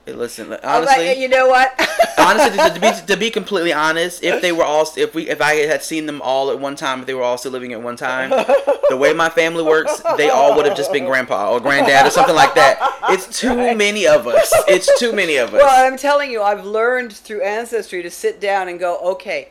Listen, 0.08 0.54
honestly, 0.64 1.20
you 1.22 1.28
know 1.28 1.48
what? 1.48 1.74
honestly, 2.18 2.58
to, 2.58 2.70
to 2.74 2.80
be 2.80 2.92
to 3.14 3.18
be 3.18 3.30
completely 3.30 3.74
honest, 3.74 4.24
if 4.24 4.42
they 4.42 4.52
were 4.52 4.64
all, 4.64 4.88
if 4.96 5.14
we, 5.14 5.30
if 5.30 5.42
I 5.42 5.56
had 5.68 5.84
seen 5.84 6.06
them 6.06 6.22
all 6.22 6.50
at 6.52 6.60
one 6.60 6.76
time, 6.76 7.02
if 7.02 7.06
they 7.08 7.14
were 7.14 7.24
all 7.24 7.38
still 7.38 7.52
living 7.52 7.74
at 7.74 7.82
one 7.82 7.96
time, 7.98 8.30
the 8.90 8.98
way 8.98 9.14
my 9.14 9.30
family 9.30 9.64
works, 9.64 10.02
they 10.18 10.30
all 10.30 10.56
would 10.56 10.66
have 10.66 10.78
just 10.78 10.92
been 10.94 11.06
grandpa 11.06 11.52
or 11.52 11.60
granddad 11.60 12.06
or 12.06 12.10
something 12.10 12.36
like 12.36 12.56
that. 12.56 12.80
It's 13.10 13.40
too 13.40 13.56
many 13.76 14.08
of 14.08 14.28
us. 14.28 14.52
It's 14.68 14.98
too 15.00 15.14
many 15.14 15.38
of 15.38 15.50
us. 15.54 15.62
Well, 15.62 15.86
I'm 15.88 15.98
telling 15.98 16.32
you, 16.32 16.42
I've 16.42 16.66
learned 16.66 17.14
through 17.14 17.42
ancestry 17.44 18.02
to 18.04 18.10
sit 18.10 18.40
down 18.40 18.70
and 18.70 18.80
go, 18.80 18.98
okay, 19.14 19.50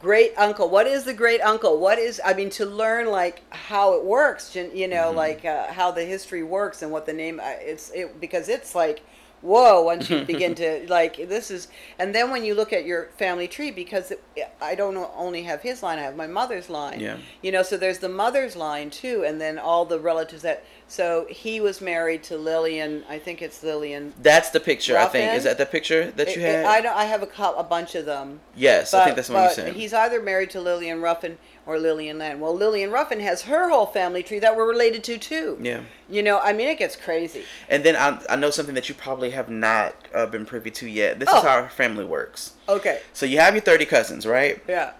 great 0.00 0.32
uncle. 0.38 0.68
What 0.70 0.86
is 0.86 1.04
the 1.04 1.14
great 1.14 1.40
uncle? 1.40 1.78
What 1.78 1.98
is? 1.98 2.20
I 2.24 2.34
mean, 2.34 2.50
to 2.50 2.66
learn 2.66 3.08
like 3.10 3.42
how 3.52 3.94
it 3.94 4.04
works. 4.04 4.54
You 4.54 4.70
you 4.72 4.86
know, 4.88 5.08
Mm-hmm. 5.08 5.16
like 5.16 5.44
uh, 5.44 5.72
how 5.72 5.90
the 5.90 6.04
history 6.04 6.42
works 6.42 6.82
and 6.82 6.92
what 6.92 7.04
the 7.06 7.12
name. 7.12 7.40
uh, 7.40 7.54
It's 7.58 7.90
it 7.90 8.20
because 8.20 8.48
it's 8.48 8.74
like. 8.76 9.02
Whoa! 9.40 9.82
Once 9.82 10.10
you 10.10 10.24
begin 10.24 10.54
to 10.56 10.86
like 10.88 11.28
this 11.28 11.50
is, 11.50 11.68
and 11.98 12.14
then 12.14 12.30
when 12.30 12.44
you 12.44 12.54
look 12.54 12.72
at 12.72 12.84
your 12.84 13.06
family 13.16 13.46
tree, 13.48 13.70
because 13.70 14.12
I 14.60 14.74
don't 14.74 14.96
only 15.16 15.42
have 15.44 15.62
his 15.62 15.82
line, 15.82 15.98
I 15.98 16.02
have 16.02 16.16
my 16.16 16.26
mother's 16.26 16.68
line. 16.68 17.00
Yeah. 17.00 17.18
You 17.42 17.52
know, 17.52 17.62
so 17.62 17.76
there's 17.76 17.98
the 17.98 18.08
mother's 18.08 18.56
line 18.56 18.90
too, 18.90 19.24
and 19.24 19.40
then 19.40 19.58
all 19.58 19.84
the 19.84 20.00
relatives 20.00 20.42
that. 20.42 20.64
So 20.90 21.26
he 21.28 21.60
was 21.60 21.82
married 21.82 22.22
to 22.24 22.38
Lillian. 22.38 23.04
I 23.10 23.18
think 23.18 23.42
it's 23.42 23.62
Lillian 23.62 24.14
That's 24.22 24.48
the 24.50 24.60
picture. 24.60 24.96
I 24.96 25.04
think 25.06 25.34
is 25.34 25.44
that 25.44 25.58
the 25.58 25.66
picture 25.66 26.10
that 26.12 26.34
you 26.34 26.40
it- 26.40 26.44
it- 26.44 26.56
had? 26.56 26.64
I 26.64 26.80
don't. 26.80 26.96
I 26.96 27.04
have 27.04 27.22
a 27.22 27.28
a 27.58 27.64
bunch 27.64 27.94
of 27.94 28.06
them. 28.06 28.40
yes, 28.56 28.94
I 28.94 29.04
think 29.04 29.16
that's 29.16 29.28
the 29.28 29.34
one 29.34 29.42
you 29.44 29.48
but 29.50 29.54
said. 29.54 29.74
he's 29.74 29.92
either 29.92 30.20
married 30.22 30.50
to 30.50 30.60
Lillian 30.60 31.00
Ruffin 31.00 31.38
or 31.68 31.78
Lillian 31.78 32.16
Land. 32.18 32.40
Well, 32.40 32.54
Lillian 32.56 32.90
Ruffin 32.90 33.20
has 33.20 33.42
her 33.42 33.68
whole 33.68 33.84
family 33.86 34.22
tree 34.22 34.38
that 34.38 34.56
we're 34.56 34.66
related 34.66 35.04
to 35.04 35.18
too. 35.18 35.58
Yeah. 35.60 35.82
You 36.08 36.22
know, 36.22 36.40
I 36.40 36.54
mean, 36.54 36.66
it 36.66 36.78
gets 36.78 36.96
crazy. 36.96 37.44
And 37.68 37.84
then 37.84 37.94
I, 37.94 38.18
I 38.30 38.36
know 38.36 38.48
something 38.50 38.74
that 38.74 38.88
you 38.88 38.94
probably 38.94 39.30
have 39.30 39.50
not 39.50 39.94
uh, 40.14 40.24
been 40.26 40.46
privy 40.46 40.70
to 40.70 40.88
yet. 40.88 41.18
This 41.18 41.28
Oh. 41.30 41.36
is 41.38 41.42
how 41.44 41.50
our 41.60 41.68
family 41.68 42.06
works. 42.06 42.54
Okay. 42.70 43.00
So 43.12 43.26
you 43.26 43.38
have 43.38 43.52
your 43.54 43.60
30 43.60 43.84
cousins, 43.84 44.26
right? 44.26 44.62
Yeah. 44.66 44.92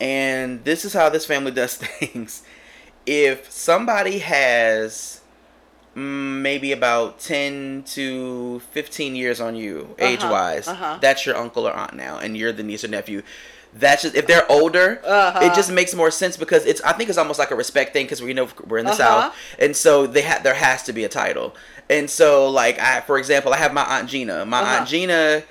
And 0.00 0.62
this 0.64 0.84
is 0.84 0.92
how 0.92 1.08
this 1.08 1.24
family 1.24 1.50
does 1.62 1.76
things. 1.76 2.42
If 3.06 3.50
somebody 3.50 4.18
has 4.18 5.22
mm, 5.96 6.40
maybe 6.42 6.72
about 6.72 7.20
10 7.20 7.84
to 7.94 8.60
15 8.70 9.16
years 9.16 9.40
on 9.40 9.56
you, 9.56 9.96
Uh-huh, 9.98 10.06
age 10.06 10.22
wise, 10.24 10.68
uh-huh. 10.68 10.98
that's 11.00 11.24
your 11.24 11.36
uncle 11.36 11.66
or 11.66 11.72
aunt 11.72 11.94
now, 11.94 12.18
and 12.18 12.36
you're 12.36 12.52
the 12.52 12.62
niece 12.62 12.84
or 12.84 12.88
nephew. 12.88 13.22
That's 13.74 14.02
just 14.02 14.14
if 14.14 14.26
they're 14.26 14.50
older, 14.52 15.00
Uh-huh. 15.04 15.40
it 15.42 15.54
just 15.54 15.70
makes 15.72 15.94
more 15.94 16.10
sense 16.10 16.36
because 16.36 16.66
it's. 16.66 16.80
I 16.82 16.92
think 16.92 17.08
it's 17.08 17.16
almost 17.18 17.38
like 17.38 17.50
a 17.50 17.54
respect 17.56 17.92
thing 17.94 18.04
because 18.04 18.20
we 18.20 18.34
know 18.34 18.48
we're 18.66 18.78
in 18.78 18.84
the 18.84 18.92
Uh-huh. 18.92 19.30
south, 19.30 19.34
and 19.58 19.74
so 19.74 20.06
they 20.06 20.22
ha- 20.22 20.40
there 20.42 20.54
has 20.54 20.82
to 20.84 20.92
be 20.92 21.04
a 21.04 21.08
title. 21.08 21.54
And 21.88 22.10
so, 22.10 22.48
like, 22.50 22.78
I 22.78 23.00
for 23.00 23.16
example, 23.18 23.52
I 23.54 23.56
have 23.56 23.72
my 23.72 23.82
aunt 23.84 24.08
Gina. 24.10 24.44
My 24.44 24.60
Uh-huh. 24.60 24.76
aunt 24.76 24.88
Gina, 24.88 25.42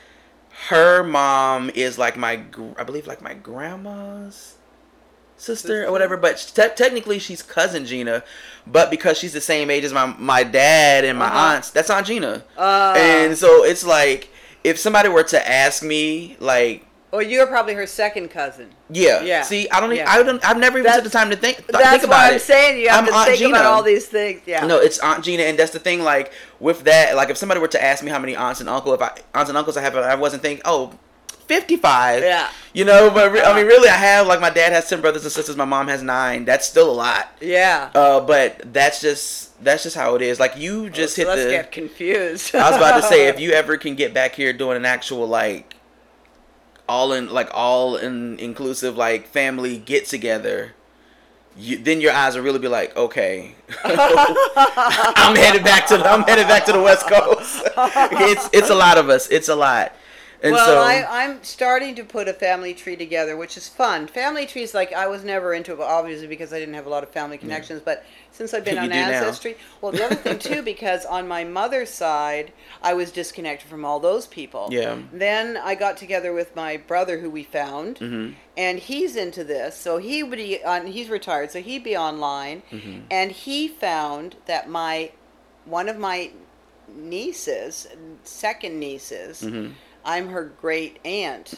her 0.70 1.02
mom 1.04 1.72
is 1.74 1.98
like 1.98 2.16
my, 2.16 2.42
I 2.78 2.84
believe, 2.84 3.08
like 3.08 3.22
my 3.24 3.34
grandma's 3.34 4.54
sister 5.38 5.86
or 5.88 5.92
whatever. 5.92 6.16
But 6.18 6.38
te- 6.54 6.70
technically, 6.76 7.18
she's 7.18 7.42
cousin 7.42 7.86
Gina. 7.88 8.24
But 8.68 8.92
because 8.92 9.18
she's 9.18 9.34
the 9.34 9.42
same 9.42 9.72
age 9.72 9.84
as 9.84 9.94
my 9.94 10.06
my 10.18 10.44
dad 10.44 11.06
and 11.06 11.18
my 11.18 11.26
Uh-huh. 11.26 11.56
aunts, 11.56 11.72
that's 11.72 11.90
Aunt 11.90 12.06
Gina. 12.06 12.44
Uh, 12.56 12.94
and 12.96 13.36
so 13.36 13.64
it's 13.64 13.84
like 13.84 14.30
if 14.64 14.78
somebody 14.78 15.10
were 15.10 15.24
to 15.24 15.52
ask 15.52 15.82
me, 15.82 16.38
like, 16.40 16.86
well, 17.12 17.22
you're 17.22 17.48
probably 17.48 17.74
her 17.74 17.86
second 17.86 18.30
cousin. 18.30 18.70
yeah, 18.90 19.22
Yeah. 19.22 19.42
see, 19.44 19.70
I 19.70 19.80
don't, 19.80 19.92
e- 19.92 19.98
Yeah. 19.98 20.10
I 20.12 20.24
don't, 20.24 20.44
I've 20.46 20.58
never 20.58 20.78
even 20.80 20.92
took 20.94 21.04
the 21.04 21.10
time 21.10 21.30
to 21.30 21.36
think, 21.36 21.58
th- 21.58 21.68
That's 21.70 21.90
think 21.90 22.04
about 22.04 22.16
why 22.18 22.28
I'm 22.30 22.36
it. 22.36 22.42
saying 22.42 22.80
you 22.82 22.90
have 22.90 23.00
I'm 23.00 23.06
to 23.08 23.14
Aunt 23.14 23.28
think 23.28 23.40
Gina. 23.40 23.50
about 23.52 23.66
all 23.66 23.84
these 23.84 24.08
things. 24.08 24.42
Yeah. 24.46 24.66
No, 24.66 24.78
it's 24.80 24.98
Aunt 25.00 25.24
Gina, 25.24 25.44
and 25.44 25.60
that's 25.60 25.72
the 25.72 25.80
thing. 25.80 26.02
Like 26.02 26.32
with 26.60 26.84
that, 26.86 27.16
like 27.16 27.30
if 27.30 27.38
somebody 27.38 27.60
were 27.60 27.68
to 27.70 27.84
ask 27.84 28.04
me 28.04 28.10
how 28.12 28.20
many 28.20 28.36
aunts 28.36 28.60
and 28.62 28.70
uncle, 28.70 28.94
if 28.94 29.02
I 29.02 29.12
aunts 29.34 29.50
and 29.50 29.58
uncles 29.58 29.76
I 29.78 29.82
have, 29.82 29.96
I 29.96 30.16
wasn't 30.16 30.42
thinking, 30.42 30.62
oh, 30.66 30.94
55. 31.48 32.24
Yeah. 32.24 32.50
You 32.74 32.86
know, 32.86 33.10
but 33.10 33.32
re- 33.32 33.42
I 33.42 33.54
mean, 33.56 33.66
Uh. 33.66 33.68
really, 33.68 33.90
I 33.90 33.96
have 33.98 34.26
like 34.28 34.40
my 34.40 34.50
dad 34.50 34.72
has 34.72 34.88
ten 34.88 35.02
brothers 35.02 35.24
and 35.24 35.32
sisters. 35.34 35.58
My 35.58 35.66
mom 35.66 35.90
has 35.90 36.02
nine. 36.02 36.46
That's 36.46 36.66
still 36.68 36.90
a 36.90 36.94
lot. 36.94 37.30
Yeah. 37.42 37.90
Uh, 37.94 38.22
but 38.22 38.62
that's 38.74 39.02
just 39.02 39.62
that's 39.62 39.84
just 39.84 39.96
how 39.98 40.16
it 40.16 40.22
is. 40.22 40.40
Like 40.40 40.56
you 40.58 40.90
just 40.90 41.16
So 41.16 41.24
hit 41.24 41.28
let's 41.28 41.44
the. 41.44 41.50
get 41.50 41.72
confused. 41.74 42.56
I 42.56 42.70
was 42.70 42.78
about 42.78 43.02
to 43.02 43.04
say, 43.08 43.28
if 43.28 43.40
you 43.44 43.52
ever 43.52 43.76
can 43.76 43.96
get 43.96 44.14
back 44.14 44.34
here 44.36 44.54
doing 44.54 44.78
an 44.78 44.86
actual 44.86 45.28
like, 45.28 45.76
all 46.92 47.14
in 47.14 47.30
like 47.30 47.50
all 47.54 47.96
in 47.96 48.38
inclusive 48.38 48.98
like 48.98 49.26
family 49.26 49.78
get 49.78 50.06
together, 50.06 50.74
you 51.56 51.78
then 51.78 52.02
your 52.02 52.12
eyes 52.12 52.36
will 52.36 52.44
really 52.44 52.60
be 52.60 52.68
like, 52.68 52.96
okay, 52.98 53.56
I'm 53.86 55.38
headed 55.38 55.64
back 55.64 55.88
to 55.88 55.98
the, 55.98 56.06
I'm 56.06 56.24
headed 56.24 56.50
back 56.50 56.66
to 56.66 56.74
the 56.74 56.82
West 56.82 57.08
Coast. 57.08 57.64
it's 58.30 58.50
it's 58.52 58.70
a 58.70 58.76
lot 58.76 58.98
of 58.98 59.08
us. 59.08 59.30
It's 59.30 59.48
a 59.48 59.56
lot, 59.56 59.96
and 60.44 60.54
well, 60.54 60.66
so 60.66 60.80
I, 60.80 61.24
I'm 61.26 61.44
starting 61.44 61.94
to 61.96 62.04
put 62.04 62.28
a 62.28 62.34
family 62.34 62.74
tree 62.74 62.96
together, 62.96 63.38
which 63.38 63.58
is 63.58 63.68
fun. 63.68 64.08
Family 64.08 64.46
trees, 64.46 64.74
like 64.74 64.92
I 64.94 65.08
was 65.08 65.24
never 65.24 65.54
into 65.54 65.74
it, 65.74 65.80
obviously 65.80 66.28
because 66.28 66.52
I 66.52 66.60
didn't 66.60 66.74
have 66.74 66.86
a 66.88 66.90
lot 66.90 67.04
of 67.04 67.10
family 67.10 67.38
connections. 67.38 67.82
But 67.84 68.04
since 68.32 68.54
I've 68.54 68.66
been 68.70 68.76
You 68.76 68.82
on 68.82 68.90
do 68.90 68.96
now. 68.96 69.10
Ancestry, 69.12 69.56
well, 69.82 69.92
the 69.92 70.04
other 70.04 70.16
thing 70.16 70.40
too, 70.40 70.62
because 70.74 71.06
on 71.06 71.28
my 71.28 71.44
mother's 71.44 71.90
side, 71.92 72.54
I 72.82 72.94
was 72.96 73.12
disconnected 73.12 73.70
from 73.70 73.86
all 73.86 74.00
those 74.00 74.26
people. 74.28 74.70
Yeah. 74.72 74.98
Then 75.14 75.58
I 75.58 75.76
got 75.76 75.98
together 75.98 76.34
with 76.34 76.56
my 76.56 76.78
brother, 76.78 77.20
who 77.20 77.30
we 77.30 77.44
found, 77.44 77.98
Mhm. 78.00 78.34
and 78.58 78.80
he's 78.80 79.16
into 79.16 79.44
this. 79.44 79.76
So 79.78 79.98
he 80.00 80.24
would 80.24 80.38
be 80.38 80.64
on. 80.64 80.88
He's 80.88 81.10
retired, 81.10 81.52
so 81.52 81.62
he'd 81.62 81.84
be 81.84 81.96
online, 81.96 82.64
Mm-hmm. 82.72 83.00
and 83.12 83.32
he 83.32 83.68
found 83.68 84.38
that 84.48 84.68
my 84.70 85.12
one 85.66 85.88
of 85.88 85.98
my 86.00 86.32
nieces, 86.94 87.88
second 88.24 88.80
nieces. 88.80 89.42
Mhm. 89.42 89.74
I'm 90.06 90.30
her 90.30 90.44
great 90.44 91.00
aunt. 91.06 91.56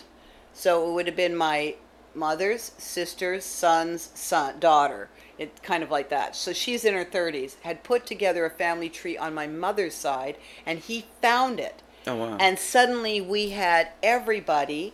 So 0.53 0.89
it 0.89 0.93
would 0.93 1.07
have 1.07 1.15
been 1.15 1.35
my 1.35 1.75
mother's 2.15 2.71
sister's 2.77 3.43
son's 3.43 4.09
son 4.13 4.59
daughter. 4.59 5.09
It 5.37 5.63
kind 5.63 5.81
of 5.83 5.89
like 5.89 6.09
that. 6.09 6.35
So 6.35 6.53
she's 6.53 6.85
in 6.85 6.93
her 6.93 7.05
30s. 7.05 7.55
Had 7.61 7.83
put 7.83 8.05
together 8.05 8.45
a 8.45 8.49
family 8.51 8.89
tree 8.89 9.17
on 9.17 9.33
my 9.33 9.47
mother's 9.47 9.95
side, 9.95 10.37
and 10.65 10.79
he 10.79 11.05
found 11.21 11.59
it. 11.59 11.81
oh 12.05 12.15
wow, 12.15 12.37
And 12.39 12.59
suddenly 12.59 13.19
we 13.19 13.49
had 13.49 13.89
everybody, 14.03 14.93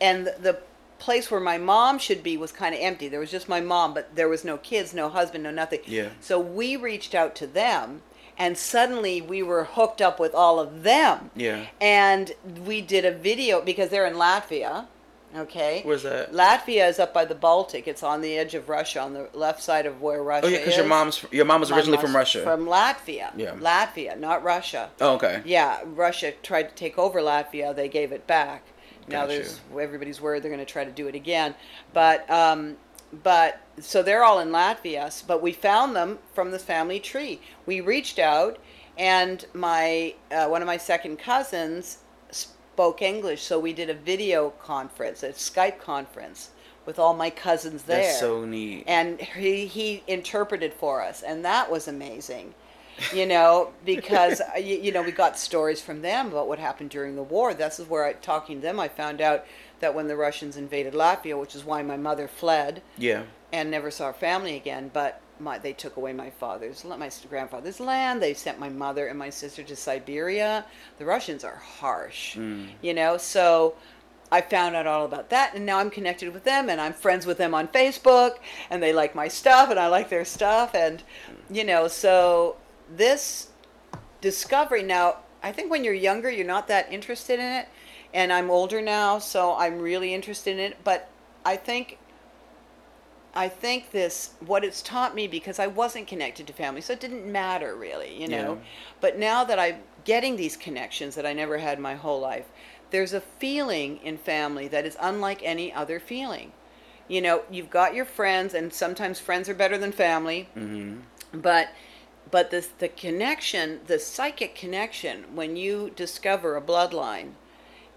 and 0.00 0.26
the, 0.26 0.34
the 0.40 0.58
place 0.98 1.30
where 1.30 1.40
my 1.40 1.58
mom 1.58 1.98
should 1.98 2.22
be 2.22 2.36
was 2.36 2.50
kind 2.50 2.74
of 2.74 2.80
empty. 2.80 3.06
There 3.08 3.20
was 3.20 3.30
just 3.30 3.48
my 3.48 3.60
mom, 3.60 3.94
but 3.94 4.16
there 4.16 4.28
was 4.28 4.44
no 4.44 4.56
kids, 4.56 4.92
no 4.92 5.08
husband, 5.08 5.44
no 5.44 5.50
nothing. 5.52 5.80
Yeah. 5.86 6.08
So 6.20 6.40
we 6.40 6.74
reached 6.76 7.14
out 7.14 7.36
to 7.36 7.46
them, 7.46 8.02
and 8.38 8.56
suddenly 8.58 9.20
we 9.20 9.42
were 9.42 9.64
hooked 9.64 10.00
up 10.00 10.18
with 10.20 10.34
all 10.34 10.58
of 10.58 10.82
them. 10.82 11.30
yeah. 11.34 11.66
And 11.80 12.32
we 12.64 12.80
did 12.80 13.04
a 13.04 13.12
video 13.12 13.60
because 13.62 13.90
they're 13.90 14.06
in 14.06 14.14
Latvia. 14.14 14.86
Okay. 15.34 15.82
Where's 15.84 16.04
that? 16.04 16.32
Latvia 16.32 16.88
is 16.88 16.98
up 16.98 17.12
by 17.12 17.24
the 17.24 17.34
Baltic. 17.34 17.86
It's 17.86 18.02
on 18.02 18.22
the 18.22 18.38
edge 18.38 18.54
of 18.54 18.68
Russia, 18.68 19.00
on 19.00 19.12
the 19.12 19.28
left 19.34 19.62
side 19.62 19.84
of 19.84 20.00
where 20.00 20.22
Russia 20.22 20.46
Oh 20.46 20.48
yeah, 20.50 20.58
because 20.58 20.76
your 20.76 20.86
mom's 20.86 21.24
your 21.30 21.44
mom 21.44 21.60
was 21.60 21.70
originally 21.70 21.98
from 21.98 22.14
Russia. 22.16 22.42
From 22.42 22.66
Latvia. 22.66 23.32
Yeah. 23.36 23.54
Latvia, 23.56 24.18
not 24.18 24.42
Russia. 24.42 24.90
oh 25.00 25.14
okay. 25.16 25.42
Yeah, 25.44 25.80
Russia 25.84 26.32
tried 26.42 26.70
to 26.70 26.74
take 26.74 26.96
over 26.96 27.20
Latvia. 27.20 27.74
They 27.74 27.88
gave 27.88 28.12
it 28.12 28.26
back. 28.26 28.62
Now 29.08 29.26
there's 29.26 29.60
everybody's 29.78 30.20
worried 30.20 30.42
they're 30.42 30.50
going 30.50 30.64
to 30.64 30.72
try 30.72 30.84
to 30.84 30.90
do 30.90 31.06
it 31.06 31.14
again. 31.14 31.54
But 31.92 32.28
um, 32.30 32.76
but 33.22 33.60
so 33.80 34.02
they're 34.02 34.24
all 34.24 34.40
in 34.40 34.48
Latvia. 34.48 35.10
But 35.26 35.42
we 35.42 35.52
found 35.52 35.94
them 35.94 36.18
from 36.34 36.50
the 36.50 36.58
family 36.58 37.00
tree. 37.00 37.40
We 37.66 37.80
reached 37.80 38.18
out, 38.18 38.58
and 38.98 39.44
my 39.54 40.14
uh, 40.30 40.46
one 40.46 40.62
of 40.62 40.66
my 40.66 40.76
second 40.76 41.18
cousins 41.18 41.98
spoke 42.30 43.00
English, 43.02 43.42
so 43.42 43.58
we 43.58 43.72
did 43.72 43.88
a 43.90 43.94
video 43.94 44.50
conference, 44.50 45.22
a 45.22 45.30
Skype 45.30 45.78
conference 45.78 46.50
with 46.86 46.98
all 46.98 47.12
my 47.12 47.28
cousins 47.28 47.82
there 47.82 48.02
That's 48.02 48.20
so 48.20 48.44
neat. 48.44 48.84
and 48.86 49.20
he, 49.20 49.66
he 49.66 50.02
interpreted 50.06 50.72
for 50.72 51.02
us 51.02 51.22
and 51.22 51.44
that 51.44 51.70
was 51.70 51.88
amazing 51.88 52.54
you 53.12 53.26
know 53.26 53.72
because 53.84 54.40
uh, 54.40 54.56
you, 54.56 54.76
you 54.76 54.92
know 54.92 55.02
we 55.02 55.10
got 55.10 55.36
stories 55.36 55.82
from 55.82 56.00
them 56.00 56.28
about 56.28 56.48
what 56.48 56.58
happened 56.58 56.90
during 56.90 57.16
the 57.16 57.22
war 57.22 57.52
this 57.52 57.78
is 57.80 57.88
where 57.88 58.06
I, 58.06 58.12
talking 58.14 58.56
to 58.58 58.62
them 58.62 58.80
i 58.80 58.88
found 58.88 59.20
out 59.20 59.44
that 59.80 59.94
when 59.94 60.08
the 60.08 60.16
russians 60.16 60.56
invaded 60.56 60.94
latvia 60.94 61.38
which 61.38 61.54
is 61.54 61.64
why 61.64 61.82
my 61.82 61.96
mother 61.96 62.28
fled 62.28 62.82
yeah. 62.98 63.22
and 63.52 63.70
never 63.70 63.90
saw 63.90 64.06
her 64.08 64.12
family 64.12 64.56
again 64.56 64.90
but 64.92 65.20
my, 65.38 65.58
they 65.58 65.72
took 65.74 65.96
away 65.96 66.12
my 66.14 66.30
father's 66.30 66.82
my 66.84 67.10
grandfather's 67.28 67.78
land 67.78 68.22
they 68.22 68.32
sent 68.32 68.58
my 68.58 68.70
mother 68.70 69.06
and 69.06 69.18
my 69.18 69.28
sister 69.30 69.62
to 69.62 69.76
siberia 69.76 70.64
the 70.98 71.04
russians 71.04 71.44
are 71.44 71.56
harsh 71.56 72.36
Mm. 72.36 72.68
you 72.80 72.94
know 72.94 73.18
so 73.18 73.74
i 74.32 74.40
found 74.40 74.74
out 74.74 74.86
all 74.86 75.04
about 75.04 75.28
that 75.30 75.54
and 75.54 75.66
now 75.66 75.78
i'm 75.78 75.90
connected 75.90 76.32
with 76.32 76.44
them 76.44 76.70
and 76.70 76.80
i'm 76.80 76.92
friends 76.94 77.26
with 77.26 77.36
them 77.38 77.54
on 77.54 77.68
facebook 77.68 78.36
and 78.70 78.82
they 78.82 78.92
like 78.94 79.14
my 79.14 79.28
stuff 79.28 79.70
and 79.70 79.78
i 79.78 79.86
like 79.88 80.08
their 80.08 80.24
stuff 80.24 80.74
and 80.74 81.02
you 81.50 81.64
know 81.64 81.86
so 81.86 82.56
this 82.96 83.48
discovery 84.20 84.82
now 84.82 85.16
i 85.42 85.52
think 85.52 85.70
when 85.70 85.84
you're 85.84 85.94
younger 85.94 86.30
you're 86.30 86.46
not 86.46 86.66
that 86.68 86.90
interested 86.90 87.38
in 87.38 87.46
it 87.46 87.68
and 88.16 88.32
i'm 88.32 88.50
older 88.50 88.80
now 88.82 89.18
so 89.20 89.54
i'm 89.56 89.78
really 89.78 90.12
interested 90.12 90.52
in 90.54 90.58
it 90.58 90.76
but 90.82 91.08
i 91.44 91.54
think 91.56 91.98
I 93.38 93.50
think 93.50 93.90
this 93.90 94.30
what 94.40 94.64
it's 94.64 94.80
taught 94.80 95.14
me 95.14 95.28
because 95.28 95.58
I 95.58 95.66
wasn't 95.66 96.06
connected 96.06 96.46
to 96.46 96.54
family, 96.54 96.80
so 96.80 96.94
it 96.94 97.00
didn't 97.00 97.30
matter 97.30 97.76
really, 97.76 98.18
you 98.18 98.26
know. 98.26 98.54
Yeah. 98.54 98.68
But 99.02 99.18
now 99.18 99.44
that 99.44 99.58
I'm 99.58 99.76
getting 100.04 100.36
these 100.36 100.56
connections 100.56 101.14
that 101.16 101.26
I 101.26 101.34
never 101.34 101.58
had 101.58 101.78
my 101.78 101.96
whole 101.96 102.18
life, 102.18 102.46
there's 102.92 103.12
a 103.12 103.20
feeling 103.20 103.98
in 103.98 104.16
family 104.16 104.68
that 104.68 104.86
is 104.86 104.96
unlike 104.98 105.42
any 105.42 105.70
other 105.70 106.00
feeling. 106.00 106.52
You 107.08 107.20
know, 107.20 107.42
you've 107.50 107.68
got 107.68 107.94
your 107.94 108.06
friends, 108.06 108.54
and 108.54 108.72
sometimes 108.72 109.20
friends 109.20 109.50
are 109.50 109.54
better 109.54 109.76
than 109.76 109.92
family, 109.92 110.48
Mm-hmm. 110.56 111.40
but 111.40 111.68
but 112.30 112.50
this 112.50 112.68
the 112.68 112.88
connection, 112.88 113.80
the 113.86 113.98
psychic 113.98 114.54
connection 114.54 115.36
when 115.36 115.56
you 115.56 115.92
discover 115.94 116.56
a 116.56 116.62
bloodline 116.62 117.32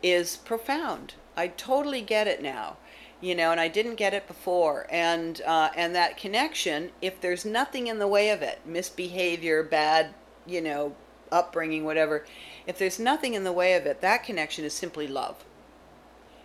is 0.02 0.38
profound. 0.38 1.16
I 1.36 1.48
totally 1.48 2.02
get 2.02 2.28
it 2.28 2.42
now, 2.42 2.78
you 3.22 3.36
know, 3.36 3.52
and 3.52 3.60
I 3.60 3.68
didn't 3.68 3.96
get 3.96 4.14
it 4.14 4.28
before. 4.28 4.88
And 4.90 5.42
uh, 5.46 5.70
and 5.76 5.96
that 5.96 6.18
connection, 6.18 6.92
if 7.02 7.22
there's 7.22 7.46
nothing 7.46 7.88
in 7.88 8.00
the 8.00 8.08
way 8.08 8.30
of 8.30 8.42
it, 8.42 8.60
misbehavior, 8.66 9.64
bad, 9.64 10.14
you 10.46 10.62
know, 10.62 10.96
upbringing, 11.32 11.86
whatever, 11.86 12.26
if 12.66 12.78
there's 12.78 13.00
nothing 13.00 13.34
in 13.34 13.44
the 13.44 13.52
way 13.52 13.74
of 13.74 13.86
it, 13.86 14.02
that 14.02 14.24
connection 14.24 14.66
is 14.66 14.74
simply 14.74 15.08
love. 15.08 15.44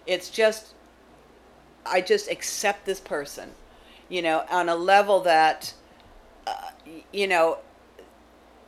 It's 0.07 0.31
just, 0.31 0.75
I 1.87 2.01
just 2.01 2.31
accept 2.31 2.85
this 2.85 3.01
person, 3.01 3.51
you 4.09 4.23
know, 4.23 4.45
on 4.51 4.69
a 4.69 4.77
level 4.77 5.21
that, 5.21 5.73
uh, 6.47 6.71
you 7.13 7.27
know, 7.27 7.59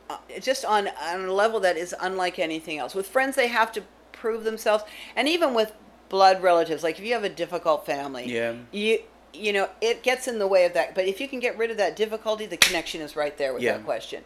uh, 0.09 0.17
just 0.41 0.65
on 0.65 0.87
on 1.01 1.25
a 1.25 1.33
level 1.33 1.59
that 1.59 1.77
is 1.77 1.93
unlike 2.01 2.39
anything 2.39 2.79
else. 2.79 2.95
With 2.95 3.07
friends, 3.07 3.35
they 3.35 3.47
have 3.47 3.71
to 3.73 3.83
prove 4.19 4.43
themselves, 4.43 4.83
and 5.15 5.27
even 5.27 5.53
with 5.53 5.73
blood 6.09 6.41
relatives, 6.41 6.83
like 6.83 6.97
if 6.99 7.05
you 7.05 7.13
have 7.13 7.23
a 7.23 7.29
difficult 7.29 7.85
family, 7.85 8.25
Yeah. 8.33 8.53
you 8.71 8.99
you 9.33 9.53
know, 9.53 9.69
it 9.81 10.01
gets 10.01 10.27
in 10.27 10.39
the 10.39 10.47
way 10.47 10.65
of 10.65 10.73
that. 10.73 10.95
But 10.95 11.05
if 11.05 11.21
you 11.21 11.27
can 11.27 11.39
get 11.39 11.57
rid 11.57 11.69
of 11.69 11.77
that 11.77 11.95
difficulty, 11.95 12.47
the 12.47 12.57
connection 12.57 13.01
is 13.01 13.15
right 13.15 13.37
there 13.37 13.53
with 13.53 13.61
Yeah. 13.61 13.73
that 13.73 13.85
question. 13.85 14.23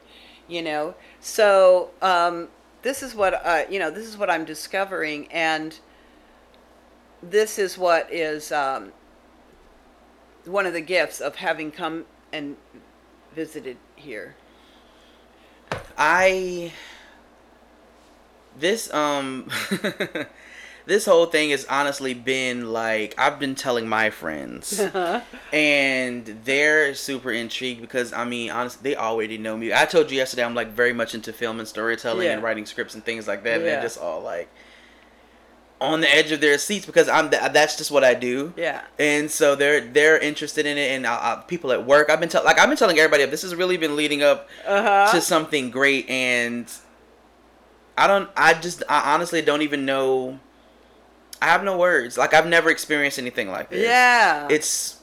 You 0.47 0.61
know, 0.61 0.95
so 1.19 1.91
um, 2.01 2.47
this 2.81 3.03
is 3.03 3.13
what 3.15 3.33
uh, 3.45 3.65
you 3.69 3.79
know. 3.79 3.89
This 3.91 4.05
is 4.05 4.17
what 4.17 4.29
I'm 4.29 4.45
discovering, 4.45 5.27
and 5.31 5.77
this 7.21 7.59
is 7.59 7.77
what 7.77 8.11
is 8.11 8.51
um, 8.51 8.91
one 10.45 10.65
of 10.65 10.73
the 10.73 10.81
gifts 10.81 11.19
of 11.21 11.35
having 11.35 11.71
come 11.71 12.05
and 12.33 12.57
visited 13.35 13.77
here. 13.95 14.35
I 15.97 16.73
this 18.59 18.93
um 18.93 19.49
this 20.85 21.05
whole 21.05 21.25
thing 21.27 21.51
has 21.51 21.65
honestly 21.65 22.13
been 22.13 22.71
like 22.73 23.13
I've 23.17 23.39
been 23.39 23.55
telling 23.55 23.87
my 23.87 24.09
friends 24.09 24.79
and 25.53 26.25
they're 26.43 26.93
super 26.95 27.31
intrigued 27.31 27.81
because 27.81 28.13
I 28.13 28.25
mean 28.25 28.49
honestly 28.51 28.91
they 28.91 28.95
already 28.95 29.37
know 29.37 29.55
me. 29.57 29.73
I 29.73 29.85
told 29.85 30.11
you 30.11 30.17
yesterday 30.17 30.43
I'm 30.43 30.55
like 30.55 30.69
very 30.71 30.93
much 30.93 31.13
into 31.15 31.31
film 31.33 31.59
and 31.59 31.67
storytelling 31.67 32.25
Yeah. 32.27 32.33
and 32.33 32.43
writing 32.43 32.65
scripts 32.65 32.95
and 32.95 33.03
things 33.03 33.27
like 33.27 33.43
that 33.43 33.55
and 33.57 33.63
Yeah. 33.65 33.71
they're 33.75 33.83
just 33.83 33.99
all 33.99 34.21
like 34.21 34.49
on 35.79 35.99
the 35.99 36.15
edge 36.15 36.31
of 36.31 36.41
their 36.41 36.59
seats 36.59 36.85
because 36.85 37.09
I'm 37.09 37.31
th- 37.31 37.51
that's 37.53 37.75
just 37.75 37.89
what 37.89 38.03
I 38.03 38.13
do. 38.13 38.53
Yeah. 38.55 38.81
And 38.99 39.31
so 39.31 39.55
they're 39.55 39.81
they're 39.81 40.19
interested 40.19 40.67
in 40.67 40.77
it, 40.77 40.91
and 40.91 41.07
uh, 41.07 41.11
uh, 41.19 41.35
people 41.41 41.71
at 41.71 41.87
work. 41.87 42.11
I've 42.11 42.19
been 42.19 42.29
telling 42.29 42.45
like 42.45 42.59
I've 42.59 42.69
been 42.69 42.77
telling 42.77 42.99
everybody 42.99 43.25
this 43.25 43.41
has 43.41 43.55
really 43.55 43.77
been 43.77 43.95
leading 43.95 44.21
up 44.21 44.47
Uh-huh. 44.67 45.11
to 45.11 45.19
something 45.21 45.71
great, 45.71 46.07
and 46.07 46.71
I 47.97 48.07
don't. 48.07 48.29
I 48.35 48.53
just 48.53 48.83
I 48.89 49.13
honestly 49.13 49.41
don't 49.41 49.61
even 49.61 49.85
know. 49.85 50.39
I 51.41 51.45
have 51.47 51.63
no 51.63 51.77
words. 51.77 52.17
Like 52.17 52.33
I've 52.33 52.47
never 52.47 52.69
experienced 52.69 53.19
anything 53.19 53.49
like 53.49 53.69
this. 53.69 53.85
Yeah. 53.85 54.47
It's 54.49 54.97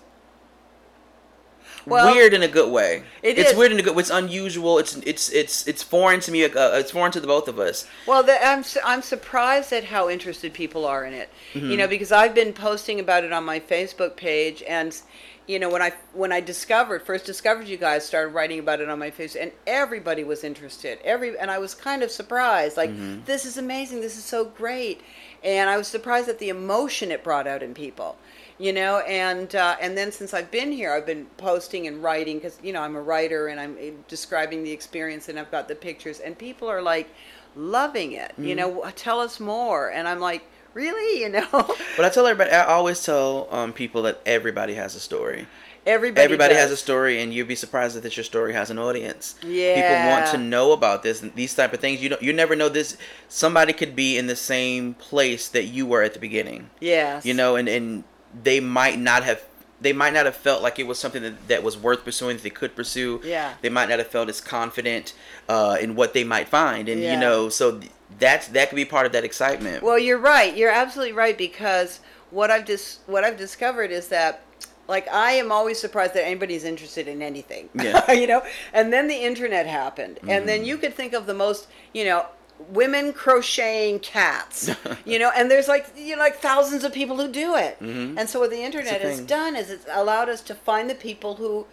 Well, 1.87 2.15
weird 2.15 2.35
in 2.35 2.43
a 2.43 2.49
good 2.49 2.71
way. 2.71 3.03
it 3.23 3.39
it's 3.39 3.51
is. 3.53 3.57
weird 3.57 3.73
in 3.73 3.79
a 3.79 3.83
good. 3.83 3.97
It's 3.99 4.11
unusual. 4.11 4.79
It's 4.79 4.97
it's 4.99 5.31
it's 5.31 5.67
it's 5.67 5.83
foreign 5.83 6.21
to 6.21 6.31
me. 6.31 6.45
Uh, 6.45 6.51
it's 6.79 6.91
foreign 6.91 7.13
to 7.13 7.21
the 7.21 7.27
both 7.27 7.49
of 7.49 7.59
us. 7.59 7.87
Well, 8.07 8.23
the, 8.23 8.45
I'm 8.45 8.63
su- 8.63 8.81
I'm 8.85 9.01
surprised 9.03 9.73
at 9.73 9.85
how 9.85 10.09
interested 10.11 10.53
people 10.53 10.85
are 10.85 11.05
in 11.05 11.15
it. 11.15 11.31
You 11.55 11.77
know, 11.77 11.89
because 11.89 12.13
I've 12.13 12.35
been 12.35 12.53
posting 12.53 13.01
about 13.01 13.25
it 13.25 13.33
on 13.33 13.45
my 13.45 13.59
Facebook 13.59 14.17
page, 14.17 14.63
and 14.69 15.01
you 15.49 15.59
know, 15.59 15.71
when 15.71 15.81
I 15.81 15.93
when 16.13 16.31
I 16.31 16.41
discovered 16.41 17.03
first 17.03 17.25
discovered 17.25 17.67
you 17.67 17.79
guys, 17.79 18.07
started 18.07 18.35
writing 18.35 18.59
about 18.59 18.83
it 18.83 18.91
on 18.91 18.99
my 18.99 19.11
face, 19.11 19.35
and 19.35 19.51
everybody 19.67 20.23
was 20.23 20.45
interested. 20.45 20.99
Every 21.03 21.37
and 21.39 21.51
I 21.51 21.59
was 21.59 21.75
kind 21.75 22.03
of 22.03 22.11
surprised, 22.11 22.77
like 22.77 22.91
this 23.25 23.47
is 23.47 23.57
amazing, 23.57 24.03
this 24.03 24.19
is 24.19 24.25
so 24.25 24.45
great, 24.45 25.01
and 25.43 25.71
I 25.71 25.79
was 25.79 25.89
surprised 25.89 26.29
at 26.29 26.39
the 26.39 26.51
emotion 26.51 27.11
it 27.11 27.25
brought 27.25 27.47
out 27.47 27.63
in 27.63 27.73
people. 27.73 28.17
You 28.59 28.75
know, 28.75 28.99
and 28.99 29.55
uh, 29.55 29.77
and 29.81 29.97
then 29.97 30.13
since 30.13 30.35
I've 30.35 30.51
been 30.51 30.71
here, 30.71 30.93
I've 30.93 31.07
been 31.07 31.25
posting 31.39 31.87
and 31.87 32.03
writing 32.03 32.37
because 32.37 32.59
you 32.63 32.75
know 32.75 32.83
I'm 32.83 32.95
a 32.95 33.01
writer 33.01 33.49
and 33.49 33.59
I'm 33.59 33.79
uh, 33.81 33.93
describing 34.07 34.65
the 34.65 34.73
experience 34.73 35.31
and 35.31 35.39
I've 35.39 35.51
got 35.51 35.67
the 35.67 35.77
pictures 35.77 36.21
and 36.21 36.37
people 36.37 36.69
are 36.69 36.83
like 36.83 37.09
loving 37.57 38.13
it. 38.13 38.35
You 38.37 38.55
know, 38.55 38.85
tell 38.97 39.21
us 39.21 39.41
more, 39.41 39.91
and 39.91 40.07
I'm 40.07 40.21
like, 40.21 40.45
really, 40.83 41.21
you 41.25 41.29
know, 41.29 41.49
But 41.97 42.05
I 42.07 42.09
tell 42.09 42.27
everybody. 42.27 42.51
I 42.55 42.65
always 42.65 42.99
tell 43.05 43.49
um, 43.51 43.73
people 43.73 44.03
that 44.03 44.21
everybody 44.25 44.75
has 44.75 44.95
a 44.95 45.01
story. 45.01 45.47
everybody 45.87 46.25
Everybody 46.25 46.55
has 46.55 46.71
a 46.71 46.77
story, 46.77 47.21
and 47.23 47.33
you'd 47.35 47.49
be 47.49 47.55
surprised 47.65 48.01
that 48.01 48.17
your 48.17 48.25
story 48.25 48.53
has 48.61 48.69
an 48.71 48.79
audience. 48.79 49.35
Yeah, 49.43 49.75
People 49.77 49.99
want 50.13 50.27
to 50.35 50.39
know 50.39 50.73
about 50.73 51.03
this 51.03 51.23
and 51.23 51.35
these 51.35 51.55
type 51.55 51.73
of 51.75 51.81
things. 51.81 52.01
You 52.03 52.09
don't. 52.11 52.23
You 52.23 52.33
never 52.33 52.55
know 52.57 52.69
this. 52.69 52.97
Somebody 53.29 53.73
could 53.81 53.95
be 54.05 54.17
in 54.21 54.27
the 54.27 54.37
same 54.37 54.95
place 54.95 55.49
that 55.57 55.65
you 55.77 55.85
were 55.87 56.03
at 56.03 56.13
the 56.15 56.21
beginning. 56.29 56.71
Yes, 56.81 57.25
You 57.27 57.35
know, 57.35 57.57
and 57.57 57.69
and 57.69 58.05
they 58.49 58.61
might 58.61 58.99
not 58.99 59.23
have. 59.25 59.41
They 59.81 59.93
might 59.93 60.13
not 60.13 60.27
have 60.27 60.35
felt 60.35 60.61
like 60.61 60.81
it 60.81 60.89
was 60.89 60.99
something 60.99 61.23
that, 61.23 61.37
that 61.47 61.63
was 61.63 61.77
worth 61.79 62.03
pursuing 62.05 62.35
that 62.37 62.43
they 62.43 62.51
could 62.51 62.75
pursue. 62.75 63.21
Yeah. 63.23 63.55
They 63.63 63.69
might 63.69 63.89
not 63.89 64.01
have 64.01 64.09
felt 64.09 64.29
as 64.29 64.41
confident 64.41 65.15
uh, 65.49 65.77
in 65.81 65.95
what 65.95 66.15
they 66.15 66.25
might 66.25 66.49
find, 66.49 66.89
and 66.89 67.01
Yeah. 67.01 67.15
you 67.15 67.21
know, 67.21 67.49
so 67.49 67.79
th- 67.79 67.93
that's 68.19 68.49
that 68.49 68.71
could 68.71 68.77
be 68.77 68.85
part 68.85 69.07
of 69.07 69.13
that 69.13 69.25
excitement. 69.25 69.83
Well, 69.83 69.99
you're 69.99 70.19
right. 70.19 70.57
You're 70.57 70.71
absolutely 70.71 71.13
right 71.13 71.37
because 71.37 72.01
what 72.31 72.51
I've 72.51 72.65
dis- 72.65 72.99
what 73.07 73.25
I've 73.25 73.37
discovered 73.37 73.91
is 73.91 74.09
that 74.09 74.43
like 74.89 75.07
I 75.09 75.33
am 75.33 75.53
always 75.53 75.79
surprised 75.79 76.15
that 76.15 76.25
anybody's 76.25 76.65
interested 76.65 77.09
in 77.09 77.23
anything. 77.23 77.69
Yeah. 77.75 78.11
you 78.13 78.27
know, 78.27 78.43
and 78.73 78.93
then 78.93 79.09
the 79.09 79.17
internet 79.17 79.67
happened, 79.67 80.19
and 80.27 80.49
then 80.49 80.61
mm-hmm. 80.61 80.69
you 80.69 80.79
could 80.79 80.95
think 80.95 81.13
of 81.13 81.27
the 81.27 81.35
most, 81.35 81.69
you 81.93 82.05
know, 82.05 82.27
women 82.71 83.13
crocheting 83.13 84.01
cats. 84.01 84.71
you 85.05 85.19
know, 85.19 85.31
and 85.37 85.51
there's 85.51 85.69
like 85.69 85.87
you 85.97 86.17
know 86.17 86.23
like 86.23 86.37
thousands 86.37 86.85
of 86.85 86.93
people 86.93 87.17
who 87.17 87.31
do 87.31 87.55
it. 87.55 87.79
Mm-hmm. 87.81 88.19
And 88.19 88.29
so 88.29 88.41
what 88.41 88.51
the 88.51 88.63
internet 88.63 89.01
has 89.03 89.21
done 89.21 89.55
is 89.55 89.71
it's 89.71 89.87
allowed 89.91 90.29
us 90.29 90.43
to 90.43 90.55
find 90.55 90.89
the 90.89 90.95
people 90.95 91.37
who 91.37 91.67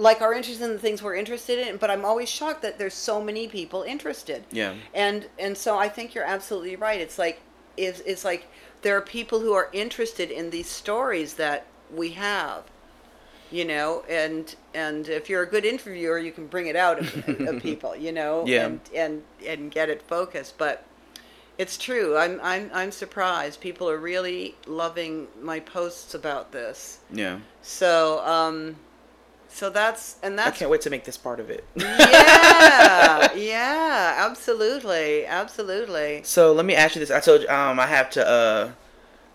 like 0.00 0.22
are 0.22 0.32
interested 0.32 0.64
in 0.64 0.72
the 0.72 0.78
things 0.78 1.02
we're 1.02 1.14
interested 1.14 1.58
in 1.58 1.76
but 1.76 1.90
i'm 1.90 2.04
always 2.04 2.28
shocked 2.28 2.62
that 2.62 2.78
there's 2.78 2.94
so 2.94 3.22
many 3.22 3.46
people 3.46 3.82
interested 3.82 4.42
Yeah. 4.50 4.74
and 4.94 5.28
and 5.38 5.56
so 5.56 5.78
i 5.78 5.88
think 5.88 6.14
you're 6.14 6.24
absolutely 6.24 6.76
right 6.76 7.00
it's 7.00 7.18
like 7.18 7.40
it's, 7.76 8.00
it's 8.00 8.24
like 8.24 8.46
there 8.82 8.96
are 8.96 9.00
people 9.02 9.40
who 9.40 9.52
are 9.52 9.68
interested 9.72 10.30
in 10.30 10.50
these 10.50 10.68
stories 10.68 11.34
that 11.34 11.66
we 11.94 12.10
have 12.12 12.64
you 13.50 13.64
know 13.64 14.02
and 14.08 14.54
and 14.74 15.08
if 15.08 15.28
you're 15.28 15.42
a 15.42 15.46
good 15.46 15.64
interviewer 15.64 16.18
you 16.18 16.32
can 16.32 16.46
bring 16.46 16.66
it 16.66 16.76
out 16.76 16.98
of, 17.00 17.28
of 17.48 17.62
people 17.68 17.94
you 17.94 18.12
know 18.12 18.44
Yeah. 18.46 18.66
and 18.66 18.80
and 18.94 19.22
and 19.46 19.70
get 19.70 19.90
it 19.90 20.00
focused 20.02 20.56
but 20.56 20.84
it's 21.58 21.76
true 21.76 22.16
i'm 22.16 22.40
i'm 22.42 22.70
i'm 22.72 22.90
surprised 22.92 23.60
people 23.60 23.88
are 23.90 23.98
really 23.98 24.54
loving 24.66 25.26
my 25.42 25.60
posts 25.60 26.14
about 26.14 26.52
this 26.52 27.00
yeah. 27.12 27.38
so 27.60 28.24
um 28.24 28.76
so 29.52 29.68
that's 29.70 30.16
and 30.22 30.38
that's. 30.38 30.56
I 30.56 30.58
can't 30.58 30.70
wait 30.70 30.80
to 30.82 30.90
make 30.90 31.04
this 31.04 31.16
part 31.16 31.40
of 31.40 31.50
it. 31.50 31.64
yeah 31.76 33.32
yeah 33.34 34.14
absolutely 34.28 35.26
absolutely 35.26 36.20
So 36.24 36.52
let 36.52 36.64
me 36.64 36.74
ask 36.74 36.94
you 36.94 37.00
this. 37.00 37.10
I 37.10 37.20
told 37.20 37.42
you 37.42 37.48
um, 37.48 37.78
I 37.80 37.86
have 37.86 38.10
to 38.10 38.26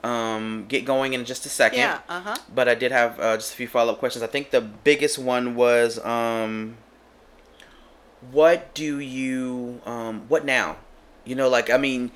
uh, 0.04 0.08
um, 0.08 0.66
get 0.68 0.86
going 0.86 1.14
in 1.14 1.26
just 1.26 1.46
a 1.46 1.50
second. 1.50 1.80
yeah 1.80 2.00
uh-huh 2.10 2.36
But 2.54 2.68
I 2.70 2.76
did 2.76 2.92
have 2.92 3.20
uh, 3.20 3.36
just 3.38 3.54
a 3.54 3.56
few 3.56 3.68
follow 3.68 3.94
up 3.94 4.00
questions. 4.00 4.24
I 4.24 4.28
think 4.28 4.52
the 4.52 4.62
biggest 4.62 5.18
one 5.20 5.56
was 5.56 6.04
um, 6.06 6.78
what 8.32 8.74
do 8.74 9.00
you, 9.00 9.82
um, 9.86 10.22
what 10.28 10.46
now? 10.46 10.78
You 11.26 11.36
know, 11.36 11.50
like, 11.50 11.70
I 11.70 11.78
mean, 11.78 12.12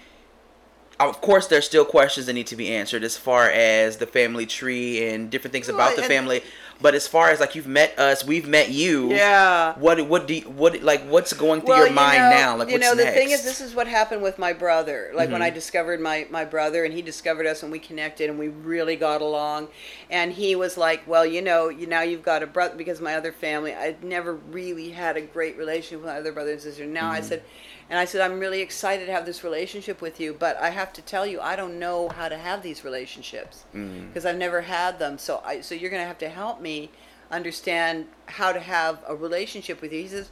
of 0.99 1.21
course, 1.21 1.47
there's 1.47 1.65
still 1.65 1.85
questions 1.85 2.25
that 2.25 2.33
need 2.33 2.47
to 2.47 2.55
be 2.55 2.69
answered 2.73 3.03
as 3.03 3.15
far 3.17 3.49
as 3.49 3.97
the 3.97 4.05
family 4.07 4.45
tree 4.45 5.07
and 5.09 5.29
different 5.29 5.51
things 5.53 5.69
about 5.69 5.89
Well, 5.89 5.97
the 5.97 6.03
family. 6.03 6.41
But 6.81 6.95
as 6.95 7.07
far 7.07 7.29
as 7.29 7.41
like 7.41 7.55
you've 7.55 7.67
met 7.67 7.99
us, 7.99 8.23
we've 8.23 8.47
met 8.47 8.69
you. 8.69 9.09
yeah 9.09 9.73
What 9.77 10.07
what 10.07 10.27
do 10.27 10.35
you, 10.35 10.41
what 10.43 10.81
like 10.81 11.01
what's 11.03 11.33
going 11.33 11.59
through 11.61 11.69
well, 11.69 11.79
your 11.79 11.87
you 11.89 11.93
mind 11.93 12.29
know, 12.29 12.35
now? 12.37 12.57
Like 12.57 12.69
you 12.69 12.79
know, 12.79 12.95
the 12.95 13.03
next? 13.03 13.17
thing 13.17 13.31
is, 13.31 13.43
this 13.43 13.59
is 13.59 13.75
what 13.75 13.87
happened 13.87 14.21
with 14.21 14.39
my 14.39 14.53
brother. 14.53 15.11
Like 15.13 15.29
when 15.29 15.41
Mhm. 15.41 15.45
I 15.45 15.49
discovered 15.49 15.99
my 15.99 16.25
my 16.29 16.45
brother, 16.45 16.85
and 16.85 16.93
he 16.93 17.01
discovered 17.01 17.45
us, 17.47 17.63
and 17.63 17.71
we 17.71 17.79
connected, 17.79 18.29
and 18.29 18.39
we 18.39 18.47
really 18.47 18.95
got 18.95 19.21
along. 19.21 19.67
And 20.09 20.31
he 20.31 20.55
was 20.55 20.77
like, 20.77 21.01
"Well, 21.05 21.25
you 21.25 21.41
know, 21.41 21.67
you 21.67 21.85
now 21.85 22.01
you've 22.01 22.23
got 22.23 22.43
a 22.43 22.47
brother 22.47 22.75
because 22.77 23.01
my 23.01 23.15
other 23.15 23.33
family. 23.33 23.73
I'd 23.75 24.01
never 24.03 24.33
really 24.33 24.91
had 24.91 25.17
a 25.17 25.21
great 25.21 25.57
relationship 25.57 25.99
with 26.01 26.09
my 26.13 26.17
other 26.17 26.31
brother 26.31 26.51
and 26.53 26.61
sister. 26.61 26.85
Now 26.85 27.11
I 27.11 27.19
Mhm. 27.19 27.23
said." 27.25 27.41
And 27.89 27.97
I 27.97 28.05
said, 28.05 28.21
I'm 28.21 28.39
really 28.39 28.61
excited 28.61 29.07
to 29.07 29.11
have 29.11 29.25
this 29.25 29.43
relationship 29.43 29.99
with 29.99 30.19
you, 30.19 30.33
but 30.37 30.57
I 30.57 30.69
have 30.69 30.93
to 30.93 31.01
tell 31.01 31.25
you, 31.25 31.41
I 31.41 31.55
don't 31.55 31.79
know 31.79 32.09
how 32.09 32.29
to 32.29 32.37
have 32.37 32.61
these 32.61 32.83
relationships 32.83 33.63
because 33.73 34.25
I've 34.25 34.37
never 34.37 34.61
had 34.61 34.99
them. 34.99 35.17
So 35.17 35.41
I, 35.43 35.61
so 35.61 35.73
you're 35.73 35.89
going 35.89 36.03
to 36.03 36.07
have 36.07 36.19
to 36.19 36.29
help 36.29 36.61
me 36.61 36.91
understand 37.31 38.05
how 38.27 38.51
to 38.51 38.59
have 38.59 38.99
a 39.07 39.15
relationship 39.15 39.81
with 39.81 39.91
you. 39.91 40.01
He 40.03 40.07
says, 40.07 40.29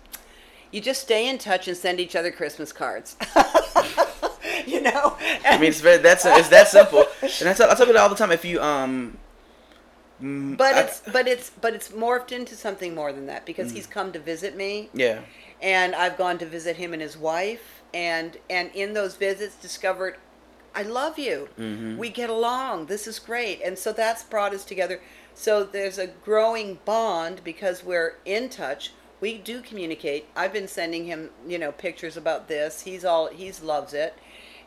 you 0.71 0.81
just 0.81 1.01
stay 1.01 1.27
in 1.27 1.37
touch 1.39 1.67
and 1.67 1.75
send 1.75 1.99
each 1.99 2.15
other 2.15 2.29
Christmas 2.31 2.71
cards. 2.71 3.15
you 4.67 4.81
know? 4.81 5.15
I 5.45 5.57
mean, 5.57 5.69
it's 5.69 5.81
very 5.81 5.97
that's 5.97 6.25
it's 6.25 6.49
that 6.49 6.67
simple. 6.67 7.05
And 7.39 7.49
I 7.49 7.53
tell 7.53 7.69
I 7.71 7.75
tell 7.75 7.85
people 7.85 7.99
all 8.01 8.09
the 8.09 8.15
time 8.15 8.31
if 8.31 8.43
you 8.45 8.61
um. 8.61 9.17
mm, 10.21 10.57
but 10.57 10.75
I- 10.75 10.81
it's 10.81 11.01
but 11.11 11.27
it's 11.27 11.49
but 11.49 11.73
it's 11.73 11.89
morphed 11.89 12.31
into 12.31 12.55
something 12.55 12.93
more 12.93 13.11
than 13.13 13.27
that 13.27 13.43
Mm. 13.43 13.45
because 13.45 13.71
he's 13.71 13.87
come 13.87 14.11
to 14.11 14.19
visit 14.19 14.55
me 14.57 14.89
yeah 14.93 15.21
and 15.61 15.95
I've 15.95 16.17
gone 16.17 16.37
to 16.39 16.45
visit 16.45 16.75
him 16.77 16.93
and 16.93 17.01
his 17.01 17.17
wife 17.17 17.81
and 17.93 18.37
and 18.49 18.69
in 18.73 18.93
those 18.93 19.15
visits 19.15 19.55
discovered 19.55 20.17
I 20.75 20.83
love 20.83 21.17
you. 21.17 21.49
Mhm. 21.57 21.97
We 21.97 22.09
get 22.09 22.29
along. 22.29 22.85
This 22.85 23.07
is 23.07 23.17
great. 23.17 23.61
And 23.63 23.79
so 23.79 23.91
that's 23.91 24.21
brought 24.23 24.53
us 24.53 24.63
together. 24.63 25.01
So 25.33 25.63
there's 25.63 25.97
a 25.97 26.05
growing 26.07 26.79
bond 26.85 27.41
because 27.43 27.83
we're 27.83 28.17
in 28.25 28.49
touch. 28.49 28.91
We 29.19 29.39
do 29.39 29.61
communicate. 29.61 30.27
I've 30.35 30.53
been 30.53 30.67
sending 30.67 31.05
him, 31.05 31.31
you 31.47 31.57
know, 31.57 31.71
pictures 31.71 32.15
about 32.15 32.47
this. 32.47 32.81
He's 32.81 33.03
all 33.03 33.27
he's 33.27 33.61
loves 33.63 33.93
it. 33.93 34.13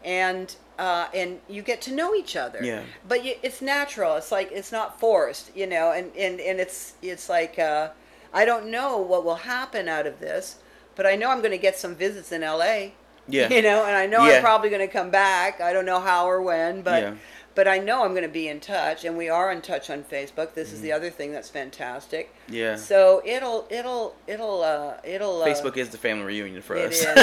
And 0.03 0.55
uh, 0.79 1.09
and 1.15 1.41
you 1.47 1.63
get 1.63 1.81
to 1.83 1.93
know 1.93 2.15
each 2.15 2.35
other. 2.35 2.59
Yeah. 2.65 2.83
But 3.07 3.23
you, 3.25 3.35
it's 3.43 3.61
natural. 3.61 4.17
It's 4.17 4.33
like 4.33 4.51
it's 4.51 4.73
not 4.73 4.99
forced, 4.99 5.55
you 5.55 5.67
know. 5.67 5.93
And 5.93 6.11
and 6.17 6.41
and 6.41 6.59
it's 6.59 6.95
it's 7.03 7.29
like 7.29 7.59
uh, 7.59 7.91
I 8.33 8.45
don't 8.45 8.67
know 8.71 8.97
what 8.97 9.25
will 9.25 9.37
happen 9.37 9.89
out 9.89 10.07
of 10.07 10.19
this, 10.19 10.57
but 11.01 11.07
I 11.07 11.17
know 11.17 11.31
I'm 11.31 11.39
going 11.39 11.51
to 11.53 11.57
get 11.59 11.79
some 11.79 11.95
visits 11.95 12.31
in 12.31 12.43
L.A. 12.43 12.93
Yeah. 13.27 13.49
You 13.49 13.63
know, 13.63 13.87
and 13.87 13.97
I 13.97 14.05
know 14.07 14.27
Yeah. 14.27 14.35
I'm 14.37 14.43
probably 14.43 14.69
going 14.69 14.87
to 14.87 14.93
come 14.93 15.09
back. 15.11 15.63
I 15.63 15.73
don't 15.73 15.87
know 15.87 15.99
how 16.01 16.27
or 16.29 16.43
when, 16.43 16.83
but 16.83 17.03
Yeah. 17.03 17.15
but 17.55 17.67
I 17.67 17.79
know 17.79 18.05
I'm 18.05 18.11
going 18.11 18.23
to 18.25 18.29
be 18.43 18.49
in 18.49 18.61
touch, 18.61 19.05
and 19.07 19.17
we 19.17 19.29
are 19.31 19.51
in 19.51 19.63
touch 19.63 19.89
on 19.89 20.03
Facebook. 20.05 20.53
This 20.55 20.73
is 20.73 20.81
the 20.83 20.93
other 20.93 21.09
thing 21.11 21.33
that's 21.33 21.49
fantastic. 21.49 22.35
Mm-hmm. 22.45 22.55
Yeah. 22.55 22.77
So 22.77 23.23
it'll 23.25 23.67
it'll 23.71 24.15
it'll 24.27 24.63
uh, 24.63 24.95
it'll 25.05 25.43
uh, 25.43 25.47
Facebook 25.47 25.77
is 25.79 25.89
the 25.89 25.99
family 25.99 26.25
reunion 26.25 26.61
for 26.61 26.77
it 26.77 26.91
us. 26.93 27.01
is. 27.01 27.07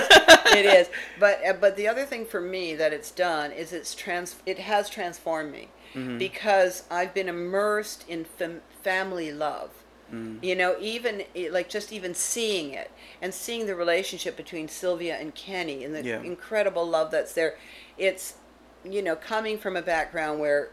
it 0.55 0.65
is. 0.65 0.89
But 1.19 1.45
uh, 1.47 1.53
but 1.53 1.75
the 1.77 1.87
other 1.87 2.05
thing 2.05 2.25
for 2.25 2.41
me 2.41 2.73
that 2.75 2.93
it's 2.93 3.11
done 3.11 3.51
is 3.51 3.71
it's 3.73 3.93
trans. 3.93 4.37
It 4.47 4.57
has 4.59 4.89
transformed 4.89 5.51
me 5.51 5.67
Mm-hmm. 5.95 6.17
because 6.19 6.83
I've 6.91 7.13
been 7.13 7.29
immersed 7.29 8.03
in 8.09 8.25
fam- 8.25 8.61
family 8.83 9.31
love. 9.31 9.69
Mm. 10.13 10.41
You 10.43 10.55
know, 10.55 10.75
even 10.79 11.23
eh, 11.35 11.49
like 11.51 11.69
just 11.69 11.91
even 11.91 12.13
seeing 12.13 12.73
it 12.73 12.91
and 13.21 13.33
seeing 13.33 13.65
the 13.65 13.75
relationship 13.75 14.37
between 14.37 14.67
Sylvia 14.67 15.15
and 15.17 15.33
Kenny 15.35 15.83
and 15.83 15.93
the 15.93 16.03
Yeah. 16.03 16.21
incredible 16.21 16.87
love 16.87 17.11
that's 17.11 17.33
there. 17.33 17.57
It's 17.97 18.35
you 18.83 19.01
know 19.01 19.15
coming 19.15 19.57
from 19.57 19.75
a 19.75 19.81
background 19.81 20.39
where 20.39 20.69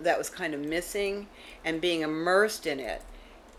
that 0.00 0.18
was 0.18 0.28
kind 0.30 0.54
of 0.54 0.60
missing 0.60 1.26
and 1.64 1.80
being 1.80 2.02
immersed 2.02 2.66
in 2.66 2.78
it 2.78 3.00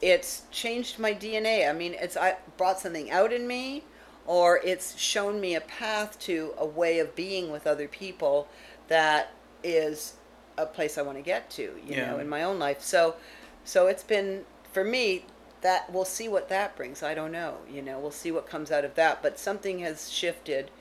it's 0.02 0.44
changed 0.52 1.00
my 1.00 1.14
DNA. 1.14 1.68
I 1.70 1.74
mean, 1.74 1.96
it's 2.00 2.16
I 2.16 2.36
brought 2.58 2.80
something 2.80 3.10
out 3.10 3.34
in 3.34 3.48
me, 3.48 3.84
or 4.26 4.60
it's 4.64 4.98
shown 4.98 5.40
me 5.42 5.56
a 5.56 5.62
path 5.62 6.20
to 6.22 6.54
a 6.58 6.66
way 6.66 7.00
of 7.00 7.16
being 7.16 7.52
with 7.52 7.66
other 7.66 7.88
people 7.88 8.48
that 8.88 9.32
is 9.64 10.14
a 10.58 10.66
place 10.66 10.98
I 10.98 11.02
want 11.02 11.18
to 11.18 11.24
get 11.24 11.50
to. 11.52 11.64
You 11.64 11.96
Yeah. 11.96 12.12
know, 12.12 12.20
in 12.20 12.30
my 12.30 12.44
own 12.44 12.60
life. 12.60 12.82
So, 12.82 13.16
so 13.64 13.88
it's 13.88 14.04
been 14.04 14.46
for 14.72 14.84
me 14.84 15.26
that 15.62 15.92
we'll 15.92 16.06
see 16.06 16.30
what 16.30 16.50
that 16.50 16.76
brings. 16.76 17.04
I 17.04 17.14
don't 17.14 17.32
know. 17.32 17.58
You 17.70 17.82
know, 17.82 18.00
we'll 18.00 18.12
see 18.12 18.32
what 18.32 18.48
comes 18.48 18.72
out 18.72 18.86
of 18.86 18.96
that. 18.96 19.22
But 19.22 19.40
something 19.40 19.80
has 19.80 20.12
shifted. 20.12 20.72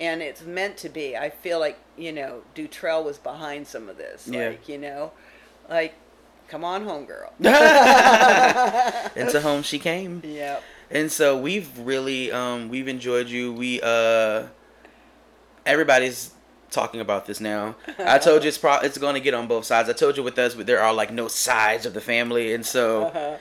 And 0.00 0.22
it's 0.22 0.42
meant 0.42 0.76
to 0.78 0.88
be. 0.88 1.16
I 1.16 1.30
feel 1.30 1.60
like 1.60 1.78
you 1.96 2.12
know 2.12 2.42
Dutrell 2.54 3.04
was 3.04 3.16
behind 3.16 3.68
some 3.68 3.88
of 3.88 3.96
this. 3.96 4.26
Yeah. 4.26 4.48
Like 4.48 4.68
you 4.68 4.76
know, 4.76 5.12
like, 5.68 5.94
come 6.48 6.64
on 6.64 6.82
home, 6.82 7.04
girl. 7.04 7.32
Into 7.38 9.40
home 9.40 9.62
she 9.62 9.78
came. 9.78 10.20
Yep. 10.24 10.64
And 10.90 11.12
so 11.12 11.38
we've 11.38 11.78
really 11.78 12.32
um 12.32 12.70
we've 12.70 12.88
enjoyed 12.88 13.28
you. 13.28 13.52
We 13.52 13.80
uh 13.82 14.48
everybody's 15.64 16.33
talking 16.74 17.00
about 17.00 17.24
this 17.26 17.40
now. 17.40 17.76
I 17.98 18.18
told 18.18 18.42
you 18.42 18.48
it's 18.48 18.58
pro- 18.58 18.80
it's 18.80 18.98
going 18.98 19.14
to 19.14 19.20
get 19.20 19.32
on 19.34 19.46
both 19.46 19.64
sides. 19.64 19.88
I 19.88 19.92
told 19.92 20.16
you 20.16 20.22
with 20.22 20.38
us 20.38 20.54
but 20.54 20.66
there 20.66 20.80
are 20.80 20.92
like 20.92 21.12
no 21.12 21.28
sides 21.28 21.86
of 21.86 21.94
the 21.94 22.00
family 22.00 22.52
and 22.54 22.66
so 22.66 23.38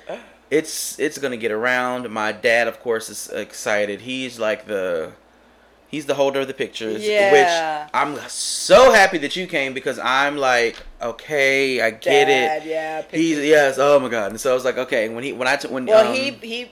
it's 0.50 0.98
it's 1.00 1.18
going 1.18 1.32
to 1.32 1.38
get 1.38 1.52
around. 1.52 2.10
My 2.10 2.32
dad 2.32 2.68
of 2.68 2.80
course 2.80 3.10
is 3.10 3.28
excited. 3.30 4.02
He's 4.02 4.40
like 4.40 4.68
the 4.68 5.12
he's 5.88 6.06
the 6.06 6.14
holder 6.16 6.40
of 6.42 6.48
the 6.48 6.54
pictures 6.54 7.04
Yeah. 7.04 7.32
which 7.32 7.90
I'm 7.94 8.18
so 8.30 8.92
happy 8.94 9.18
that 9.20 9.36
you 9.36 9.48
came 9.48 9.74
because 9.74 10.00
I'm 10.00 10.38
like 10.38 10.78
okay, 11.02 11.82
I 11.82 11.90
get 11.92 12.26
Dad, 12.26 12.64
it. 12.64 12.68
yeah. 12.70 13.04
He's 13.12 13.40
yes, 13.40 13.78
oh 13.80 14.00
my 14.00 14.10
god. 14.10 14.32
And 14.32 14.40
so 14.40 14.52
I 14.52 14.54
was 14.54 14.64
like 14.66 14.78
okay, 14.78 15.10
when 15.10 15.24
he 15.24 15.34
when 15.34 15.48
I 15.48 15.56
t- 15.56 15.68
when 15.68 15.86
Well, 15.86 16.08
um, 16.08 16.14
he 16.14 16.32
he. 16.32 16.72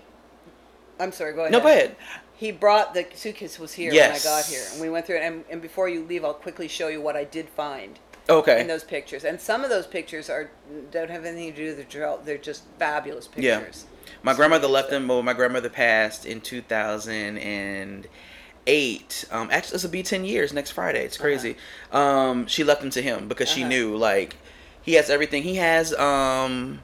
I'm 1.00 1.12
sorry. 1.12 1.34
Go 1.34 1.40
ahead. 1.42 1.52
No, 1.52 1.60
go 1.60 1.68
ahead. 1.68 1.96
He 2.42 2.52
brought 2.52 2.96
the 2.96 3.06
suitcase 3.14 3.60
was 3.60 3.74
here 3.74 3.94
Yes. 3.94 4.26
when 4.26 4.34
I 4.34 4.38
got 4.38 4.46
here, 4.48 4.64
and 4.72 4.82
we 4.82 4.90
went 4.90 5.06
through 5.06 5.18
it. 5.18 5.22
And, 5.22 5.44
and 5.52 5.62
before 5.62 5.88
you 5.88 6.04
leave, 6.04 6.26
I'll 6.26 6.34
quickly 6.34 6.68
show 6.68 6.88
you 6.88 7.00
what 7.00 7.16
I 7.16 7.24
did 7.24 7.48
find 7.50 8.00
Okay. 8.28 8.60
in 8.60 8.66
those 8.66 8.84
pictures. 8.84 9.24
And 9.24 9.40
some 9.40 9.64
of 9.64 9.70
those 9.70 9.86
pictures 9.86 10.28
are 10.28 10.50
don't 10.90 11.12
have 11.12 11.24
anything 11.24 11.54
to 11.54 11.56
do 11.56 11.76
with 11.76 11.88
Dutrell. 11.88 12.26
They're 12.26 12.40
just 12.40 12.64
fabulous 12.80 13.28
pictures. 13.28 13.86
Yeah. 13.86 14.10
My 14.24 14.34
grandmother 14.34 14.68
left 14.68 14.90
them. 14.90 15.08
Well, 15.08 15.22
my 15.22 15.34
grandmother 15.34 15.70
passed 15.70 16.26
in 16.26 16.42
2008. 16.42 19.26
Um, 19.32 19.50
actually, 19.52 19.74
this 19.76 19.84
will 19.84 19.92
be 19.92 20.02
10 20.02 20.26
years 20.26 20.52
next 20.52 20.72
Friday. 20.72 21.06
It's 21.06 21.18
crazy. 21.18 21.58
Um, 21.92 22.48
she 22.48 22.64
left 22.64 22.82
them 22.82 22.90
to 22.90 23.04
him 23.04 23.28
because 23.28 23.50
she 23.50 23.62
Uh-huh. 23.62 23.70
knew 23.70 23.96
like 23.96 24.38
he 24.82 24.94
has 24.94 25.12
everything. 25.12 25.44
He 25.44 25.58
has. 25.58 25.94
Um, 25.94 26.82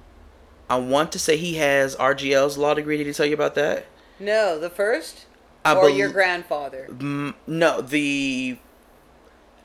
I 0.69 0.75
want 0.75 1.11
to 1.13 1.19
say 1.19 1.35
he 1.37 1.55
has 1.55 1.95
RGL's 1.95 2.59
law 2.59 2.75
degree. 2.75 2.97
Did 2.97 3.07
he 3.07 3.13
tell 3.13 3.25
you 3.25 3.33
about 3.33 3.55
that? 3.55 3.85
No, 4.19 4.59
the 4.59 4.69
first 4.69 5.25
I 5.67 5.75
or 5.75 5.81
bel- 5.87 5.89
your 5.89 6.09
grandfather. 6.09 6.87
Mm, 6.89 7.33
no, 7.47 7.81
the. 7.81 8.57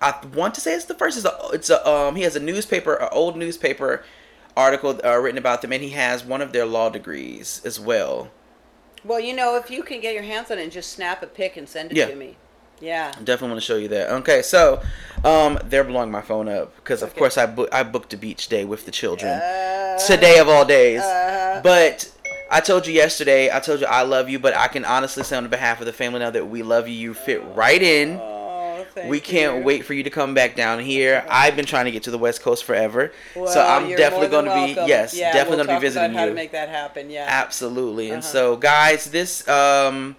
I 0.01 0.15
want 0.35 0.55
to 0.57 0.61
say 0.61 0.75
it's 0.75 0.87
the 0.87 0.95
first. 0.95 1.17
It's 1.17 1.27
a. 1.27 1.39
It's 1.53 1.71
a. 1.71 1.89
Um, 1.89 2.17
he 2.17 2.23
has 2.23 2.35
a 2.37 2.41
newspaper, 2.41 2.95
an 2.95 3.09
old 3.13 3.37
newspaper 3.37 4.05
article 4.57 5.01
uh, 5.05 5.17
written 5.19 5.39
about 5.39 5.63
them, 5.63 5.73
and 5.73 5.83
he 5.83 5.91
has 5.91 6.25
one 6.25 6.43
of 6.43 6.53
their 6.53 6.67
law 6.67 6.89
degrees 6.91 7.63
as 7.65 7.79
well. 7.81 8.31
Well, 9.05 9.21
you 9.21 9.35
know, 9.35 9.57
if 9.57 9.71
you 9.71 9.83
can 9.83 10.01
get 10.01 10.15
your 10.15 10.23
hands 10.23 10.51
on 10.51 10.59
it 10.59 10.63
and 10.63 10.73
just 10.73 10.91
snap 10.93 11.23
a 11.23 11.27
pic 11.27 11.57
and 11.57 11.69
send 11.69 11.91
it 11.93 11.97
Yeah. 11.97 12.07
to 12.07 12.15
me. 12.15 12.37
Yeah. 12.81 13.13
Definitely 13.13 13.49
want 13.51 13.61
to 13.61 13.67
show 13.67 13.77
you 13.77 13.89
that. 13.89 14.11
Okay, 14.11 14.43
so 14.43 14.83
um, 15.25 15.59
they're 15.65 15.85
blowing 15.85 16.11
my 16.11 16.21
phone 16.21 16.49
up 16.49 16.75
because 16.77 17.03
of 17.03 17.11
Okay. 17.11 17.19
course 17.21 17.39
I 17.39 17.47
book 17.47 17.69
I 17.73 17.85
booked 17.85 18.13
a 18.13 18.17
beach 18.17 18.49
day 18.49 18.65
with 18.65 18.85
the 18.87 18.91
children 18.91 19.31
Uh, 19.33 19.99
today 19.99 20.39
of 20.39 20.49
all 20.49 20.65
days. 20.65 21.01
uh-huh. 21.01 21.61
But 21.63 22.11
I 22.53 22.61
told 22.61 22.87
you 22.87 22.93
yesterday. 22.93 23.51
I 23.51 23.61
told 23.61 23.81
you 23.81 23.87
I 23.87 24.03
love 24.03 24.29
you, 24.29 24.39
but 24.39 24.55
I 24.55 24.69
can 24.69 24.85
honestly 24.85 25.23
say 25.25 25.37
on 25.37 25.49
behalf 25.49 25.81
of 25.81 25.87
the 25.87 25.93
family 25.93 26.21
now 26.21 26.31
that 26.31 26.47
we 26.49 26.63
love 26.63 26.87
you. 26.87 26.95
You 26.95 27.15
fit 27.15 27.43
right 27.55 27.83
in. 27.83 28.19
Oh, 28.21 28.87
we 29.07 29.21
can't 29.21 29.59
you. 29.59 29.65
wait 29.65 29.87
for 29.87 29.95
you 29.95 30.03
to 30.03 30.11
come 30.11 30.35
back 30.35 30.55
down 30.55 30.79
here. 30.81 31.25
I've 31.31 31.57
been 31.57 31.65
trying 31.65 31.87
to 31.87 31.91
get 31.91 32.03
to 32.05 32.11
the 32.11 32.19
West 32.19 32.43
Coast 32.43 32.65
forever, 32.65 33.13
so 33.35 33.65
I'm 33.67 33.89
definitely 33.89 34.29
going 34.29 34.45
to 34.45 34.55
be 34.55 34.75
yes, 34.87 35.15
Yeah, 35.15 35.33
definitely 35.33 35.57
we'll 35.57 35.67
going 35.67 35.81
to 35.81 35.87
be 35.87 35.89
talk 35.89 35.97
about 35.97 36.09
visiting 36.11 36.13
how 36.15 36.27
to 36.27 36.35
make 36.35 36.53
that 36.53 36.69
happen. 36.69 37.09
Yeah. 37.09 37.27
Absolutely. 37.27 38.11
And 38.11 38.19
Uh-huh. 38.23 38.33
so, 38.33 38.57
guys, 38.57 39.07
this 39.11 39.49
um 39.49 40.17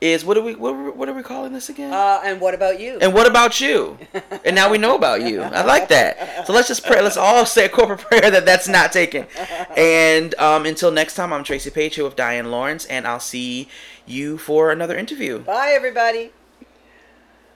is 0.00 0.24
what 0.24 0.36
are 0.36 0.42
we 0.42 0.54
what, 0.54 0.74
are- 0.74 0.90
what 0.90 1.08
are 1.08 1.12
we 1.14 1.22
calling 1.22 1.52
this 1.52 1.68
again? 1.68 1.92
Uh, 1.92 2.20
and 2.24 2.40
what 2.40 2.54
about 2.54 2.78
you? 2.80 2.98
And 3.00 3.14
what 3.14 3.26
about 3.26 3.60
you? 3.60 3.98
And 4.44 4.54
now 4.54 4.70
we 4.70 4.76
know 4.78 4.94
about 4.94 5.22
you. 5.22 5.40
I 5.42 5.62
like 5.64 5.88
that. 5.88 6.46
So 6.46 6.52
let's 6.52 6.68
just 6.68 6.84
pray. 6.84 7.00
Let's 7.00 7.16
all 7.16 7.46
say 7.46 7.64
a 7.64 7.68
corporate 7.68 8.00
prayer 8.08 8.30
that 8.30 8.44
that's 8.44 8.68
not 8.68 8.92
taken. 8.92 9.26
And 9.76 10.34
um, 10.34 10.66
until 10.66 10.90
next 10.90 11.14
time, 11.14 11.32
I'm 11.32 11.44
Tracy 11.44 11.70
Paige 11.70 11.94
here 11.94 12.04
with 12.04 12.16
Diane 12.16 12.50
Lawrence, 12.50 12.84
and 12.86 13.06
I'll 13.06 13.20
see 13.20 13.68
you 14.06 14.36
for 14.36 14.70
another 14.70 14.96
interview. 14.98 15.38
Bye, 15.38 15.70
everybody. 15.74 16.32